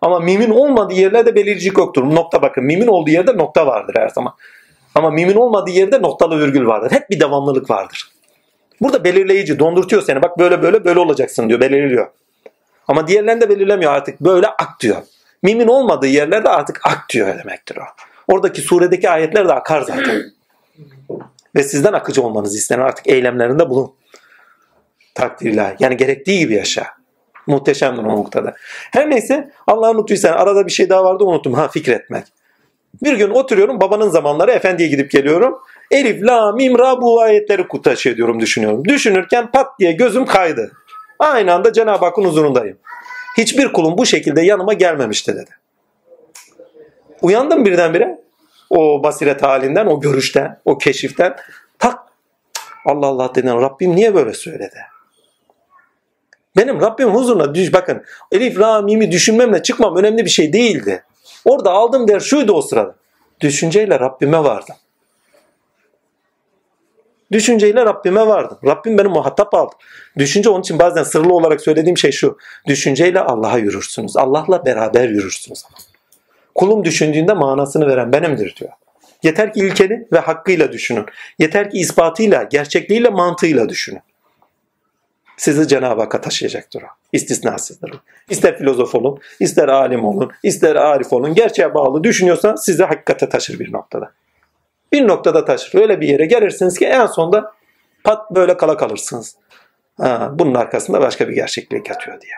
Ama 0.00 0.20
mimin 0.20 0.50
olmadığı 0.50 0.94
yerlerde 0.94 1.34
belirleyicilik 1.34 1.78
yoktur. 1.78 2.14
Nokta 2.14 2.42
bakın. 2.42 2.64
Mimin 2.64 2.86
olduğu 2.86 3.10
yerde 3.10 3.36
nokta 3.36 3.66
vardır 3.66 3.94
her 3.98 4.08
zaman. 4.08 4.34
Ama 4.94 5.10
mimin 5.10 5.34
olmadığı 5.34 5.70
yerde 5.70 6.02
noktalı 6.02 6.40
virgül 6.40 6.66
vardır. 6.66 6.90
Hep 6.90 7.10
bir 7.10 7.20
devamlılık 7.20 7.70
vardır. 7.70 8.12
Burada 8.80 9.04
belirleyici 9.04 9.58
dondurtuyor 9.58 10.02
seni. 10.02 10.22
Bak 10.22 10.38
böyle 10.38 10.62
böyle 10.62 10.84
böyle 10.84 11.00
olacaksın 11.00 11.48
diyor. 11.48 11.60
Belirliyor. 11.60 12.08
Ama 12.88 13.06
diğerlerinde 13.06 13.48
belirlemiyor 13.48 13.92
artık. 13.92 14.20
Böyle 14.20 14.46
ak 14.46 14.80
diyor. 14.80 15.02
Mimin 15.44 15.68
olmadığı 15.68 16.06
yerlerde 16.06 16.48
artık 16.48 16.80
ak 16.84 17.06
diyor 17.12 17.38
demektir 17.38 17.76
o. 17.76 17.82
Oradaki 18.28 18.60
suredeki 18.60 19.10
ayetler 19.10 19.48
de 19.48 19.52
akar 19.52 19.82
zaten. 19.82 20.22
Ve 21.56 21.62
sizden 21.62 21.92
akıcı 21.92 22.22
olmanızı 22.22 22.58
istenen 22.58 22.84
artık 22.84 23.06
eylemlerinde 23.06 23.70
bulun. 23.70 23.92
Takdirler. 25.14 25.76
Yani 25.78 25.96
gerektiği 25.96 26.38
gibi 26.38 26.54
yaşa. 26.54 26.86
Muhteşemdir 27.46 28.02
o 28.02 28.08
noktada. 28.08 28.54
Her 28.92 29.10
neyse 29.10 29.50
Allah'ın 29.66 29.94
unuttuysan 29.94 30.32
arada 30.32 30.66
bir 30.66 30.72
şey 30.72 30.88
daha 30.88 31.04
vardı 31.04 31.24
unuttum. 31.24 31.54
Ha 31.54 31.68
fikretmek. 31.68 32.24
Bir 33.02 33.14
gün 33.18 33.30
oturuyorum 33.30 33.80
babanın 33.80 34.08
zamanları 34.08 34.50
efendiye 34.50 34.88
gidip 34.88 35.10
geliyorum. 35.10 35.58
Elif, 35.90 36.22
la, 36.22 36.52
mim, 36.52 36.78
ra 36.78 37.00
bu 37.00 37.20
ayetleri 37.20 37.66
taşı 37.84 38.08
ediyorum 38.08 38.40
düşünüyorum. 38.40 38.84
Düşünürken 38.84 39.50
pat 39.50 39.78
diye 39.78 39.92
gözüm 39.92 40.26
kaydı. 40.26 40.72
Aynı 41.18 41.54
anda 41.54 41.72
Cenab-ı 41.72 42.04
Hakk'ın 42.04 42.24
huzurundayım. 42.24 42.78
Hiçbir 43.36 43.72
kulum 43.72 43.98
bu 43.98 44.06
şekilde 44.06 44.42
yanıma 44.42 44.72
gelmemişti 44.72 45.34
dedi. 45.34 45.50
Uyandım 47.22 47.64
birdenbire 47.64 48.18
o 48.70 49.02
basiret 49.02 49.42
halinden, 49.42 49.86
o 49.86 50.00
görüşten, 50.00 50.60
o 50.64 50.78
keşiften. 50.78 51.36
Tak 51.78 51.98
Allah 52.84 53.06
Allah 53.06 53.34
dedim 53.34 53.60
Rabbim 53.60 53.96
niye 53.96 54.14
böyle 54.14 54.32
söyledi? 54.32 54.78
Benim 56.56 56.80
Rabbim 56.80 57.08
huzuruna 57.08 57.54
düş 57.54 57.72
bakın 57.72 58.04
Elif 58.32 58.58
Ra 58.58 58.82
Mim'i 58.82 59.12
düşünmemle 59.12 59.62
çıkmam 59.62 59.96
önemli 59.96 60.24
bir 60.24 60.30
şey 60.30 60.52
değildi. 60.52 61.04
Orada 61.44 61.70
aldığım 61.70 62.08
der 62.08 62.20
şuydu 62.20 62.52
o 62.52 62.62
sırada. 62.62 62.94
Düşünceyle 63.40 64.00
Rabbime 64.00 64.38
vardım. 64.38 64.76
Düşünceyle 67.34 67.84
Rabbime 67.84 68.26
vardım. 68.26 68.58
Rabbim 68.66 68.98
beni 68.98 69.08
muhatap 69.08 69.54
aldı. 69.54 69.74
Düşünce 70.18 70.50
onun 70.50 70.60
için 70.60 70.78
bazen 70.78 71.02
sırlı 71.02 71.34
olarak 71.34 71.60
söylediğim 71.60 71.98
şey 71.98 72.12
şu. 72.12 72.38
Düşünceyle 72.66 73.20
Allah'a 73.20 73.58
yürürsünüz. 73.58 74.16
Allah'la 74.16 74.64
beraber 74.64 75.08
yürürsünüz. 75.08 75.64
Kulum 76.54 76.84
düşündüğünde 76.84 77.32
manasını 77.32 77.86
veren 77.86 78.12
benimdir 78.12 78.56
diyor. 78.60 78.70
Yeter 79.22 79.52
ki 79.52 79.60
ilkeli 79.60 80.08
ve 80.12 80.18
hakkıyla 80.18 80.72
düşünün. 80.72 81.06
Yeter 81.38 81.70
ki 81.70 81.78
ispatıyla, 81.78 82.42
gerçekliğiyle, 82.42 83.08
mantığıyla 83.08 83.68
düşünün. 83.68 84.00
Sizi 85.36 85.68
Cenab-ı 85.68 86.00
Hakk'a 86.00 86.20
taşıyacaktır 86.20 86.82
o. 86.82 86.86
İstisnasızdır. 87.12 87.90
İster 88.30 88.58
filozof 88.58 88.94
olun, 88.94 89.18
ister 89.40 89.68
alim 89.68 90.04
olun, 90.04 90.32
ister 90.42 90.76
arif 90.76 91.12
olun. 91.12 91.34
Gerçeğe 91.34 91.74
bağlı 91.74 92.04
düşünüyorsan 92.04 92.56
sizi 92.56 92.84
hakikate 92.84 93.28
taşır 93.28 93.58
bir 93.58 93.72
noktada. 93.72 94.12
Bir 94.94 95.08
noktada 95.08 95.44
taşır. 95.44 95.80
Öyle 95.80 96.00
bir 96.00 96.08
yere 96.08 96.26
gelirsiniz 96.26 96.78
ki 96.78 96.86
en 96.86 97.06
sonunda 97.06 97.52
pat 98.04 98.30
böyle 98.30 98.56
kala 98.56 98.76
kalırsınız. 98.76 99.36
Ha, 100.00 100.30
bunun 100.34 100.54
arkasında 100.54 101.00
başka 101.00 101.28
bir 101.28 101.34
gerçeklik 101.34 101.88
yatıyor 101.88 102.20
diye. 102.20 102.32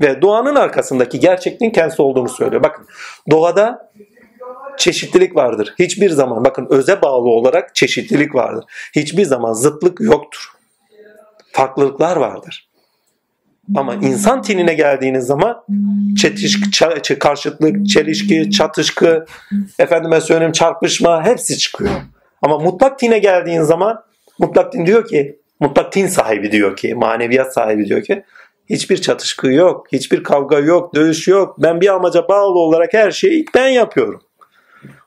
Ve 0.00 0.22
doğanın 0.22 0.54
arkasındaki 0.54 1.20
gerçekliğin 1.20 1.72
kendisi 1.72 2.02
olduğunu 2.02 2.28
söylüyor. 2.28 2.62
Bakın 2.62 2.86
doğada 3.30 3.92
çeşitlilik 4.78 5.36
vardır. 5.36 5.74
Hiçbir 5.78 6.10
zaman 6.10 6.44
bakın 6.44 6.66
öze 6.70 7.02
bağlı 7.02 7.28
olarak 7.28 7.74
çeşitlilik 7.74 8.34
vardır. 8.34 8.64
Hiçbir 8.94 9.24
zaman 9.24 9.52
zıtlık 9.52 10.00
yoktur. 10.00 10.52
Farklılıklar 11.52 12.16
vardır. 12.16 12.68
Ama 13.76 13.94
insan 13.94 14.42
tinine 14.42 14.74
geldiğiniz 14.74 15.24
zaman 15.24 15.64
çetişki, 16.18 17.18
karşıtlık, 17.18 17.88
çelişki, 17.88 18.50
çatışkı, 18.50 19.24
efendime 19.78 20.20
söyleyeyim 20.20 20.52
çarpışma 20.52 21.24
hepsi 21.24 21.58
çıkıyor. 21.58 21.90
Ama 22.42 22.58
mutlak 22.58 22.98
tine 22.98 23.18
geldiğin 23.18 23.62
zaman 23.62 24.04
mutlak 24.38 24.72
tin 24.72 24.86
diyor 24.86 25.08
ki, 25.08 25.38
mutlak 25.60 25.92
tin 25.92 26.06
sahibi 26.06 26.52
diyor 26.52 26.76
ki, 26.76 26.94
maneviyat 26.94 27.54
sahibi 27.54 27.86
diyor 27.86 28.02
ki 28.02 28.24
hiçbir 28.70 28.96
çatışkı 28.96 29.52
yok, 29.52 29.86
hiçbir 29.92 30.22
kavga 30.22 30.58
yok, 30.58 30.94
dövüş 30.94 31.28
yok. 31.28 31.56
Ben 31.58 31.80
bir 31.80 31.94
amaca 31.94 32.28
bağlı 32.28 32.58
olarak 32.58 32.94
her 32.94 33.10
şeyi 33.10 33.44
ben 33.54 33.68
yapıyorum. 33.68 34.22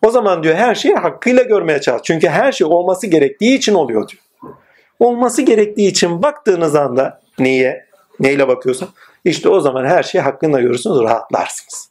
O 0.02 0.12
zaman 0.12 0.44
diyor 0.44 0.56
her 0.56 0.76
şeyi 0.76 0.96
hakkıyla 0.96 1.44
görmeye 1.44 1.82
çalış. 1.82 2.02
Çünkü 2.04 2.28
her 2.28 2.52
şey 2.52 2.68
olması 2.68 3.08
gerektiği 3.08 3.58
için 3.58 3.74
oluyor 3.74 4.10
diyor. 4.10 4.22
Olması 5.00 5.42
gerektiği 5.42 5.88
için 5.88 6.24
baktığınız 6.24 6.76
anda 6.76 7.22
neye? 7.40 7.86
Neyle 8.20 8.48
bakıyorsan 8.48 8.90
işte 9.26 9.50
o 9.50 9.60
zaman 9.60 9.86
her 9.86 10.04
şeyi 10.04 10.22
hakkında 10.22 10.62
görürsünüz, 10.62 11.00
rahatlarsınız. 11.00 11.90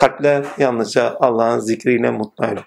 Kalple 0.00 0.42
yalnızca 0.58 1.16
Allah'ın 1.20 1.58
zikriyle 1.58 2.10
mutlu 2.10 2.46
olun. 2.46 2.64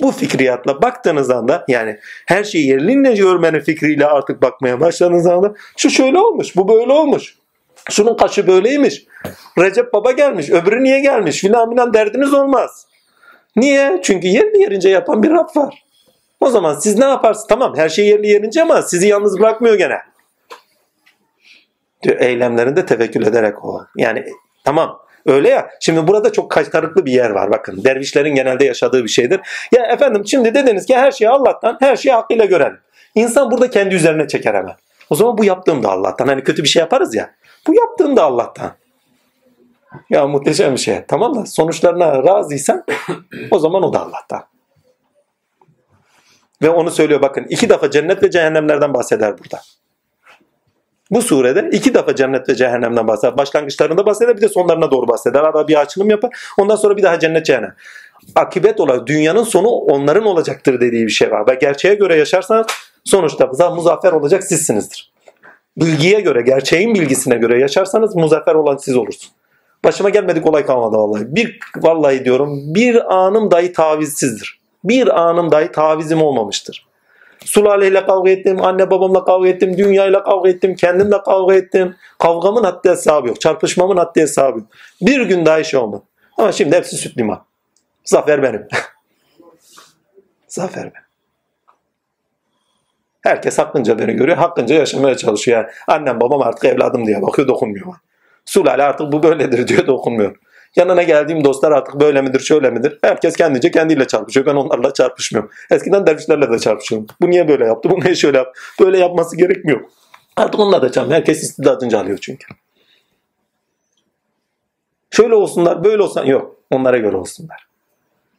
Bu 0.00 0.12
fikriyatla 0.12 0.82
baktığınız 0.82 1.30
anda 1.30 1.64
yani 1.68 1.98
her 2.26 2.44
şeyi 2.44 2.68
yerlinle 2.68 3.14
görmenin 3.14 3.60
fikriyle 3.60 4.06
artık 4.06 4.42
bakmaya 4.42 4.80
başladığınız 4.80 5.26
anda 5.26 5.54
şu 5.76 5.90
şöyle 5.90 6.18
olmuş, 6.18 6.56
bu 6.56 6.68
böyle 6.68 6.92
olmuş. 6.92 7.38
Şunun 7.90 8.16
kaşı 8.16 8.46
böyleymiş. 8.46 9.06
Recep 9.58 9.92
Baba 9.92 10.12
gelmiş, 10.12 10.50
öbürü 10.50 10.84
niye 10.84 11.00
gelmiş 11.00 11.40
filan 11.40 11.70
filan 11.70 11.94
derdiniz 11.94 12.34
olmaz. 12.34 12.86
Niye? 13.56 14.00
Çünkü 14.02 14.26
yerli 14.26 14.62
yerince 14.62 14.88
yapan 14.88 15.22
bir 15.22 15.30
Rab 15.30 15.56
var. 15.56 15.84
O 16.40 16.50
zaman 16.50 16.74
siz 16.74 16.98
ne 16.98 17.04
yaparsınız? 17.04 17.46
Tamam 17.48 17.76
her 17.76 17.88
şey 17.88 18.06
yerli 18.06 18.28
yerince 18.28 18.62
ama 18.62 18.82
sizi 18.82 19.08
yalnız 19.08 19.38
bırakmıyor 19.40 19.74
gene. 19.74 19.98
Eylemlerinde 22.04 22.86
tevekkül 22.86 23.26
ederek 23.26 23.64
o. 23.64 23.84
Yani 23.96 24.24
tamam 24.64 25.00
öyle 25.26 25.48
ya. 25.48 25.70
Şimdi 25.80 26.06
burada 26.06 26.32
çok 26.32 26.50
kaytarıklı 26.50 27.06
bir 27.06 27.12
yer 27.12 27.30
var 27.30 27.50
bakın. 27.50 27.84
Dervişlerin 27.84 28.34
genelde 28.34 28.64
yaşadığı 28.64 29.04
bir 29.04 29.08
şeydir. 29.08 29.40
Ya 29.72 29.86
efendim 29.86 30.26
şimdi 30.26 30.54
dediniz 30.54 30.86
ki 30.86 30.96
her 30.96 31.12
şeyi 31.12 31.28
Allah'tan, 31.28 31.76
her 31.80 31.96
şeyi 31.96 32.12
hakkıyla 32.12 32.44
görelim. 32.44 32.78
İnsan 33.14 33.50
burada 33.50 33.70
kendi 33.70 33.94
üzerine 33.94 34.28
çeker 34.28 34.54
hemen. 34.54 34.74
O 35.10 35.14
zaman 35.14 35.38
bu 35.38 35.44
yaptığım 35.44 35.82
da 35.82 35.90
Allah'tan. 35.90 36.28
Hani 36.28 36.44
kötü 36.44 36.62
bir 36.62 36.68
şey 36.68 36.80
yaparız 36.80 37.14
ya. 37.14 37.34
Bu 37.66 37.74
yaptığım 37.74 38.16
da 38.16 38.24
Allah'tan. 38.24 38.72
Ya 40.10 40.26
muhteşem 40.26 40.72
bir 40.72 40.78
şey. 40.78 41.04
Tamam 41.08 41.34
mı? 41.34 41.46
Sonuçlarına 41.46 42.24
razıysan 42.24 42.84
o 43.50 43.58
zaman 43.58 43.82
o 43.82 43.92
da 43.92 44.00
Allah'tan. 44.00 44.44
Ve 46.62 46.70
onu 46.70 46.90
söylüyor 46.90 47.22
bakın. 47.22 47.46
iki 47.48 47.68
defa 47.68 47.90
cennet 47.90 48.22
ve 48.22 48.30
cehennemlerden 48.30 48.94
bahseder 48.94 49.38
burada. 49.38 49.60
Bu 51.10 51.22
surede 51.22 51.68
iki 51.72 51.94
defa 51.94 52.14
cennet 52.14 52.48
ve 52.48 52.54
cehennemden 52.54 53.08
bahseder. 53.08 53.36
Başlangıçlarında 53.36 54.06
bahseder 54.06 54.36
bir 54.36 54.42
de 54.42 54.48
sonlarına 54.48 54.90
doğru 54.90 55.08
bahseder. 55.08 55.40
Arada 55.40 55.68
bir 55.68 55.80
açılım 55.80 56.10
yapar. 56.10 56.30
Ondan 56.58 56.76
sonra 56.76 56.96
bir 56.96 57.02
daha 57.02 57.18
cennet 57.18 57.46
cehennem. 57.46 57.74
Akibet 58.34 58.80
olarak 58.80 59.06
dünyanın 59.06 59.42
sonu 59.42 59.68
onların 59.68 60.24
olacaktır 60.24 60.80
dediği 60.80 61.06
bir 61.06 61.10
şey 61.10 61.30
var. 61.30 61.48
Ve 61.48 61.54
gerçeğe 61.54 61.94
göre 61.94 62.16
yaşarsanız 62.16 62.66
sonuçta 63.04 63.46
muzaffer 63.74 64.12
olacak 64.12 64.44
sizsinizdir. 64.44 65.12
Bilgiye 65.76 66.20
göre, 66.20 66.42
gerçeğin 66.42 66.94
bilgisine 66.94 67.36
göre 67.36 67.60
yaşarsanız 67.60 68.16
muzaffer 68.16 68.54
olan 68.54 68.76
siz 68.76 68.96
olursunuz. 68.96 69.32
Başıma 69.84 70.10
gelmedik 70.10 70.46
olay 70.46 70.66
kalmadı 70.66 70.96
vallahi. 70.96 71.36
Bir 71.36 71.58
vallahi 71.76 72.24
diyorum 72.24 72.74
bir 72.74 73.14
anım 73.14 73.50
dahi 73.50 73.72
tavizsizdir. 73.72 74.60
Bir 74.84 75.20
anım 75.20 75.52
dahi 75.52 75.72
tavizim 75.72 76.22
olmamıştır. 76.22 76.87
Sulaleyle 77.44 78.06
kavga 78.06 78.30
ettim, 78.30 78.64
anne 78.64 78.90
babamla 78.90 79.24
kavga 79.24 79.48
ettim, 79.48 79.78
dünyayla 79.78 80.24
kavga 80.24 80.48
ettim, 80.48 80.74
kendimle 80.74 81.22
kavga 81.22 81.54
ettim. 81.54 81.96
Kavgamın 82.18 82.64
haddi 82.64 82.90
hesabı 82.90 83.28
yok. 83.28 83.40
Çarpışmamın 83.40 83.96
haddi 83.96 84.20
hesabı 84.20 84.58
yok. 84.58 84.68
Bir 85.00 85.20
gün 85.20 85.46
daha 85.46 85.58
iş 85.58 85.74
olmadı. 85.74 86.02
Ama 86.38 86.52
şimdi 86.52 86.76
hepsi 86.76 86.96
süt 86.96 87.18
liman. 87.18 87.44
Zafer 88.04 88.42
benim. 88.42 88.68
Zafer 90.48 90.82
benim. 90.82 91.08
Herkes 93.20 93.58
hakkınca 93.58 93.98
beni 93.98 94.12
görüyor. 94.12 94.36
Hakkınca 94.36 94.74
yaşamaya 94.74 95.16
çalışıyor. 95.16 95.58
Yani 95.58 95.68
annem 95.86 96.20
babam 96.20 96.42
artık 96.42 96.64
evladım 96.64 97.06
diye 97.06 97.22
bakıyor 97.22 97.48
dokunmuyor. 97.48 97.94
Sulale 98.44 98.82
artık 98.82 99.12
bu 99.12 99.22
böyledir 99.22 99.68
diyor 99.68 99.86
dokunmuyor. 99.86 100.36
Yanına 100.76 101.02
geldiğim 101.02 101.44
dostlar 101.44 101.72
artık 101.72 102.00
böyle 102.00 102.22
midir 102.22 102.40
şöyle 102.40 102.70
midir? 102.70 102.98
Herkes 103.02 103.36
kendince 103.36 103.70
kendiyle 103.70 104.06
çarpışıyor. 104.06 104.46
Ben 104.46 104.54
onlarla 104.54 104.94
çarpışmıyorum. 104.94 105.50
Eskiden 105.70 106.06
dervişlerle 106.06 106.52
de 106.52 106.58
çarpışıyorum. 106.58 107.06
Bu 107.20 107.30
niye 107.30 107.48
böyle 107.48 107.64
yaptı? 107.66 107.90
Bu 107.90 108.00
niye 108.00 108.14
şöyle 108.14 108.38
yaptı? 108.38 108.60
Böyle 108.80 108.98
yapması 108.98 109.36
gerekmiyor. 109.36 109.80
Artık 110.36 110.60
onunla 110.60 110.76
da 110.76 110.80
çarpışıyorum. 110.80 111.12
Herkes 111.12 111.42
istidadınca 111.42 112.00
alıyor 112.00 112.18
çünkü. 112.18 112.46
Şöyle 115.10 115.34
olsunlar 115.34 115.84
böyle 115.84 116.02
olsun. 116.02 116.24
Yok. 116.24 116.56
Onlara 116.70 116.98
göre 116.98 117.16
olsunlar. 117.16 117.66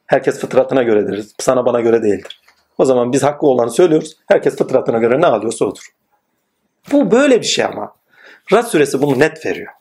Herkes 0.05 0.39
fıtratına 0.39 0.83
göredir. 0.83 1.27
Sana 1.39 1.65
bana 1.65 1.81
göre 1.81 2.03
değildir. 2.03 2.41
O 2.77 2.85
zaman 2.85 3.13
biz 3.13 3.23
hakkı 3.23 3.47
olanı 3.47 3.71
söylüyoruz. 3.71 4.17
Herkes 4.27 4.55
fıtratına 4.57 4.97
göre 4.97 5.21
ne 5.21 5.25
alıyorsa 5.25 5.65
odur. 5.65 5.89
Bu 6.91 7.11
böyle 7.11 7.39
bir 7.41 7.45
şey 7.45 7.65
ama. 7.65 7.95
Rad 8.53 8.63
suresi 8.63 9.01
bunu 9.01 9.19
net 9.19 9.45
veriyor. 9.45 9.73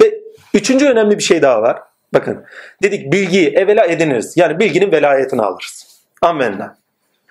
Ve 0.00 0.20
üçüncü 0.54 0.86
önemli 0.86 1.18
bir 1.18 1.22
şey 1.22 1.42
daha 1.42 1.62
var. 1.62 1.78
Bakın 2.14 2.44
dedik 2.82 3.12
bilgiyi 3.12 3.48
evvela 3.48 3.84
ediniriz. 3.84 4.32
Yani 4.36 4.58
bilginin 4.58 4.92
velayetini 4.92 5.42
alırız. 5.42 5.86
Amenna. 6.22 6.76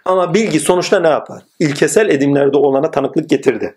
Ama 0.05 0.33
bilgi 0.33 0.59
sonuçta 0.59 0.99
ne 0.99 1.07
yapar? 1.07 1.43
İlkesel 1.59 2.09
edimlerde 2.09 2.57
olana 2.57 2.91
tanıklık 2.91 3.29
getirdi. 3.29 3.75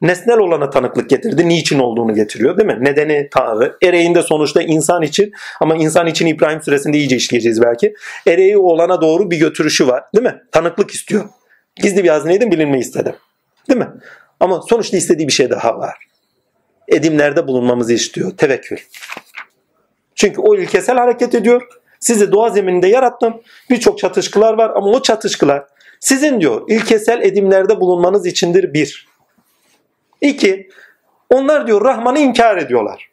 Nesnel 0.00 0.38
olana 0.38 0.70
tanıklık 0.70 1.10
getirdi. 1.10 1.48
Niçin 1.48 1.78
olduğunu 1.78 2.14
getiriyor 2.14 2.58
değil 2.58 2.66
mi? 2.66 2.84
Nedeni 2.84 3.28
Tanrı. 3.32 3.76
Ereğinde 3.82 4.22
sonuçta 4.22 4.62
insan 4.62 5.02
için 5.02 5.32
ama 5.60 5.76
insan 5.76 6.06
için 6.06 6.26
İbrahim 6.26 6.62
suresinde 6.62 6.98
iyice 6.98 7.16
işleyeceğiz 7.16 7.62
belki. 7.62 7.94
Ereği 8.26 8.58
olana 8.58 9.00
doğru 9.00 9.30
bir 9.30 9.36
götürüşü 9.36 9.86
var 9.88 10.04
değil 10.14 10.24
mi? 10.24 10.42
Tanıklık 10.52 10.90
istiyor. 10.90 11.24
Gizli 11.76 12.04
bir 12.04 12.08
hazineydim 12.08 12.50
bilinmeyi 12.50 12.82
istedim. 12.82 13.14
Değil 13.68 13.80
mi? 13.80 13.88
Ama 14.40 14.62
sonuçta 14.68 14.96
istediği 14.96 15.28
bir 15.28 15.32
şey 15.32 15.50
daha 15.50 15.78
var. 15.78 15.94
Edimlerde 16.88 17.46
bulunmamızı 17.46 17.92
istiyor. 17.92 18.36
Tevekkül. 18.36 18.78
Çünkü 20.14 20.40
o 20.40 20.56
ilkesel 20.56 20.96
hareket 20.96 21.34
ediyor. 21.34 21.68
Sizi 22.00 22.32
doğa 22.32 22.50
zemininde 22.50 22.86
yarattım. 22.86 23.42
Birçok 23.70 23.98
çatışkılar 23.98 24.54
var 24.54 24.70
ama 24.70 24.86
o 24.86 25.02
çatışkılar 25.02 25.64
sizin 26.00 26.40
diyor 26.40 26.64
ilkesel 26.68 27.22
edimlerde 27.22 27.80
bulunmanız 27.80 28.26
içindir 28.26 28.74
bir. 28.74 29.08
İki, 30.20 30.68
onlar 31.30 31.66
diyor 31.66 31.84
Rahman'ı 31.84 32.18
inkar 32.18 32.56
ediyorlar. 32.56 33.10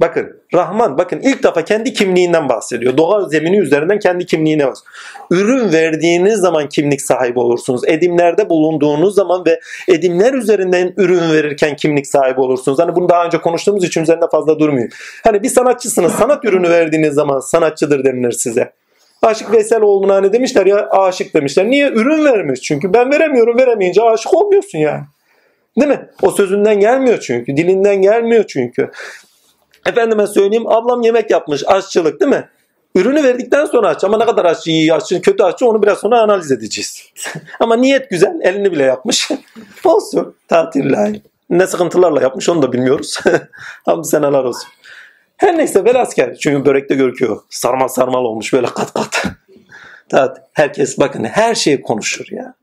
Bakın 0.00 0.40
Rahman 0.54 0.98
bakın 0.98 1.20
ilk 1.20 1.42
defa 1.42 1.64
kendi 1.64 1.92
kimliğinden 1.92 2.48
bahsediyor. 2.48 2.96
Doğa 2.96 3.28
zemini 3.28 3.58
üzerinden 3.58 3.98
kendi 3.98 4.26
kimliğine 4.26 4.66
bas. 4.66 4.82
Ürün 5.30 5.72
verdiğiniz 5.72 6.40
zaman 6.40 6.68
kimlik 6.68 7.02
sahibi 7.02 7.38
olursunuz. 7.38 7.82
Edimlerde 7.88 8.50
bulunduğunuz 8.50 9.14
zaman 9.14 9.46
ve 9.46 9.60
edimler 9.88 10.34
üzerinden 10.34 10.94
ürün 10.96 11.32
verirken 11.32 11.76
kimlik 11.76 12.06
sahibi 12.06 12.40
olursunuz. 12.40 12.78
Hani 12.78 12.96
bunu 12.96 13.08
daha 13.08 13.26
önce 13.26 13.38
konuştuğumuz 13.38 13.84
için 13.84 14.02
üzerinde 14.02 14.26
fazla 14.30 14.58
durmuyor. 14.58 14.88
Hani 15.24 15.42
bir 15.42 15.48
sanatçısınız. 15.48 16.12
Sanat 16.12 16.44
ürünü 16.44 16.70
verdiğiniz 16.70 17.14
zaman 17.14 17.40
sanatçıdır 17.40 18.04
denilir 18.04 18.32
size. 18.32 18.72
Aşık 19.22 19.52
Veysel 19.52 19.80
olduğuna 19.80 20.14
hani 20.14 20.32
demişler 20.32 20.66
ya 20.66 20.88
aşık 20.90 21.34
demişler. 21.34 21.70
Niye? 21.70 21.88
Ürün 21.88 22.24
vermiş. 22.24 22.60
Çünkü 22.60 22.92
ben 22.92 23.10
veremiyorum. 23.10 23.58
Veremeyince 23.58 24.02
aşık 24.02 24.34
olmuyorsun 24.34 24.78
yani. 24.78 25.02
Değil 25.80 25.90
mi? 25.90 26.08
O 26.22 26.30
sözünden 26.30 26.80
gelmiyor 26.80 27.20
çünkü. 27.20 27.56
Dilinden 27.56 27.96
gelmiyor 27.96 28.44
çünkü. 28.48 28.90
Efendime 29.86 30.26
söyleyeyim 30.26 30.66
ablam 30.66 31.02
yemek 31.02 31.30
yapmış 31.30 31.62
aşçılık 31.66 32.20
değil 32.20 32.30
mi? 32.30 32.48
Ürünü 32.94 33.22
verdikten 33.22 33.66
sonra 33.66 33.88
aç 33.88 34.04
ama 34.04 34.18
ne 34.18 34.26
kadar 34.26 34.44
aşçı 34.44 34.70
iyi 34.70 34.94
aşçı 34.94 35.22
kötü 35.22 35.42
aşçı 35.42 35.66
onu 35.66 35.82
biraz 35.82 35.98
sonra 35.98 36.20
analiz 36.20 36.52
edeceğiz. 36.52 37.12
ama 37.60 37.76
niyet 37.76 38.10
güzel 38.10 38.40
elini 38.42 38.72
bile 38.72 38.82
yapmış. 38.82 39.30
olsun 39.84 40.36
tatiller. 40.48 41.20
Ne 41.50 41.66
sıkıntılarla 41.66 42.22
yapmış 42.22 42.48
onu 42.48 42.62
da 42.62 42.72
bilmiyoruz. 42.72 43.20
Hamd 43.84 44.04
seneler 44.04 44.44
olsun. 44.44 44.68
Her 45.36 45.58
neyse 45.58 45.84
velasker. 45.84 46.34
Çünkü 46.34 46.66
börekte 46.66 46.94
görüküyor. 46.94 47.40
Sarmal 47.50 47.88
sarmal 47.88 48.24
olmuş 48.24 48.52
böyle 48.52 48.66
kat 48.66 48.92
kat. 48.92 49.24
Herkes 50.52 50.98
bakın 50.98 51.24
her 51.24 51.54
şeyi 51.54 51.82
konuşur 51.82 52.26
ya. 52.30 52.54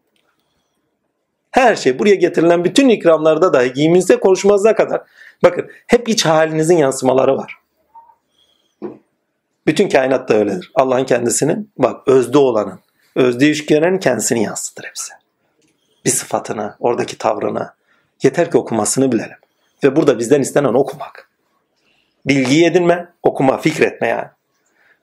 Her 1.51 1.75
şey 1.75 1.99
buraya 1.99 2.15
getirilen 2.15 2.63
bütün 2.63 2.89
ikramlarda 2.89 3.53
dahi 3.53 3.73
giyiminizde 3.73 4.19
konuşmazına 4.19 4.75
kadar 4.75 5.01
bakın 5.43 5.69
hep 5.87 6.09
iç 6.09 6.25
halinizin 6.25 6.77
yansımaları 6.77 7.37
var. 7.37 7.57
Bütün 9.67 9.89
kainat 9.89 10.29
da 10.29 10.33
öyledir. 10.33 10.71
Allah'ın 10.75 11.05
kendisinin 11.05 11.71
bak 11.77 12.07
özde 12.07 12.37
olanın, 12.37 12.79
özde 13.15 13.45
ilişkilerin 13.45 13.97
kendisini 13.97 14.43
yansıtır 14.43 14.83
hepsi. 14.83 15.13
Bir 16.05 16.09
sıfatına, 16.09 16.77
oradaki 16.79 17.17
tavrına. 17.17 17.75
Yeter 18.23 18.51
ki 18.51 18.57
okumasını 18.57 19.11
bilelim. 19.11 19.37
Ve 19.83 19.95
burada 19.95 20.19
bizden 20.19 20.41
istenen 20.41 20.73
okumak. 20.73 21.29
Bilgiyi 22.25 22.65
edinme, 22.65 23.09
okuma, 23.23 23.57
fikretme 23.57 24.07
yani. 24.07 24.27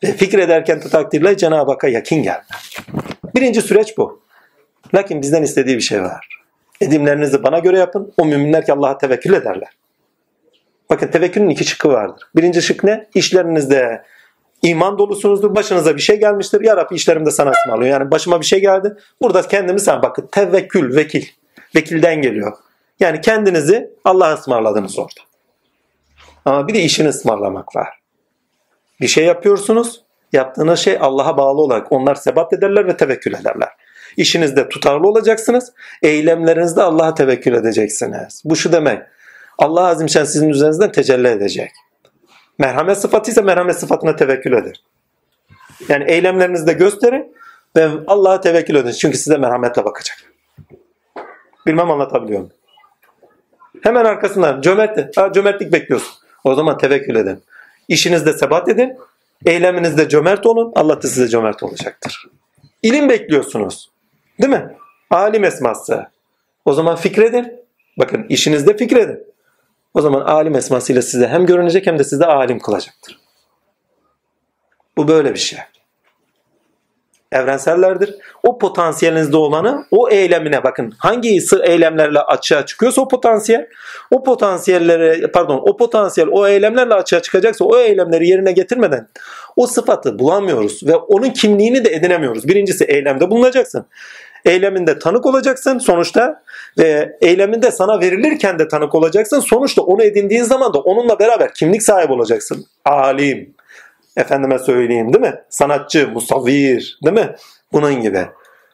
Ve 0.03 0.13
fikrederken 0.13 0.81
takdirle 0.81 1.37
Cenab-ı 1.37 1.71
Hakk'a 1.71 1.89
yakin 1.89 2.23
gelme. 2.23 2.45
Birinci 3.35 3.63
süreç 3.63 3.99
bu. 3.99 4.23
Lakin 4.95 5.23
bizden 5.23 5.43
istediği 5.43 5.77
bir 5.77 5.83
şey 5.83 6.03
var. 6.03 6.29
Edimlerinizi 6.81 7.43
bana 7.43 7.59
göre 7.59 7.79
yapın. 7.79 8.13
O 8.17 8.25
müminler 8.25 8.67
ki 8.67 8.73
Allah'a 8.73 8.99
tevekkül 8.99 9.33
ederler. 9.33 9.69
Bakın 10.91 11.09
tevekkülün 11.09 11.49
iki 11.49 11.65
şıkkı 11.65 11.89
vardır. 11.89 12.23
Birinci 12.37 12.63
şık 12.63 12.85
ne? 12.85 13.09
İşlerinizde 13.15 14.05
iman 14.63 14.99
dolusunuzdur. 14.99 15.55
Başınıza 15.55 15.97
bir 15.97 16.01
şey 16.01 16.21
gelmiştir. 16.21 16.61
Ya 16.61 16.77
Rabbi 16.77 16.95
işlerimde 16.95 17.31
sana 17.31 17.51
ısmarlıyor. 17.51 18.01
Yani 18.01 18.11
başıma 18.11 18.41
bir 18.41 18.47
şey 18.47 18.61
geldi. 18.61 18.97
Burada 19.23 19.43
kendimi 19.43 19.81
sen 19.81 20.03
bakın. 20.03 20.29
Tevekkül, 20.33 20.97
vekil. 20.97 21.27
Vekilden 21.77 22.23
geliyor. 22.23 22.57
Yani 23.01 23.21
kendinizi 23.21 23.91
Allah'a 24.05 24.35
ısmarladınız 24.35 24.99
orada. 24.99 25.21
Ama 26.45 26.69
bir 26.69 26.75
de 26.75 26.81
işini 26.81 27.09
ısmarlamak 27.09 27.77
var. 27.77 27.89
Bir 29.01 29.09
şey 29.09 29.25
yapıyorsunuz. 29.25 30.03
Yaptığınız 30.33 30.81
şey 30.81 30.99
Allah'a 31.01 31.37
bağlı 31.37 31.61
olarak 31.61 31.93
onlar 31.93 32.15
sebat 32.15 32.53
ederler 32.53 32.87
ve 32.87 32.97
tevekkül 32.97 33.35
ederler. 33.35 33.69
İşinizde 34.17 34.69
tutarlı 34.69 35.09
olacaksınız. 35.09 35.73
Eylemlerinizde 36.03 36.83
Allah'a 36.83 37.15
tevekkül 37.15 37.53
edeceksiniz. 37.53 38.43
Bu 38.45 38.57
şu 38.57 38.73
demek. 38.73 39.03
Allah 39.59 39.87
azimşen 39.87 40.25
sizin 40.25 40.49
üzerinizden 40.49 40.93
tecelli 40.93 41.29
edecek. 41.29 41.71
Merhamet 42.59 42.99
sıfatı 42.99 43.31
ise 43.31 43.43
merhamet 43.43 43.79
sıfatına 43.79 44.17
tevekkül 44.17 44.53
edin. 44.53 44.73
Yani 45.89 46.05
eylemlerinizde 46.05 46.73
gösterin 46.73 47.37
ve 47.77 47.89
Allah'a 48.07 48.41
tevekkül 48.41 48.75
edin. 48.75 48.91
Çünkü 48.91 49.19
size 49.19 49.37
merhametle 49.37 49.85
bakacak. 49.85 50.19
Bilmem 51.67 51.91
anlatabiliyor 51.91 52.41
muyum? 52.41 52.53
Hemen 53.83 54.05
arkasından 54.05 54.61
cömert, 54.61 55.17
ha, 55.17 55.33
cömertlik 55.33 55.73
bekliyorsun. 55.73 56.15
O 56.45 56.55
zaman 56.55 56.79
tevekkül 56.79 57.17
edin. 57.17 57.43
İşinizde 57.89 58.33
sebat 58.33 58.69
edin. 58.69 58.97
Eyleminizde 59.47 60.09
cömert 60.09 60.47
olun. 60.47 60.73
Allah 60.75 61.03
da 61.03 61.09
size 61.09 61.29
cömert 61.29 61.63
olacaktır. 61.63 62.27
İlim 62.83 63.09
bekliyorsunuz. 63.09 63.91
Değil 64.41 64.53
mi? 64.53 64.77
Alim 65.11 65.45
esması. 65.45 66.07
O 66.65 66.73
zaman 66.73 66.97
fikredin. 66.97 67.53
Bakın 67.99 68.27
işinizde 68.29 68.77
fikredin. 68.77 69.28
O 69.95 70.01
zaman 70.01 70.21
alim 70.21 70.55
esmasıyla 70.55 71.03
size 71.03 71.29
hem 71.29 71.47
görünecek 71.47 71.87
hem 71.87 71.99
de 71.99 72.05
size 72.05 72.27
alim 72.27 72.59
kılacaktır. 72.59 73.19
Bu 74.97 75.09
böyle 75.09 75.35
bir 75.35 75.39
şey. 75.39 75.59
Evrensellerdir. 77.33 78.15
O 78.43 78.59
potansiyelinizde 78.59 79.37
olanı 79.37 79.87
o 79.91 80.11
eylemine 80.11 80.65
bakın. 80.65 80.95
Hangi 80.99 81.41
eylemlerle 81.65 82.21
açığa 82.21 82.67
çıkıyorsa 82.67 83.01
o 83.01 83.09
potansiyel. 83.09 83.67
O 84.11 84.23
potansiyelleri 84.23 85.33
pardon 85.33 85.63
o 85.67 85.77
potansiyel 85.77 86.29
o 86.33 86.49
eylemlerle 86.49 86.95
açığa 86.95 87.23
çıkacaksa 87.23 87.65
o 87.65 87.79
eylemleri 87.79 88.29
yerine 88.29 88.53
getirmeden 88.53 89.09
o 89.57 89.67
sıfatı 89.67 90.19
bulamıyoruz 90.19 90.87
ve 90.87 90.97
onun 90.97 91.31
kimliğini 91.31 91.85
de 91.85 91.91
edinemiyoruz. 91.91 92.49
Birincisi 92.49 92.85
eylemde 92.85 93.31
bulunacaksın 93.31 93.87
eyleminde 94.49 94.99
tanık 94.99 95.27
olacaksın 95.27 95.79
sonuçta 95.79 96.43
ve 96.79 97.17
eyleminde 97.21 97.71
sana 97.71 98.01
verilirken 98.01 98.59
de 98.59 98.69
tanık 98.69 98.95
olacaksın. 98.95 99.41
Sonuçta 99.41 99.83
onu 99.83 100.03
edindiğin 100.03 100.43
zaman 100.43 100.75
da 100.75 100.79
onunla 100.79 101.19
beraber 101.19 101.55
kimlik 101.55 101.83
sahibi 101.83 102.13
olacaksın. 102.13 102.67
Alim, 102.85 103.55
efendime 104.17 104.59
söyleyeyim 104.59 105.13
değil 105.13 105.25
mi? 105.25 105.35
Sanatçı, 105.51 106.09
musavvir 106.09 106.99
değil 107.05 107.17
mi? 107.17 107.35
Bunun 107.73 108.01
gibi. 108.01 108.27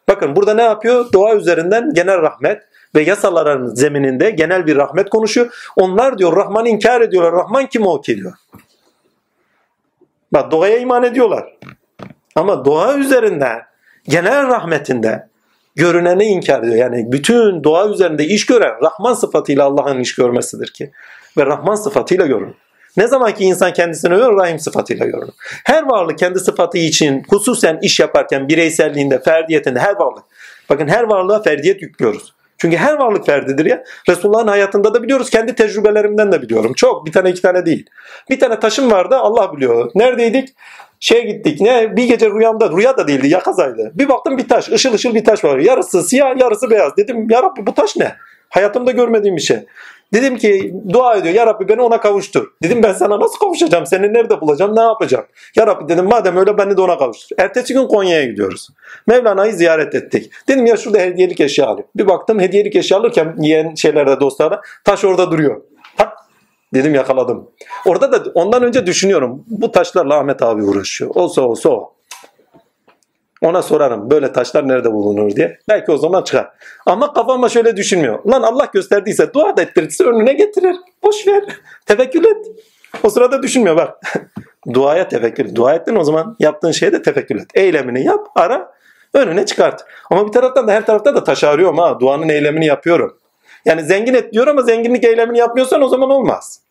Bakın 0.09 0.37
burada 0.37 0.55
ne 0.55 0.62
yapıyor? 0.62 1.12
Doğa 1.12 1.35
üzerinden 1.35 1.95
genel 1.95 2.22
rahmet 2.22 2.62
ve 2.95 3.03
yasaların 3.03 3.66
zemininde 3.66 4.31
genel 4.31 4.66
bir 4.66 4.77
rahmet 4.77 5.11
konuşuyor. 5.11 5.70
Onlar 5.77 6.18
diyor 6.18 6.37
Rahman 6.37 6.66
inkar 6.66 7.01
ediyorlar. 7.01 7.33
Rahman 7.33 7.66
kim 7.66 7.87
o 7.87 8.01
ki 8.01 8.16
diyor. 8.16 8.33
Bak 10.33 10.51
doğaya 10.51 10.79
iman 10.79 11.03
ediyorlar. 11.03 11.57
Ama 12.35 12.64
doğa 12.64 12.97
üzerinden 12.97 13.62
genel 14.09 14.49
rahmetinde 14.49 15.29
görüneni 15.77 16.25
inkar 16.25 16.62
ediyor. 16.62 16.75
Yani 16.75 17.12
bütün 17.12 17.64
doğa 17.64 17.89
üzerinde 17.89 18.25
iş 18.25 18.47
gören 18.47 18.75
Rahman 18.83 19.14
sıfatıyla 19.14 19.64
Allah'ın 19.64 20.01
iş 20.01 20.14
görmesidir 20.14 20.72
ki. 20.72 20.91
Ve 21.39 21.47
Rahman 21.47 21.75
sıfatıyla 21.75 22.27
görün. 22.27 22.57
Ne 22.97 23.09
zaman 23.09 23.35
ki 23.35 23.45
insan 23.45 23.72
kendisini 23.72 24.11
görür, 24.11 24.37
Rahim 24.37 24.59
sıfatıyla 24.59 25.07
görünür. 25.07 25.35
Her 25.64 25.83
varlık 25.83 26.18
kendi 26.18 26.39
sıfatı 26.39 26.79
için 26.79 27.22
hususen 27.29 27.79
iş 27.83 28.01
yaparken 28.01 28.49
bireyselliğinde, 28.49 29.22
ferdiyetinde 29.22 29.79
her 29.79 29.97
varlık. 29.97 30.25
Bakın 30.70 30.89
her 30.89 31.03
varlığa 31.03 31.43
ferdiyet 31.43 31.83
yüklüyoruz. 31.83 32.35
Çünkü 32.59 32.77
her 32.77 32.95
varlık 32.95 33.27
ferdidir 33.27 33.66
ya. 33.66 33.85
Resulullah'ın 34.09 34.49
hayatında 34.49 34.95
da 34.95 35.03
biliyoruz. 35.03 35.31
Kendi 35.31 35.55
tecrübelerimden 35.55 36.33
de 36.33 36.43
biliyorum. 36.43 36.72
Çok. 36.75 37.07
Bir 37.07 37.12
tane 37.12 37.31
iki 37.31 37.43
tane 37.43 37.66
değil. 37.66 37.87
Bir 38.31 38.41
tane 38.41 38.61
taşım 38.61 38.91
vardı. 38.91 39.16
Allah 39.16 39.57
biliyor. 39.57 39.91
Neredeydik? 39.95 40.49
Şeye 41.05 41.22
gittik. 41.22 41.61
Ne? 41.61 41.96
Bir 41.96 42.05
gece 42.05 42.30
rüyamda. 42.30 42.70
Rüya 42.70 42.96
da 42.96 43.09
değildi. 43.09 43.28
Yakazaydı. 43.28 43.92
Bir 43.94 44.09
baktım 44.09 44.38
bir 44.38 44.48
taş. 44.48 44.68
ışıl 44.68 44.94
ışıl 44.94 45.14
bir 45.14 45.24
taş 45.24 45.44
var. 45.44 45.59
Yarısı 45.59 46.02
siyah 46.02 46.40
yarısı 46.40 46.70
beyaz. 46.70 46.96
Dedim 46.96 47.30
ya 47.30 47.42
Rabbi 47.42 47.66
bu 47.66 47.74
taş 47.74 47.96
ne? 47.96 48.14
Hayatımda 48.48 48.90
görmediğim 48.90 49.36
bir 49.36 49.40
şey. 49.42 49.59
Dedim 50.12 50.36
ki 50.36 50.74
dua 50.88 51.14
ediyor. 51.16 51.34
Ya 51.34 51.46
Rabbi 51.46 51.68
beni 51.68 51.82
ona 51.82 52.00
kavuştur. 52.00 52.46
Dedim 52.62 52.82
ben 52.82 52.92
sana 52.92 53.20
nasıl 53.20 53.38
kavuşacağım? 53.38 53.86
Seni 53.86 54.14
nerede 54.14 54.40
bulacağım? 54.40 54.76
Ne 54.76 54.80
yapacağım? 54.80 55.24
Ya 55.57 55.66
Rabbi 55.66 55.88
dedim 55.92 56.05
madem 56.05 56.36
öyle 56.36 56.59
beni 56.59 56.76
de 56.76 56.80
ona 56.80 56.98
kavuştur. 56.98 57.36
Ertesi 57.38 57.74
gün 57.74 57.86
Konya'ya 57.86 58.24
gidiyoruz. 58.24 58.68
Mevlana'yı 59.07 59.52
ziyaret 59.52 59.94
ettik. 59.94 60.32
Dedim 60.48 60.66
ya 60.66 60.76
şurada 60.76 60.98
hediyelik 60.98 61.40
eşya 61.40 61.66
alayım. 61.66 61.88
Bir 61.96 62.07
baktım 62.07 62.40
hediyelik 62.40 62.76
eşya 62.76 62.98
alırken 62.98 63.34
yiyen 63.38 63.74
şeylerde 63.74 64.20
dostlara 64.20 64.61
taş 64.84 65.05
orada 65.05 65.30
duruyor. 65.30 65.61
Dedim 66.75 66.95
yakaladım. 66.95 67.51
Orada 67.87 68.12
da 68.12 68.31
ondan 68.35 68.62
önce 68.62 68.87
düşünüyorum. 68.87 69.45
Bu 69.47 69.72
taşlarla 69.72 70.18
Ahmet 70.18 70.43
abi 70.43 70.62
uğraşıyor. 70.62 71.11
Olsa 71.14 71.43
olsa 71.43 71.68
o. 71.68 71.95
Ona 73.43 73.62
sorarım 73.62 74.11
böyle 74.11 74.33
taşlar 74.33 74.68
nerede 74.68 74.93
bulunur 74.93 75.37
diye. 75.37 75.59
Belki 75.68 75.93
o 75.93 75.97
zaman 75.97 76.22
çıkar. 76.22 76.51
Ama 76.87 77.12
kafama 77.12 77.49
şöyle 77.49 77.77
düşünmüyor. 77.77 78.25
Lan 78.25 78.43
Allah 78.43 78.70
gösterdiyse 78.72 79.35
dua 79.35 79.57
da 79.57 79.62
ettirirse 79.62 80.05
önüne 80.05 80.33
getirir. 80.33 80.77
Boş 81.03 81.27
ver. 81.27 81.45
Tevekkül 81.87 82.25
et. 82.25 82.47
O 83.03 83.11
sırada 83.11 83.43
düşünmüyor 83.43 83.77
bak. 83.77 84.01
Duaya 84.72 85.09
tevekkül. 85.09 85.55
Dua 85.55 85.75
ettin 85.75 85.97
o 85.97 86.05
zaman 86.05 86.37
yaptığın 86.39 86.70
şeye 86.70 86.93
de 86.93 87.03
tevekkül 87.03 87.41
et. 87.41 87.49
Eylemini 87.55 88.05
yap, 88.05 88.27
ara, 88.35 88.72
önüne 89.14 89.47
çıkart. 89.47 89.85
Ama 90.11 90.27
bir 90.27 90.33
taraftan 90.33 90.68
da 90.68 90.72
her 90.72 90.87
tarafta 90.87 91.14
da 91.14 91.25
taş 91.25 91.45
arıyorum 91.45 91.79
ha. 91.79 92.01
Duanın 92.01 92.29
eylemini 92.29 92.66
yapıyorum. 92.66 93.18
Yani 93.64 93.83
zengin 93.83 94.14
et 94.14 94.33
diyor 94.33 94.47
ama 94.47 94.62
zenginlik 94.62 95.05
eylemini 95.05 95.39
yapmıyorsan 95.39 95.83
o 95.83 95.89
zaman 95.89 96.11
olmaz. 96.11 96.64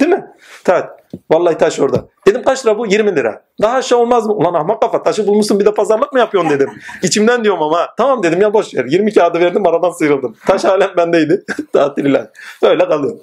Değil 0.00 0.10
mi? 0.10 0.26
Evet. 0.68 0.84
Vallahi 1.30 1.58
taş 1.58 1.80
orada. 1.80 2.08
Dedim 2.26 2.42
kaç 2.42 2.66
lira 2.66 2.78
bu? 2.78 2.86
20 2.86 3.16
lira. 3.16 3.42
Daha 3.62 3.76
aşağı 3.76 3.98
olmaz 3.98 4.26
mı? 4.26 4.32
Ulan 4.32 4.54
ahmak 4.54 4.82
kafa 4.82 5.02
taşı 5.02 5.26
bulmuşsun 5.26 5.60
bir 5.60 5.64
de 5.64 5.74
pazarlık 5.74 6.12
mı 6.12 6.18
yapıyorsun 6.18 6.50
dedim. 6.50 6.70
İçimden 7.02 7.44
diyorum 7.44 7.62
ama. 7.62 7.88
Tamam 7.96 8.22
dedim 8.22 8.40
ya 8.40 8.52
boş 8.52 8.74
ver. 8.74 8.84
20 8.84 9.14
kağıdı 9.14 9.40
verdim 9.40 9.66
aradan 9.66 9.90
sıyrıldım. 9.90 10.36
Taş 10.46 10.64
halen 10.64 10.96
bendeydi. 10.96 11.44
Tatil 11.72 12.04
ilan. 12.04 12.28
Öyle 12.62 12.88
kalıyor. 12.88 13.16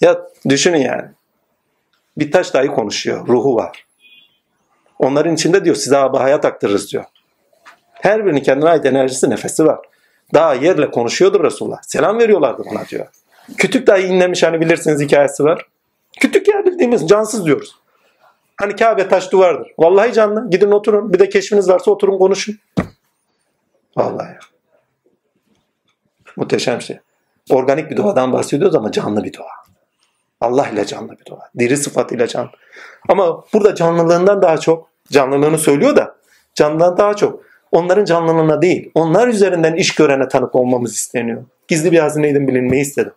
Ya 0.00 0.22
düşünün 0.48 0.78
yani. 0.78 1.04
Bir 2.18 2.32
taş 2.32 2.54
dahi 2.54 2.66
konuşuyor. 2.66 3.28
Ruhu 3.28 3.54
var. 3.56 3.86
Onların 4.98 5.34
içinde 5.34 5.64
diyor 5.64 5.76
size 5.76 5.96
abi 5.96 6.16
hayat 6.16 6.44
aktarırız 6.44 6.92
diyor. 6.92 7.04
Her 7.92 8.26
birinin 8.26 8.40
kendine 8.40 8.70
ait 8.70 8.86
enerjisi, 8.86 9.30
nefesi 9.30 9.66
var. 9.66 9.78
Daha 10.34 10.54
yerle 10.54 10.90
konuşuyordur 10.90 11.44
Resulullah. 11.44 11.78
Selam 11.82 12.18
veriyorlardı 12.18 12.62
buna 12.70 12.86
diyor. 12.86 13.06
Kütük 13.56 13.86
dahi 13.86 14.02
inlemiş 14.02 14.42
hani 14.42 14.60
bilirsiniz 14.60 15.00
hikayesi 15.00 15.44
var. 15.44 15.66
Kütük 16.20 16.48
ya 16.48 16.66
bildiğimiz 16.66 17.08
cansız 17.08 17.44
diyoruz. 17.46 17.76
Hani 18.56 18.76
Kabe 18.76 19.08
taş 19.08 19.32
duvardır. 19.32 19.72
Vallahi 19.78 20.12
canlı. 20.12 20.50
Gidin 20.50 20.70
oturun. 20.70 21.12
Bir 21.12 21.18
de 21.18 21.28
keşfiniz 21.28 21.68
varsa 21.68 21.90
oturun 21.90 22.18
konuşun. 22.18 22.58
Vallahi. 23.96 24.36
Muhteşem 26.36 26.80
şey. 26.80 26.98
Organik 27.50 27.90
bir 27.90 27.96
duadan 27.96 28.32
bahsediyoruz 28.32 28.76
ama 28.76 28.92
canlı 28.92 29.24
bir 29.24 29.32
dua. 29.32 29.46
Allah 30.40 30.68
ile 30.68 30.86
canlı 30.86 31.12
bir 31.12 31.24
dua. 31.24 31.50
Diri 31.58 31.76
sıfat 31.76 32.12
ile 32.12 32.26
canlı. 32.26 32.50
Ama 33.08 33.44
burada 33.54 33.74
canlılığından 33.74 34.42
daha 34.42 34.58
çok, 34.58 34.88
canlılığını 35.12 35.58
söylüyor 35.58 35.96
da 35.96 36.16
canlılığından 36.54 36.96
daha 36.96 37.14
çok 37.14 37.42
onların 37.72 38.04
canlılığına 38.04 38.62
değil, 38.62 38.90
onlar 38.94 39.28
üzerinden 39.28 39.74
iş 39.74 39.94
görene 39.94 40.28
tanık 40.28 40.54
olmamız 40.54 40.94
isteniyor. 40.94 41.44
Gizli 41.68 41.92
bir 41.92 41.98
hazineydim 41.98 42.48
bilinmeyi 42.48 42.82
istedim. 42.82 43.12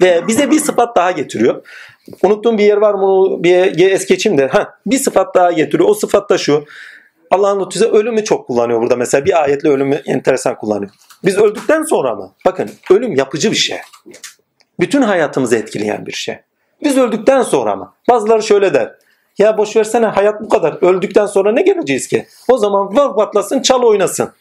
Ve 0.00 0.26
bize 0.28 0.50
bir 0.50 0.58
sıfat 0.58 0.96
daha 0.96 1.10
getiriyor. 1.10 1.66
Unuttuğum 2.22 2.58
bir 2.58 2.64
yer 2.64 2.76
var 2.76 2.94
mı? 2.94 3.42
Bir 3.42 3.90
es 3.90 4.06
geçeyim 4.06 4.38
de. 4.38 4.46
Ha, 4.46 4.74
bir 4.86 4.98
sıfat 4.98 5.34
daha 5.34 5.52
getiriyor. 5.52 5.88
O 5.88 5.94
sıfat 5.94 6.30
da 6.30 6.38
şu. 6.38 6.64
Allah'ın 7.30 7.60
lütfüse 7.60 7.84
ölümü 7.84 8.24
çok 8.24 8.46
kullanıyor 8.46 8.80
burada. 8.82 8.96
Mesela 8.96 9.24
bir 9.24 9.42
ayetle 9.42 9.68
ölümü 9.68 9.94
enteresan 10.06 10.58
kullanıyor. 10.58 10.90
Biz 11.24 11.38
öldükten 11.38 11.82
sonra 11.82 12.14
mı? 12.14 12.32
Bakın 12.46 12.70
ölüm 12.90 13.14
yapıcı 13.14 13.50
bir 13.50 13.56
şey. 13.56 13.78
Bütün 14.80 15.02
hayatımızı 15.02 15.56
etkileyen 15.56 16.06
bir 16.06 16.12
şey. 16.12 16.38
Biz 16.84 16.98
öldükten 16.98 17.42
sonra 17.42 17.76
mı? 17.76 17.92
Bazıları 18.10 18.42
şöyle 18.42 18.74
der. 18.74 18.94
Ya 19.38 19.58
boş 19.58 19.76
versene 19.76 20.06
hayat 20.06 20.40
bu 20.40 20.48
kadar. 20.48 20.78
Öldükten 20.82 21.26
sonra 21.26 21.52
ne 21.52 21.62
geleceğiz 21.62 22.08
ki? 22.08 22.26
O 22.48 22.58
zaman 22.58 22.96
var 22.96 23.14
patlasın 23.16 23.62
çal 23.62 23.82
oynasın. 23.82 24.32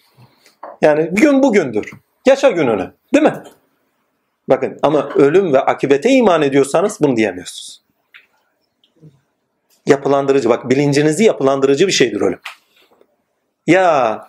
Yani 0.81 1.09
gün 1.11 1.43
bugündür. 1.43 1.91
Yaşa 2.25 2.49
gününü. 2.49 2.93
Değil 3.13 3.23
mi? 3.23 3.33
Bakın 4.49 4.79
ama 4.81 5.09
ölüm 5.09 5.53
ve 5.53 5.59
akibete 5.59 6.09
iman 6.09 6.41
ediyorsanız 6.41 6.97
bunu 7.01 7.17
diyemiyorsunuz. 7.17 7.81
Yapılandırıcı 9.85 10.49
bak 10.49 10.69
bilincinizi 10.69 11.23
yapılandırıcı 11.23 11.87
bir 11.87 11.91
şeydir 11.91 12.21
ölüm. 12.21 12.39
Ya 13.67 14.27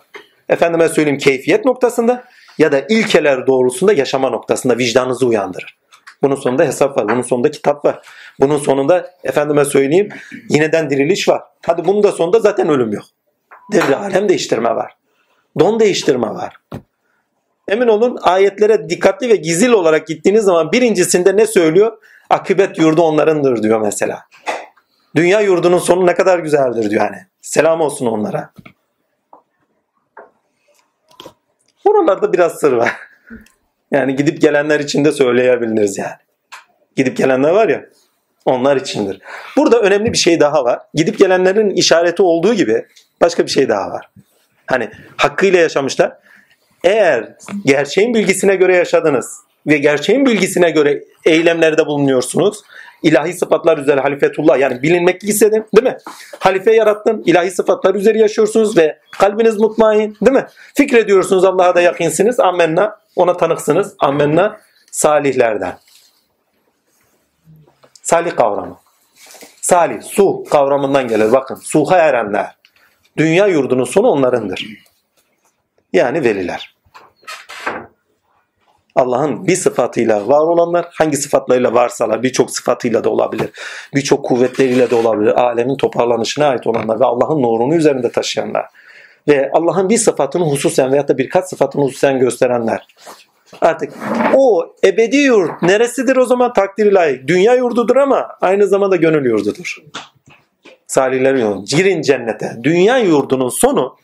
efendime 0.49 0.89
söyleyeyim 0.89 1.17
keyfiyet 1.17 1.65
noktasında 1.65 2.23
ya 2.57 2.71
da 2.71 2.79
ilkeler 2.89 3.47
doğrultusunda 3.47 3.93
yaşama 3.93 4.29
noktasında 4.29 4.77
vicdanınızı 4.77 5.25
uyandırır. 5.25 5.77
Bunun 6.21 6.35
sonunda 6.35 6.63
hesap 6.63 6.97
var. 6.97 7.09
Bunun 7.09 7.21
sonunda 7.21 7.51
kitap 7.51 7.85
var. 7.85 8.07
Bunun 8.39 8.57
sonunda 8.57 9.11
efendime 9.23 9.65
söyleyeyim 9.65 10.09
yineden 10.49 10.89
diriliş 10.89 11.29
var. 11.29 11.41
Hadi 11.65 11.85
bunun 11.85 12.03
da 12.03 12.11
sonunda 12.11 12.39
zaten 12.39 12.69
ölüm 12.69 12.91
yok. 12.91 13.03
Devre 13.71 13.95
alem 13.95 14.29
değiştirme 14.29 14.75
var. 14.75 14.91
Don 15.59 15.79
değiştirme 15.79 16.27
var. 16.27 16.55
Emin 17.67 17.87
olun 17.87 18.17
ayetlere 18.21 18.89
dikkatli 18.89 19.29
ve 19.29 19.35
gizli 19.35 19.75
olarak 19.75 20.07
gittiğiniz 20.07 20.43
zaman 20.43 20.71
birincisinde 20.71 21.37
ne 21.37 21.47
söylüyor? 21.47 21.97
Akıbet 22.29 22.77
yurdu 22.77 23.01
onlarındır 23.01 23.63
diyor 23.63 23.81
mesela. 23.81 24.23
Dünya 25.15 25.41
yurdunun 25.41 25.77
sonu 25.77 26.05
ne 26.05 26.13
kadar 26.13 26.39
güzeldir 26.39 26.89
diyor 26.89 27.03
yani. 27.03 27.17
Selam 27.41 27.81
olsun 27.81 28.05
onlara. 28.05 28.53
Oralarda 31.85 32.33
biraz 32.33 32.59
sır 32.59 32.71
var. 32.71 32.91
Yani 33.91 34.15
gidip 34.15 34.41
gelenler 34.41 34.79
için 34.79 35.05
de 35.05 35.11
söyleyebiliriz 35.11 35.97
yani. 35.97 36.15
Gidip 36.95 37.17
gelenler 37.17 37.49
var 37.49 37.69
ya 37.69 37.85
onlar 38.45 38.77
içindir. 38.77 39.21
Burada 39.57 39.79
önemli 39.79 40.13
bir 40.13 40.17
şey 40.17 40.39
daha 40.39 40.63
var. 40.63 40.79
Gidip 40.93 41.19
gelenlerin 41.19 41.69
işareti 41.69 42.21
olduğu 42.21 42.53
gibi 42.53 42.85
başka 43.21 43.45
bir 43.45 43.51
şey 43.51 43.69
daha 43.69 43.91
var. 43.91 44.09
Hani 44.65 44.91
hakkıyla 45.17 45.59
yaşamışlar 45.59 46.17
eğer 46.85 47.35
gerçeğin 47.65 48.13
bilgisine 48.13 48.55
göre 48.55 48.75
yaşadınız 48.75 49.39
ve 49.67 49.77
gerçeğin 49.77 50.25
bilgisine 50.25 50.71
göre 50.71 51.03
eylemlerde 51.25 51.85
bulunuyorsunuz. 51.85 52.61
İlahi 53.03 53.33
sıfatlar 53.33 53.77
üzere 53.77 54.01
halifetullah 54.01 54.59
yani 54.59 54.81
bilinmek 54.81 55.23
istedin 55.23 55.65
değil 55.75 55.87
mi? 55.87 55.97
Halife 56.39 56.75
yarattın. 56.75 57.23
ilahi 57.25 57.51
sıfatlar 57.51 57.95
üzeri 57.95 58.19
yaşıyorsunuz 58.19 58.77
ve 58.77 58.99
kalbiniz 59.11 59.57
mutmain 59.57 60.17
değil 60.21 60.37
mi? 60.37 60.47
Fikrediyorsunuz 60.73 61.45
Allah'a 61.45 61.75
da 61.75 61.81
yakinsiniz. 61.81 62.39
Ammenna 62.39 62.99
ona 63.15 63.37
tanıksınız. 63.37 63.95
Ammenna 63.99 64.59
salihlerden. 64.91 65.77
Salih 68.03 68.35
kavramı. 68.35 68.77
Salih, 69.61 70.01
su 70.01 70.43
kavramından 70.49 71.07
gelir. 71.07 71.31
Bakın, 71.31 71.55
suha 71.55 71.97
erenler. 71.97 72.55
Dünya 73.17 73.47
yurdunun 73.47 73.83
sonu 73.83 74.07
onlarındır. 74.07 74.67
Yani 75.93 76.23
veliler. 76.23 76.74
Allah'ın 78.95 79.47
bir 79.47 79.55
sıfatıyla 79.55 80.27
var 80.27 80.47
olanlar 80.47 80.85
hangi 80.93 81.17
sıfatlarıyla 81.17 81.73
varsalar 81.73 82.23
birçok 82.23 82.51
sıfatıyla 82.51 83.03
da 83.03 83.09
olabilir. 83.09 83.49
Birçok 83.95 84.25
kuvvetleriyle 84.25 84.89
de 84.89 84.95
olabilir. 84.95 85.41
Alemin 85.41 85.77
toparlanışına 85.77 86.47
ait 86.47 86.67
olanlar 86.67 86.99
ve 86.99 87.05
Allah'ın 87.05 87.41
nurunu 87.41 87.75
üzerinde 87.75 88.11
taşıyanlar. 88.11 88.65
Ve 89.27 89.49
Allah'ın 89.53 89.89
bir 89.89 89.97
sıfatını 89.97 90.43
hususen 90.43 90.91
veyahut 90.91 91.09
da 91.09 91.17
birkaç 91.17 91.45
sıfatını 91.45 91.83
hususen 91.83 92.19
gösterenler. 92.19 92.87
Artık 93.61 93.93
o 94.33 94.75
ebedi 94.83 95.17
yurt 95.17 95.61
neresidir 95.61 96.15
o 96.15 96.25
zaman 96.25 96.53
takdir 96.53 96.91
layık. 96.91 97.27
Dünya 97.27 97.55
yurdudur 97.55 97.95
ama 97.95 98.27
aynı 98.41 98.67
zamanda 98.67 98.95
gönül 98.95 99.25
yurdudur. 99.25 99.77
Salihlerin 100.87 101.41
yolu. 101.41 101.65
Girin 101.65 102.01
cennete. 102.01 102.57
Dünya 102.63 102.97
yurdunun 102.97 103.49
sonu 103.49 103.95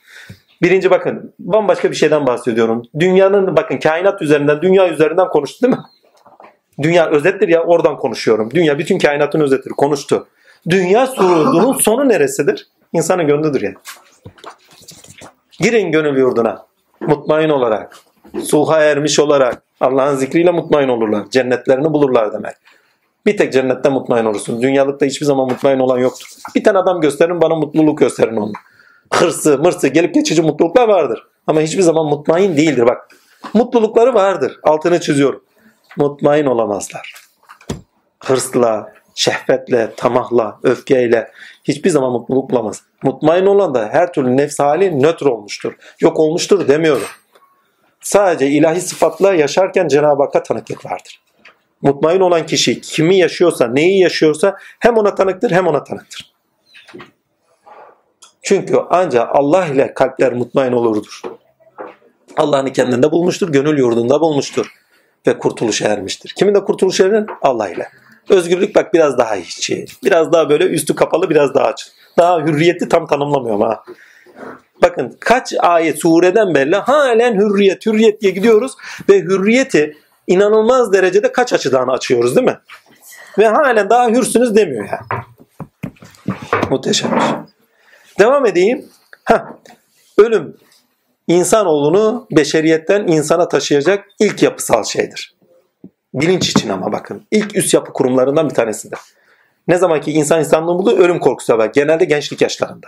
Birinci 0.62 0.92
bakın 0.92 1.34
bambaşka 1.40 1.92
bir 1.92 1.96
şeyden 1.96 2.28
bahsediyorum. 2.28 2.84
Dünyanın 3.00 3.58
bakın 3.58 3.78
kainat 3.78 4.22
üzerinden 4.22 4.62
dünya 4.62 4.90
üzerinden 4.90 5.28
konuştu 5.28 5.62
değil 5.62 5.74
mi? 5.74 5.84
Dünya 6.82 7.10
özettir 7.10 7.48
ya 7.48 7.64
oradan 7.64 7.98
konuşuyorum. 7.98 8.52
Dünya 8.52 8.78
bütün 8.80 9.00
kainatın 9.00 9.40
özetidir. 9.40 9.72
Konuştu. 9.72 10.28
Dünya 10.70 11.08
surudunun 11.08 11.74
sonu 11.80 12.10
neresidir? 12.10 12.68
İnsanın 12.94 13.28
gönlüdür 13.28 13.62
yani. 13.62 13.76
Girin 15.60 15.92
gönül 15.92 16.18
yurduna. 16.18 16.66
Mutmain 17.02 17.50
olarak. 17.50 17.98
Suha 18.44 18.82
ermiş 18.82 19.20
olarak. 19.20 19.64
Allah'ın 19.80 20.16
zikriyle 20.16 20.52
mutmain 20.52 20.88
olurlar. 20.88 21.30
Cennetlerini 21.30 21.94
bulurlar 21.94 22.34
demek. 22.34 22.56
Bir 23.26 23.38
tek 23.38 23.54
cennette 23.54 23.90
mutmain 23.90 24.26
olursun. 24.26 24.62
Dünyalıkta 24.62 25.06
hiçbir 25.06 25.26
zaman 25.26 25.48
mutmain 25.48 25.80
olan 25.80 25.98
yoktur. 25.98 26.28
Bir 26.56 26.64
tane 26.64 26.78
adam 26.78 27.02
gösterin 27.02 27.42
bana 27.42 27.56
mutluluk 27.56 27.98
gösterin 27.98 28.36
onu 28.36 28.52
hırsı, 29.14 29.58
mırsı, 29.58 29.88
gelip 29.88 30.14
geçici 30.14 30.42
mutluluklar 30.42 30.88
vardır. 30.88 31.28
Ama 31.48 31.62
hiçbir 31.62 31.82
zaman 31.82 32.06
mutmain 32.06 32.58
değildir. 32.58 32.86
Bak 32.88 33.08
Mutlulukları 33.54 34.14
vardır. 34.14 34.60
Altını 34.64 35.02
çiziyorum. 35.02 35.44
Mutmain 35.98 36.46
olamazlar. 36.46 37.14
Hırsla, 38.24 38.94
şehvetle, 39.16 39.94
tamahla, 39.98 40.60
öfkeyle 40.64 41.32
hiçbir 41.64 41.90
zaman 41.90 42.12
mutluluk 42.12 42.50
bulamaz. 42.50 42.84
Mutmain 43.04 43.46
olan 43.46 43.74
da 43.74 43.90
her 43.92 44.14
türlü 44.14 44.38
nefs 44.38 44.60
hali 44.60 45.04
nötr 45.04 45.26
olmuştur. 45.26 45.74
Yok 46.00 46.20
olmuştur 46.20 46.68
demiyorum. 46.68 47.08
Sadece 48.02 48.48
ilahi 48.48 48.82
sıfatla 48.82 49.34
yaşarken 49.34 49.88
Cenab-ı 49.88 50.24
Hakk'a 50.24 50.44
tanıklık 50.44 50.86
vardır. 50.86 51.22
Mutmain 51.82 52.20
olan 52.20 52.46
kişi 52.46 52.82
kimi 52.82 53.18
yaşıyorsa, 53.18 53.68
neyi 53.68 54.00
yaşıyorsa 54.00 54.58
hem 54.80 54.98
ona 54.98 55.16
tanıktır 55.16 55.52
hem 55.52 55.68
ona 55.68 55.84
tanıktır. 55.84 56.31
Çünkü 58.42 58.78
ancak 58.90 59.36
Allah 59.36 59.66
ile 59.66 59.94
kalpler 59.94 60.34
mutmain 60.34 60.72
olurdur. 60.72 61.22
Allah'ını 62.38 62.74
kendinde 62.74 63.12
bulmuştur, 63.12 63.50
gönül 63.50 63.78
yurdunda 63.78 64.22
bulmuştur 64.22 64.74
ve 65.28 65.38
kurtuluşa 65.38 65.88
ermiştir. 65.88 66.34
Kimin 66.38 66.56
de 66.56 66.64
kurtuluş 66.64 67.00
erir? 67.00 67.26
Allah 67.42 67.70
ile. 67.70 67.88
Özgürlük 68.30 68.76
bak 68.76 68.94
biraz 68.94 69.18
daha 69.18 69.36
içi. 69.36 69.86
Biraz 70.04 70.32
daha 70.32 70.50
böyle 70.50 70.64
üstü 70.64 70.96
kapalı, 70.96 71.30
biraz 71.30 71.54
daha 71.54 71.66
açık. 71.66 71.94
Daha 72.18 72.40
hürriyeti 72.40 72.90
tam 72.90 73.08
tanımlamıyorum 73.08 73.62
ha. 73.62 73.84
Bakın 74.82 75.18
kaç 75.20 75.54
ayet 75.60 76.02
sureden 76.02 76.56
belli 76.56 76.76
halen 76.76 77.36
hürriyet, 77.36 77.86
hürriyet 77.86 78.22
diye 78.22 78.32
gidiyoruz 78.32 78.72
ve 79.10 79.20
hürriyeti 79.20 79.98
inanılmaz 80.28 80.94
derecede 80.94 81.32
kaç 81.32 81.54
açıdan 81.54 81.88
açıyoruz 81.88 82.36
değil 82.36 82.48
mi? 82.48 82.60
Ve 83.38 83.48
halen 83.48 83.90
daha 83.90 84.10
hürsünüz 84.10 84.56
demiyor 84.56 84.90
yani. 84.92 85.24
Muhteşem 86.70 87.22
şey. 87.22 87.30
Devam 88.22 88.46
edeyim. 88.46 88.86
Heh. 89.26 89.40
Ölüm 90.18 90.58
insanoğlunu 91.28 92.28
beşeriyetten 92.32 93.08
insana 93.08 93.48
taşıyacak 93.48 94.06
ilk 94.20 94.44
yapısal 94.44 94.84
şeydir. 94.84 95.36
Bilinç 96.14 96.50
için 96.50 96.70
ama 96.70 96.92
bakın. 96.92 97.28
ilk 97.32 97.58
üst 97.58 97.74
yapı 97.74 97.94
kurumlarından 97.94 98.50
bir 98.50 98.54
tanesidir. 98.54 99.00
Ne 99.68 99.78
zaman 99.78 100.02
ki 100.02 100.12
insan 100.12 100.40
insanlığını 100.40 100.80
buldu 100.80 100.98
ölüm 100.98 101.20
korkusu 101.20 101.58
var. 101.58 101.72
Genelde 101.74 102.06
gençlik 102.06 102.42
yaşlarında. 102.42 102.88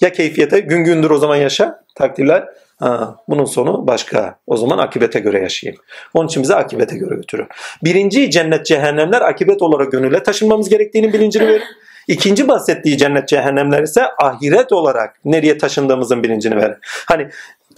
Ya 0.00 0.12
keyfiyete 0.12 0.60
gün 0.60 0.84
gündür 0.84 1.10
o 1.10 1.18
zaman 1.18 1.36
yaşa 1.36 1.84
takdirler. 1.94 2.48
Ha, 2.78 3.16
bunun 3.28 3.44
sonu 3.44 3.86
başka. 3.86 4.38
O 4.46 4.56
zaman 4.56 4.78
akibete 4.78 5.20
göre 5.20 5.40
yaşayayım. 5.40 5.82
Onun 6.14 6.28
için 6.28 6.42
bize 6.42 6.54
akibete 6.54 6.96
göre 6.96 7.14
götürüyor. 7.14 7.48
Birinci 7.84 8.30
cennet 8.30 8.66
cehennemler 8.66 9.20
akibet 9.20 9.62
olarak 9.62 9.92
gönüle 9.92 10.22
taşınmamız 10.22 10.68
gerektiğini 10.68 11.12
bilincini 11.12 11.46
verir. 11.46 11.62
İkinci 12.10 12.48
bahsettiği 12.48 12.98
cennet 12.98 13.28
cehennemler 13.28 13.82
ise 13.82 14.02
ahiret 14.18 14.72
olarak 14.72 15.16
nereye 15.24 15.58
taşındığımızın 15.58 16.22
bilincini 16.22 16.56
verir. 16.56 16.76
Hani 17.06 17.30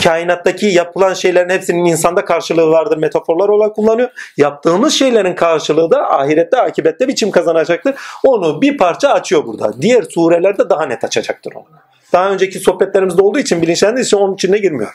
kainattaki 0.02 0.66
yapılan 0.66 1.14
şeylerin 1.14 1.48
hepsinin 1.48 1.84
insanda 1.84 2.24
karşılığı 2.24 2.70
vardır 2.70 2.96
metaforlar 2.96 3.48
olarak 3.48 3.76
kullanıyor. 3.76 4.08
Yaptığımız 4.36 4.94
şeylerin 4.94 5.34
karşılığı 5.34 5.90
da 5.90 6.10
ahirette 6.10 6.60
akibette 6.60 7.08
biçim 7.08 7.30
kazanacaktır. 7.30 7.94
Onu 8.24 8.62
bir 8.62 8.78
parça 8.78 9.08
açıyor 9.08 9.46
burada. 9.46 9.82
Diğer 9.82 10.02
surelerde 10.02 10.70
daha 10.70 10.86
net 10.86 11.04
açacaktır 11.04 11.52
onu. 11.54 11.66
Daha 12.12 12.30
önceki 12.30 12.58
sohbetlerimizde 12.58 13.22
olduğu 13.22 13.38
için 13.38 13.62
bilinçlendiği 13.62 14.06
için 14.06 14.16
onun 14.16 14.34
içine 14.34 14.58
girmiyor. 14.58 14.92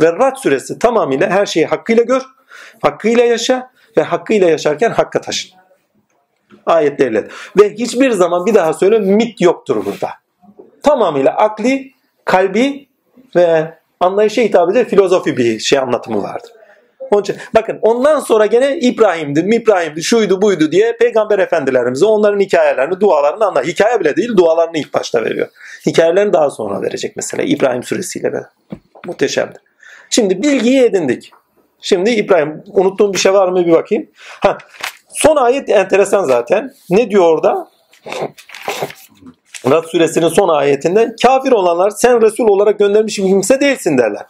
Ve 0.00 0.12
Rad 0.12 0.36
suresi 0.36 0.78
tamamıyla 0.78 1.30
her 1.30 1.46
şeyi 1.46 1.66
hakkıyla 1.66 2.02
gör, 2.02 2.22
hakkıyla 2.82 3.24
yaşa 3.24 3.70
ve 3.96 4.02
hakkıyla 4.02 4.50
yaşarken 4.50 4.90
hakka 4.90 5.20
taşın. 5.20 5.57
Ayetleriyle. 6.66 7.28
Ve 7.58 7.74
hiçbir 7.74 8.10
zaman 8.10 8.46
bir 8.46 8.54
daha 8.54 8.72
söyle 8.72 8.98
mit 8.98 9.40
yoktur 9.40 9.84
burada. 9.84 10.10
Tamamıyla 10.82 11.36
akli, 11.36 11.92
kalbi 12.24 12.88
ve 13.36 13.74
anlayışa 14.00 14.42
hitap 14.42 14.70
eden 14.70 14.84
filozofi 14.84 15.36
bir 15.36 15.58
şey 15.58 15.78
anlatımı 15.78 16.22
vardır. 16.22 16.50
Onun 17.10 17.22
için, 17.22 17.36
bakın 17.54 17.78
ondan 17.82 18.20
sonra 18.20 18.46
gene 18.46 18.78
İbrahim'di, 18.78 19.40
İbrahim'di, 19.40 20.02
şuydu 20.02 20.42
buydu 20.42 20.72
diye 20.72 20.96
peygamber 20.96 21.38
efendilerimize 21.38 22.06
onların 22.06 22.40
hikayelerini, 22.40 23.00
dualarını 23.00 23.44
anlar. 23.44 23.64
Hikaye 23.64 24.00
bile 24.00 24.16
değil, 24.16 24.36
dualarını 24.36 24.78
ilk 24.78 24.94
başta 24.94 25.24
veriyor. 25.24 25.48
Hikayelerini 25.86 26.32
daha 26.32 26.50
sonra 26.50 26.82
verecek 26.82 27.16
mesela 27.16 27.42
İbrahim 27.42 27.82
suresiyle 27.82 28.32
beraber. 28.32 28.50
Muhteşemdir. 29.06 29.60
Şimdi 30.10 30.42
bilgiyi 30.42 30.82
edindik. 30.82 31.32
Şimdi 31.80 32.10
İbrahim 32.10 32.62
unuttuğum 32.66 33.12
bir 33.12 33.18
şey 33.18 33.32
var 33.32 33.48
mı 33.48 33.66
bir 33.66 33.72
bakayım. 33.72 34.06
Ha, 34.16 34.58
son 35.08 35.36
ayet 35.36 35.68
enteresan 35.68 36.24
zaten. 36.24 36.74
Ne 36.90 37.10
diyor 37.10 37.24
orada? 37.24 37.68
Rad 39.70 39.84
suresinin 39.84 40.28
son 40.28 40.48
ayetinde 40.48 41.14
kafir 41.22 41.52
olanlar 41.52 41.90
sen 41.90 42.22
Resul 42.22 42.48
olarak 42.48 42.78
göndermiş 42.78 43.18
bir 43.18 43.24
kimse 43.24 43.60
değilsin 43.60 43.98
derler. 43.98 44.26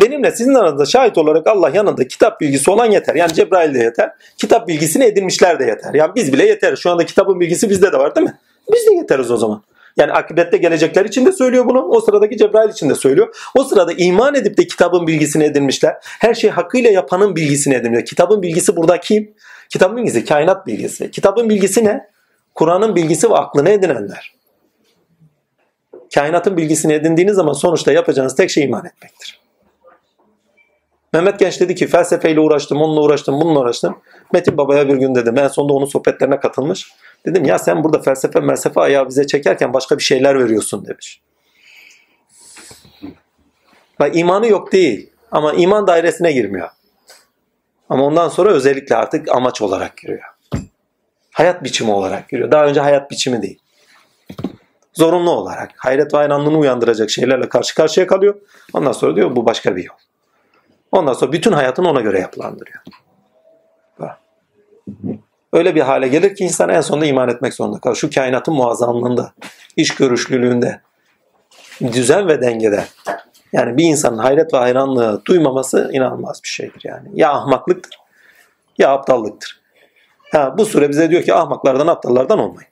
Benimle 0.00 0.30
sizin 0.30 0.54
aranızda 0.54 0.86
şahit 0.86 1.18
olarak 1.18 1.46
Allah 1.46 1.70
yanında 1.70 2.08
kitap 2.08 2.40
bilgisi 2.40 2.70
olan 2.70 2.86
yeter. 2.86 3.14
Yani 3.14 3.34
Cebrail 3.34 3.74
de 3.74 3.78
yeter. 3.78 4.10
Kitap 4.36 4.68
bilgisini 4.68 5.04
edinmişler 5.04 5.58
de 5.58 5.64
yeter. 5.64 5.94
Yani 5.94 6.12
biz 6.14 6.32
bile 6.32 6.46
yeter. 6.46 6.76
Şu 6.76 6.90
anda 6.90 7.06
kitabın 7.06 7.40
bilgisi 7.40 7.70
bizde 7.70 7.92
de 7.92 7.98
var 7.98 8.14
değil 8.16 8.26
mi? 8.26 8.38
Biz 8.72 8.86
de 8.86 8.94
yeteriz 8.94 9.30
o 9.30 9.36
zaman. 9.36 9.62
Yani 9.96 10.12
akibette 10.12 10.56
gelecekler 10.56 11.04
için 11.04 11.26
de 11.26 11.32
söylüyor 11.32 11.66
bunu. 11.66 11.82
O 11.82 12.00
sıradaki 12.00 12.36
Cebrail 12.36 12.70
için 12.70 12.90
de 12.90 12.94
söylüyor. 12.94 13.36
O 13.54 13.64
sırada 13.64 13.92
iman 13.92 14.34
edip 14.34 14.58
de 14.58 14.66
kitabın 14.66 15.06
bilgisini 15.06 15.44
edinmişler. 15.44 15.96
Her 16.02 16.34
şey 16.34 16.50
hakkıyla 16.50 16.90
yapanın 16.90 17.36
bilgisini 17.36 17.74
edinmişler. 17.74 18.06
Kitabın 18.06 18.42
bilgisi 18.42 18.76
burada 18.76 19.00
kim? 19.00 19.34
Kitabın 19.70 19.96
bilgisi 19.96 20.24
kainat 20.24 20.66
bilgisi. 20.66 21.10
Kitabın 21.10 21.48
bilgisi 21.48 21.84
ne? 21.84 22.10
Kur'an'ın 22.54 22.96
bilgisi 22.96 23.30
ve 23.30 23.34
aklını 23.34 23.70
edinenler. 23.70 24.34
Kainatın 26.14 26.56
bilgisini 26.56 26.92
edindiğiniz 26.92 27.34
zaman 27.34 27.52
sonuçta 27.52 27.92
yapacağınız 27.92 28.36
tek 28.36 28.50
şey 28.50 28.64
iman 28.64 28.84
etmektir. 28.84 29.40
Mehmet 31.12 31.38
Genç 31.38 31.60
dedi 31.60 31.74
ki 31.74 31.86
felsefeyle 31.86 32.40
uğraştım, 32.40 32.82
onunla 32.82 33.00
uğraştım, 33.00 33.40
bununla 33.40 33.60
uğraştım. 33.60 33.98
Metin 34.32 34.58
Baba'ya 34.58 34.88
bir 34.88 34.96
gün 34.96 35.14
dedim. 35.14 35.38
En 35.38 35.48
sonunda 35.48 35.72
onun 35.72 35.86
sohbetlerine 35.86 36.40
katılmış. 36.40 36.92
Dedim 37.26 37.44
ya 37.44 37.58
sen 37.58 37.84
burada 37.84 37.98
felsefe 37.98 38.40
melsefe 38.40 38.80
ayağı 38.80 39.08
bize 39.08 39.26
çekerken 39.26 39.72
başka 39.72 39.98
bir 39.98 40.02
şeyler 40.02 40.38
veriyorsun 40.38 40.86
demiş. 40.86 41.20
Bak 44.00 44.16
imanı 44.16 44.46
yok 44.46 44.72
değil. 44.72 45.10
Ama 45.32 45.52
iman 45.52 45.86
dairesine 45.86 46.32
girmiyor. 46.32 46.68
Ama 47.90 48.04
ondan 48.04 48.28
sonra 48.28 48.50
özellikle 48.50 48.96
artık 48.96 49.28
amaç 49.28 49.62
olarak 49.62 49.96
giriyor. 49.96 50.22
Hayat 51.32 51.64
biçimi 51.64 51.90
olarak 51.90 52.28
giriyor. 52.28 52.50
Daha 52.50 52.66
önce 52.66 52.80
hayat 52.80 53.10
biçimi 53.10 53.42
değil. 53.42 53.58
Zorunlu 54.94 55.30
olarak 55.30 55.70
hayret 55.76 56.14
ve 56.14 56.18
hayranlığını 56.18 56.58
uyandıracak 56.58 57.10
şeylerle 57.10 57.48
karşı 57.48 57.74
karşıya 57.74 58.06
kalıyor. 58.06 58.34
Ondan 58.72 58.92
sonra 58.92 59.16
diyor 59.16 59.36
bu 59.36 59.46
başka 59.46 59.76
bir 59.76 59.84
yol. 59.84 59.94
Ondan 60.92 61.12
sonra 61.12 61.32
bütün 61.32 61.52
hayatını 61.52 61.90
ona 61.90 62.00
göre 62.00 62.20
yapılandırıyor. 62.20 62.78
Öyle 65.52 65.74
bir 65.74 65.80
hale 65.80 66.08
gelir 66.08 66.34
ki 66.34 66.44
insan 66.44 66.68
en 66.68 66.80
sonunda 66.80 67.06
iman 67.06 67.28
etmek 67.28 67.54
zorunda 67.54 67.80
kalır. 67.80 67.96
Şu 67.96 68.10
kainatın 68.10 68.54
muazzamlığında, 68.54 69.32
iş 69.76 69.94
görüşlülüğünde, 69.94 70.80
düzen 71.80 72.28
ve 72.28 72.42
dengede. 72.42 72.84
Yani 73.52 73.76
bir 73.76 73.84
insanın 73.84 74.18
hayret 74.18 74.54
ve 74.54 74.58
hayranlığı 74.58 75.22
duymaması 75.24 75.90
inanılmaz 75.92 76.40
bir 76.44 76.48
şeydir 76.48 76.80
yani. 76.84 77.08
Ya 77.14 77.32
ahmaklıktır 77.32 78.00
ya 78.80 78.90
aptallıktır. 78.92 79.60
Ha, 80.32 80.54
bu 80.58 80.66
sure 80.66 80.88
bize 80.88 81.10
diyor 81.10 81.22
ki 81.22 81.34
ahmaklardan 81.34 81.86
aptallardan 81.86 82.38
olmayın. 82.38 82.70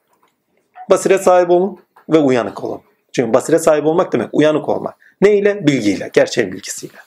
Basiret 0.91 1.23
sahibi 1.23 1.53
olun 1.53 1.79
ve 2.09 2.19
uyanık 2.19 2.65
olun. 2.65 2.81
Çünkü 3.13 3.35
basiret 3.35 3.65
sahibi 3.65 3.89
olmak 3.89 4.13
demek 4.13 4.29
uyanık 4.33 4.69
olmak. 4.69 4.95
Ne 5.21 5.37
ile? 5.37 5.67
Bilgiyle, 5.67 6.11
gerçek 6.13 6.53
bilgisiyle. 6.53 6.99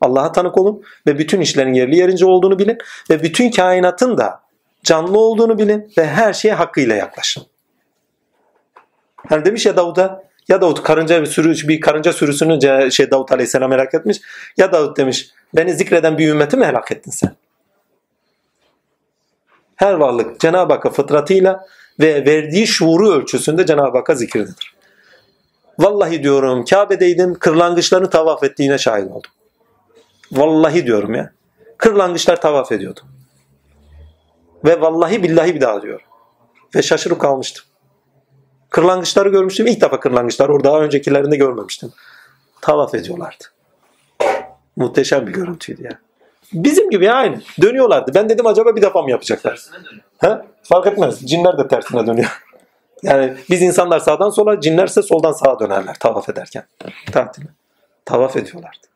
Allah'a 0.00 0.32
tanık 0.32 0.58
olun 0.58 0.82
ve 1.06 1.18
bütün 1.18 1.40
işlerin 1.40 1.74
yerli 1.74 1.96
yerince 1.96 2.26
olduğunu 2.26 2.58
bilin 2.58 2.78
ve 3.10 3.22
bütün 3.22 3.50
kainatın 3.50 4.18
da 4.18 4.40
canlı 4.84 5.18
olduğunu 5.18 5.58
bilin 5.58 5.92
ve 5.98 6.06
her 6.06 6.32
şeye 6.32 6.54
hakkıyla 6.54 6.96
yaklaşın. 6.96 7.42
Hani 9.28 9.44
demiş 9.44 9.66
ya 9.66 9.76
Davud'a 9.76 10.24
ya 10.48 10.60
Davut 10.60 10.82
karınca 10.82 11.20
bir 11.22 11.26
sürü 11.26 11.68
bir 11.68 11.80
karınca 11.80 12.12
sürüsünü 12.12 12.90
şey 12.92 13.10
Davut 13.10 13.32
Aleyhisselam 13.32 13.70
merak 13.70 13.94
etmiş. 13.94 14.20
Ya 14.56 14.72
Davut 14.72 14.96
demiş 14.96 15.30
beni 15.56 15.74
zikreden 15.74 16.18
bir 16.18 16.28
ümmeti 16.28 16.56
mi 16.56 16.66
helak 16.66 16.92
ettin 16.92 17.10
sen? 17.10 17.36
Her 19.76 19.94
varlık 19.94 20.40
Cenab-ı 20.40 20.72
Hakk'a 20.72 20.90
fıtratıyla 20.90 21.66
ve 22.00 22.26
verdiği 22.26 22.66
şuuru 22.66 23.12
ölçüsünde 23.12 23.66
Cenab-ı 23.66 23.98
Hakk'a 23.98 24.14
zikirdedir. 24.14 24.74
Vallahi 25.78 26.22
diyorum 26.22 26.64
Kabe'deydim 26.64 27.34
kırlangıçların 27.34 28.10
tavaf 28.10 28.42
ettiğine 28.44 28.78
şahit 28.78 29.10
oldum. 29.10 29.30
Vallahi 30.32 30.86
diyorum 30.86 31.14
ya. 31.14 31.32
Kırlangıçlar 31.78 32.40
tavaf 32.40 32.72
ediyordu. 32.72 33.00
Ve 34.64 34.80
vallahi 34.80 35.22
billahi 35.22 35.54
bir 35.54 35.60
daha 35.60 35.82
diyor. 35.82 36.00
Ve 36.74 36.82
şaşırıp 36.82 37.20
kalmıştım. 37.20 37.64
Kırlangıçları 38.74 39.28
görmüştüm. 39.28 39.66
İlk 39.66 39.80
defa 39.80 40.00
kırlangıçlar 40.00 40.48
orada 40.48 40.68
daha 40.68 40.80
öncekilerinde 40.80 41.36
görmemiştim. 41.36 41.92
Tavaf 42.60 42.94
ediyorlardı. 42.94 43.44
Muhteşem 44.76 45.26
bir 45.26 45.32
görüntüydü 45.32 45.82
ya. 45.82 45.98
Bizim 46.52 46.90
gibi 46.90 47.10
aynı. 47.10 47.40
Dönüyorlardı. 47.62 48.14
Ben 48.14 48.28
dedim 48.28 48.46
acaba 48.46 48.76
bir 48.76 48.82
defa 48.82 49.02
mı 49.02 49.10
yapacaklar? 49.10 49.60
Ha? 50.18 50.46
Fark 50.62 50.86
etmez. 50.86 51.20
Cinler 51.26 51.58
de 51.58 51.68
tersine 51.68 52.06
dönüyor. 52.06 52.42
Yani 53.02 53.34
biz 53.50 53.62
insanlar 53.62 53.98
sağdan 53.98 54.30
sola, 54.30 54.60
cinlerse 54.60 55.02
soldan 55.02 55.32
sağa 55.32 55.60
dönerler 55.60 55.94
tavaf 56.00 56.28
ederken. 56.28 56.66
Tatil. 57.12 57.42
Tavaf 58.04 58.36
ediyorlardı. 58.36 58.86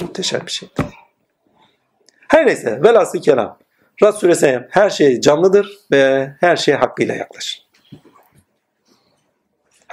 Muhteşem 0.00 0.40
bir 0.46 0.50
şey. 0.50 0.68
Her 2.28 2.46
neyse 2.46 2.82
velhasıl 2.82 3.22
kelam. 3.22 3.58
Rad 4.02 4.12
suresi 4.12 4.66
her 4.70 4.90
şey 4.90 5.20
canlıdır 5.20 5.78
ve 5.92 6.32
her 6.40 6.56
şeye 6.56 6.76
hakkıyla 6.76 7.14
yaklaşın. 7.14 7.71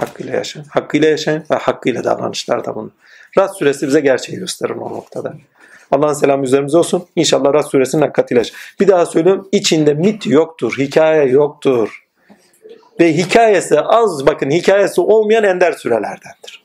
Hakkıyla 0.00 0.36
yaşayın. 0.36 0.66
Hakkıyla 0.70 1.08
yaşayın 1.08 1.44
ve 1.50 1.54
hakkıyla 1.54 2.04
davranışlarda 2.04 2.74
bulunun. 2.74 2.92
Rad 3.38 3.54
suresi 3.54 3.86
bize 3.86 4.00
gerçeği 4.00 4.38
gösterir 4.38 4.74
o 4.74 4.90
noktada. 4.90 5.34
Allah'ın 5.90 6.14
selamı 6.14 6.44
üzerimize 6.44 6.78
olsun. 6.78 7.06
İnşallah 7.16 7.54
Rad 7.54 7.62
suresinin 7.62 8.02
yaşayın. 8.02 8.58
Bir 8.80 8.88
daha 8.88 9.06
söylüyorum. 9.06 9.48
içinde 9.52 9.94
mit 9.94 10.26
yoktur. 10.26 10.74
Hikaye 10.78 11.30
yoktur. 11.30 12.04
Ve 13.00 13.16
hikayesi 13.16 13.80
az 13.80 14.26
bakın 14.26 14.50
hikayesi 14.50 15.00
olmayan 15.00 15.44
ender 15.44 15.72
sürelerdendir. 15.72 16.62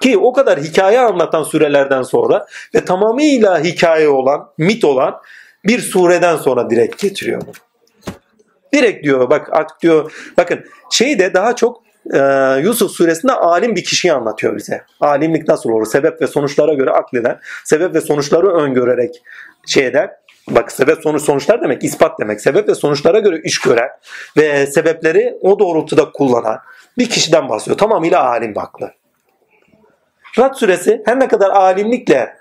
Ki 0.00 0.18
o 0.18 0.32
kadar 0.32 0.60
hikaye 0.60 1.00
anlatan 1.00 1.42
sürelerden 1.42 2.02
sonra 2.02 2.46
ve 2.74 2.84
tamamıyla 2.84 3.64
hikaye 3.64 4.08
olan, 4.08 4.50
mit 4.58 4.84
olan 4.84 5.20
bir 5.64 5.78
sureden 5.78 6.36
sonra 6.36 6.70
direkt 6.70 7.02
getiriyor 7.02 7.40
bunu. 7.40 7.52
Direkt 8.76 9.04
diyor 9.04 9.30
bak 9.30 9.48
artık 9.52 9.80
diyor 9.82 10.12
bakın 10.36 10.64
şeyi 10.90 11.18
de 11.18 11.34
daha 11.34 11.56
çok 11.56 11.82
e, 12.14 12.18
Yusuf 12.62 12.90
suresinde 12.90 13.32
alim 13.32 13.76
bir 13.76 13.84
kişiyi 13.84 14.12
anlatıyor 14.12 14.56
bize. 14.56 14.82
Alimlik 15.00 15.48
nasıl 15.48 15.70
olur? 15.70 15.86
Sebep 15.86 16.22
ve 16.22 16.26
sonuçlara 16.26 16.74
göre 16.74 16.90
akleden, 16.90 17.40
sebep 17.64 17.94
ve 17.94 18.00
sonuçları 18.00 18.46
öngörerek 18.46 19.22
şey 19.66 19.86
eder. 19.86 20.10
Bak 20.50 20.72
sebep 20.72 21.02
sonuç 21.02 21.22
sonuçlar 21.22 21.62
demek 21.62 21.84
ispat 21.84 22.20
demek. 22.20 22.40
Sebep 22.40 22.68
ve 22.68 22.74
sonuçlara 22.74 23.18
göre 23.18 23.40
iş 23.44 23.58
gören 23.58 23.88
ve 24.36 24.66
sebepleri 24.66 25.38
o 25.40 25.58
doğrultuda 25.58 26.12
kullanan 26.12 26.58
bir 26.98 27.10
kişiden 27.10 27.48
bahsediyor. 27.48 27.78
Tamamıyla 27.78 28.24
alim 28.24 28.54
baklı. 28.54 28.92
Rad 30.38 30.54
suresi 30.54 31.02
her 31.06 31.20
ne 31.20 31.28
kadar 31.28 31.50
alimlikle 31.50 32.36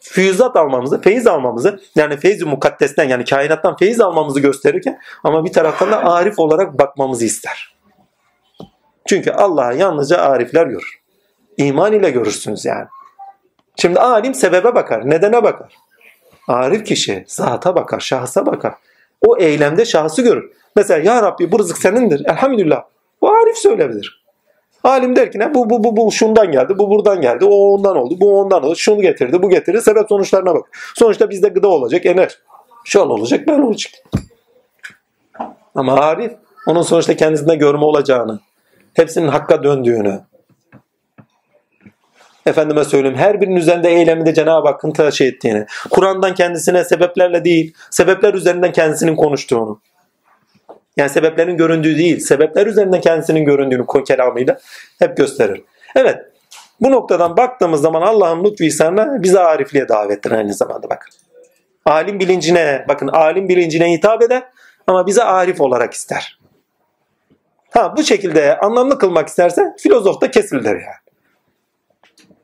füyüzat 0.00 0.56
almamızı, 0.56 1.00
feyiz 1.00 1.26
almamızı 1.26 1.80
yani 1.94 2.16
feyiz-i 2.16 2.44
mukaddesten 2.44 3.04
yani 3.08 3.24
kainattan 3.24 3.76
feyiz 3.76 4.00
almamızı 4.00 4.40
gösterirken 4.40 4.98
ama 5.24 5.44
bir 5.44 5.52
taraftan 5.52 5.90
da 5.90 6.04
arif 6.04 6.38
olarak 6.38 6.78
bakmamızı 6.78 7.24
ister. 7.24 7.74
Çünkü 9.08 9.30
Allah'ı 9.30 9.76
yalnızca 9.76 10.18
arifler 10.18 10.66
görür. 10.66 11.00
İman 11.56 11.92
ile 11.92 12.10
görürsünüz 12.10 12.64
yani. 12.64 12.86
Şimdi 13.76 14.00
alim 14.00 14.34
sebebe 14.34 14.74
bakar, 14.74 15.10
nedene 15.10 15.42
bakar. 15.42 15.74
Arif 16.48 16.84
kişi 16.84 17.24
zata 17.28 17.74
bakar, 17.74 18.00
şahsa 18.00 18.46
bakar. 18.46 18.74
O 19.20 19.38
eylemde 19.38 19.84
şahsı 19.84 20.22
görür. 20.22 20.50
Mesela 20.76 21.14
ya 21.14 21.22
Rabbi 21.22 21.52
bu 21.52 21.58
rızık 21.58 21.78
senindir. 21.78 22.22
Elhamdülillah. 22.26 22.84
Bu 23.20 23.30
arif 23.32 23.58
söyleyebilir. 23.58 24.19
Alim 24.84 25.16
der 25.16 25.32
ki 25.32 25.38
ne 25.38 25.54
bu 25.54 25.70
bu 25.70 25.84
bu 25.84 25.96
bu 25.96 26.12
şundan 26.12 26.52
geldi, 26.52 26.78
bu 26.78 26.90
buradan 26.90 27.20
geldi, 27.20 27.44
o 27.44 27.54
ondan 27.54 27.96
oldu, 27.96 28.14
bu 28.20 28.40
ondan 28.40 28.64
oldu, 28.64 28.76
şunu 28.76 29.02
getirdi, 29.02 29.42
bu 29.42 29.50
getirdi. 29.50 29.82
Sebep 29.82 30.08
sonuçlarına 30.08 30.54
bak. 30.54 30.64
Sonuçta 30.94 31.30
bizde 31.30 31.48
gıda 31.48 31.68
olacak, 31.68 32.06
ener. 32.06 32.38
Şöyle 32.84 33.06
olacak, 33.06 33.48
ben 33.48 33.58
olacak. 33.58 33.92
Ama 35.74 35.94
Arif 35.94 36.32
onun 36.66 36.82
sonuçta 36.82 37.16
kendisinde 37.16 37.56
görme 37.56 37.84
olacağını, 37.84 38.40
hepsinin 38.94 39.28
hakka 39.28 39.62
döndüğünü, 39.62 40.20
efendime 42.46 42.84
söyleyeyim 42.84 43.16
her 43.16 43.40
birinin 43.40 43.56
üzerinde 43.56 43.90
eyleminde 43.90 44.34
Cenab-ı 44.34 44.68
Hakk'ın 44.68 44.90
taşı 44.90 45.24
ettiğini, 45.24 45.66
Kur'an'dan 45.90 46.34
kendisine 46.34 46.84
sebeplerle 46.84 47.44
değil, 47.44 47.74
sebepler 47.90 48.34
üzerinden 48.34 48.72
kendisinin 48.72 49.16
konuştuğunu, 49.16 49.80
yani 50.96 51.10
sebeplerin 51.10 51.56
göründüğü 51.56 51.98
değil, 51.98 52.20
sebepler 52.20 52.66
üzerinden 52.66 53.00
kendisinin 53.00 53.44
göründüğünü 53.44 53.86
kelamıyla 54.06 54.58
hep 54.98 55.16
gösterir. 55.16 55.62
Evet, 55.96 56.18
bu 56.80 56.90
noktadan 56.90 57.36
baktığımız 57.36 57.80
zaman 57.80 58.02
Allah'ın 58.02 58.44
lütfu 58.44 58.64
ihsanına 58.64 59.22
bize 59.22 59.40
arifliğe 59.40 59.88
davettir 59.88 60.30
aynı 60.30 60.54
zamanda 60.54 60.90
bakın. 60.90 61.12
Alim 61.84 62.20
bilincine, 62.20 62.84
bakın 62.88 63.08
alim 63.08 63.48
bilincine 63.48 63.92
hitap 63.92 64.22
eder 64.22 64.42
ama 64.86 65.06
bize 65.06 65.24
arif 65.24 65.60
olarak 65.60 65.94
ister. 65.94 66.40
Ha 67.70 67.94
bu 67.96 68.02
şekilde 68.02 68.58
anlamlı 68.58 68.98
kılmak 68.98 69.28
isterse 69.28 69.74
filozof 69.78 70.20
da 70.20 70.30
kesilir 70.30 70.64
yani. 70.64 71.00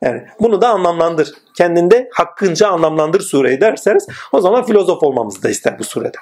Yani 0.02 0.26
bunu 0.40 0.60
da 0.60 0.68
anlamlandır. 0.68 1.32
Kendinde 1.56 2.08
hakkınca 2.12 2.68
anlamlandır 2.68 3.20
sureyi 3.20 3.60
derseniz 3.60 4.06
o 4.32 4.40
zaman 4.40 4.64
filozof 4.64 5.02
olmamızı 5.02 5.42
da 5.42 5.48
ister 5.48 5.78
bu 5.78 5.84
surede. 5.84 6.18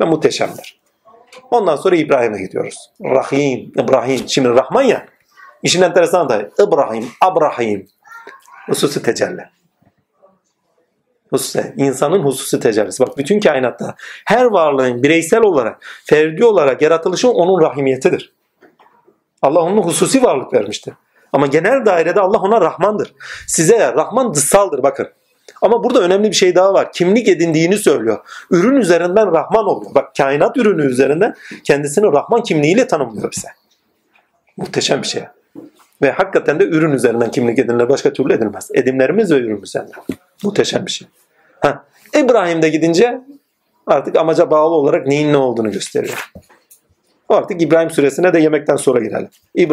Ve 0.00 0.04
muhteşemdir. 0.04 0.83
Ondan 1.50 1.76
sonra 1.76 1.96
İbrahim'e 1.96 2.42
gidiyoruz. 2.42 2.90
Rahim, 3.04 3.72
İbrahim. 3.76 4.28
Şimdi 4.28 4.48
Rahman 4.48 4.82
ya. 4.82 5.06
İşin 5.62 5.82
enteresan 5.82 6.28
da 6.28 6.48
İbrahim, 6.68 7.06
Abrahim. 7.20 7.88
Hususi 8.66 9.02
tecelli. 9.02 9.48
Hususi, 11.30 11.74
insanın 11.76 12.22
hususi 12.22 12.60
tecellisi. 12.60 13.06
Bak 13.06 13.18
bütün 13.18 13.40
kainatta 13.40 13.94
her 14.24 14.44
varlığın 14.44 15.02
bireysel 15.02 15.40
olarak, 15.40 15.82
ferdi 16.04 16.44
olarak 16.44 16.82
yaratılışı 16.82 17.30
onun 17.30 17.62
rahimiyetidir. 17.62 18.32
Allah 19.42 19.60
onun 19.60 19.82
hususi 19.82 20.22
varlık 20.22 20.52
vermiştir. 20.52 20.94
Ama 21.32 21.46
genel 21.46 21.86
dairede 21.86 22.20
Allah 22.20 22.38
ona 22.38 22.60
Rahmandır. 22.60 23.14
Size 23.46 23.92
Rahman 23.92 24.34
dışsaldır 24.34 24.82
bakın. 24.82 25.08
Ama 25.62 25.84
burada 25.84 26.00
önemli 26.00 26.28
bir 26.28 26.36
şey 26.36 26.54
daha 26.54 26.74
var. 26.74 26.92
Kimlik 26.92 27.28
edindiğini 27.28 27.76
söylüyor. 27.76 28.18
Ürün 28.50 28.76
üzerinden 28.76 29.32
Rahman 29.32 29.66
oluyor. 29.66 29.94
Bak 29.94 30.14
kainat 30.16 30.56
ürünü 30.56 30.86
üzerinden 30.86 31.34
kendisini 31.64 32.12
Rahman 32.12 32.42
kimliğiyle 32.42 32.86
tanımlıyor 32.86 33.32
bize. 33.32 33.48
Muhteşem 34.56 35.02
bir 35.02 35.06
şey. 35.06 35.22
Ve 36.02 36.10
hakikaten 36.10 36.60
de 36.60 36.64
ürün 36.64 36.92
üzerinden 36.92 37.30
kimlik 37.30 37.58
edinilir. 37.58 37.88
Başka 37.88 38.12
türlü 38.12 38.32
edilmez. 38.32 38.70
Edimlerimiz 38.74 39.30
ve 39.30 39.38
ürün 39.38 39.62
üzerinden. 39.62 40.00
Muhteşem 40.42 40.86
bir 40.86 40.90
şey. 40.90 41.08
Ha, 41.60 41.84
İbrahim'de 42.18 42.68
gidince 42.68 43.20
artık 43.86 44.16
amaca 44.16 44.50
bağlı 44.50 44.74
olarak 44.74 45.06
neyin 45.06 45.32
ne 45.32 45.36
olduğunu 45.36 45.72
gösteriyor. 45.72 46.30
Artık 47.28 47.62
İbrahim 47.62 47.90
suresine 47.90 48.32
de 48.32 48.40
yemekten 48.40 48.76
sonra 48.76 49.00
girelim. 49.00 49.28
İbrahim 49.54 49.70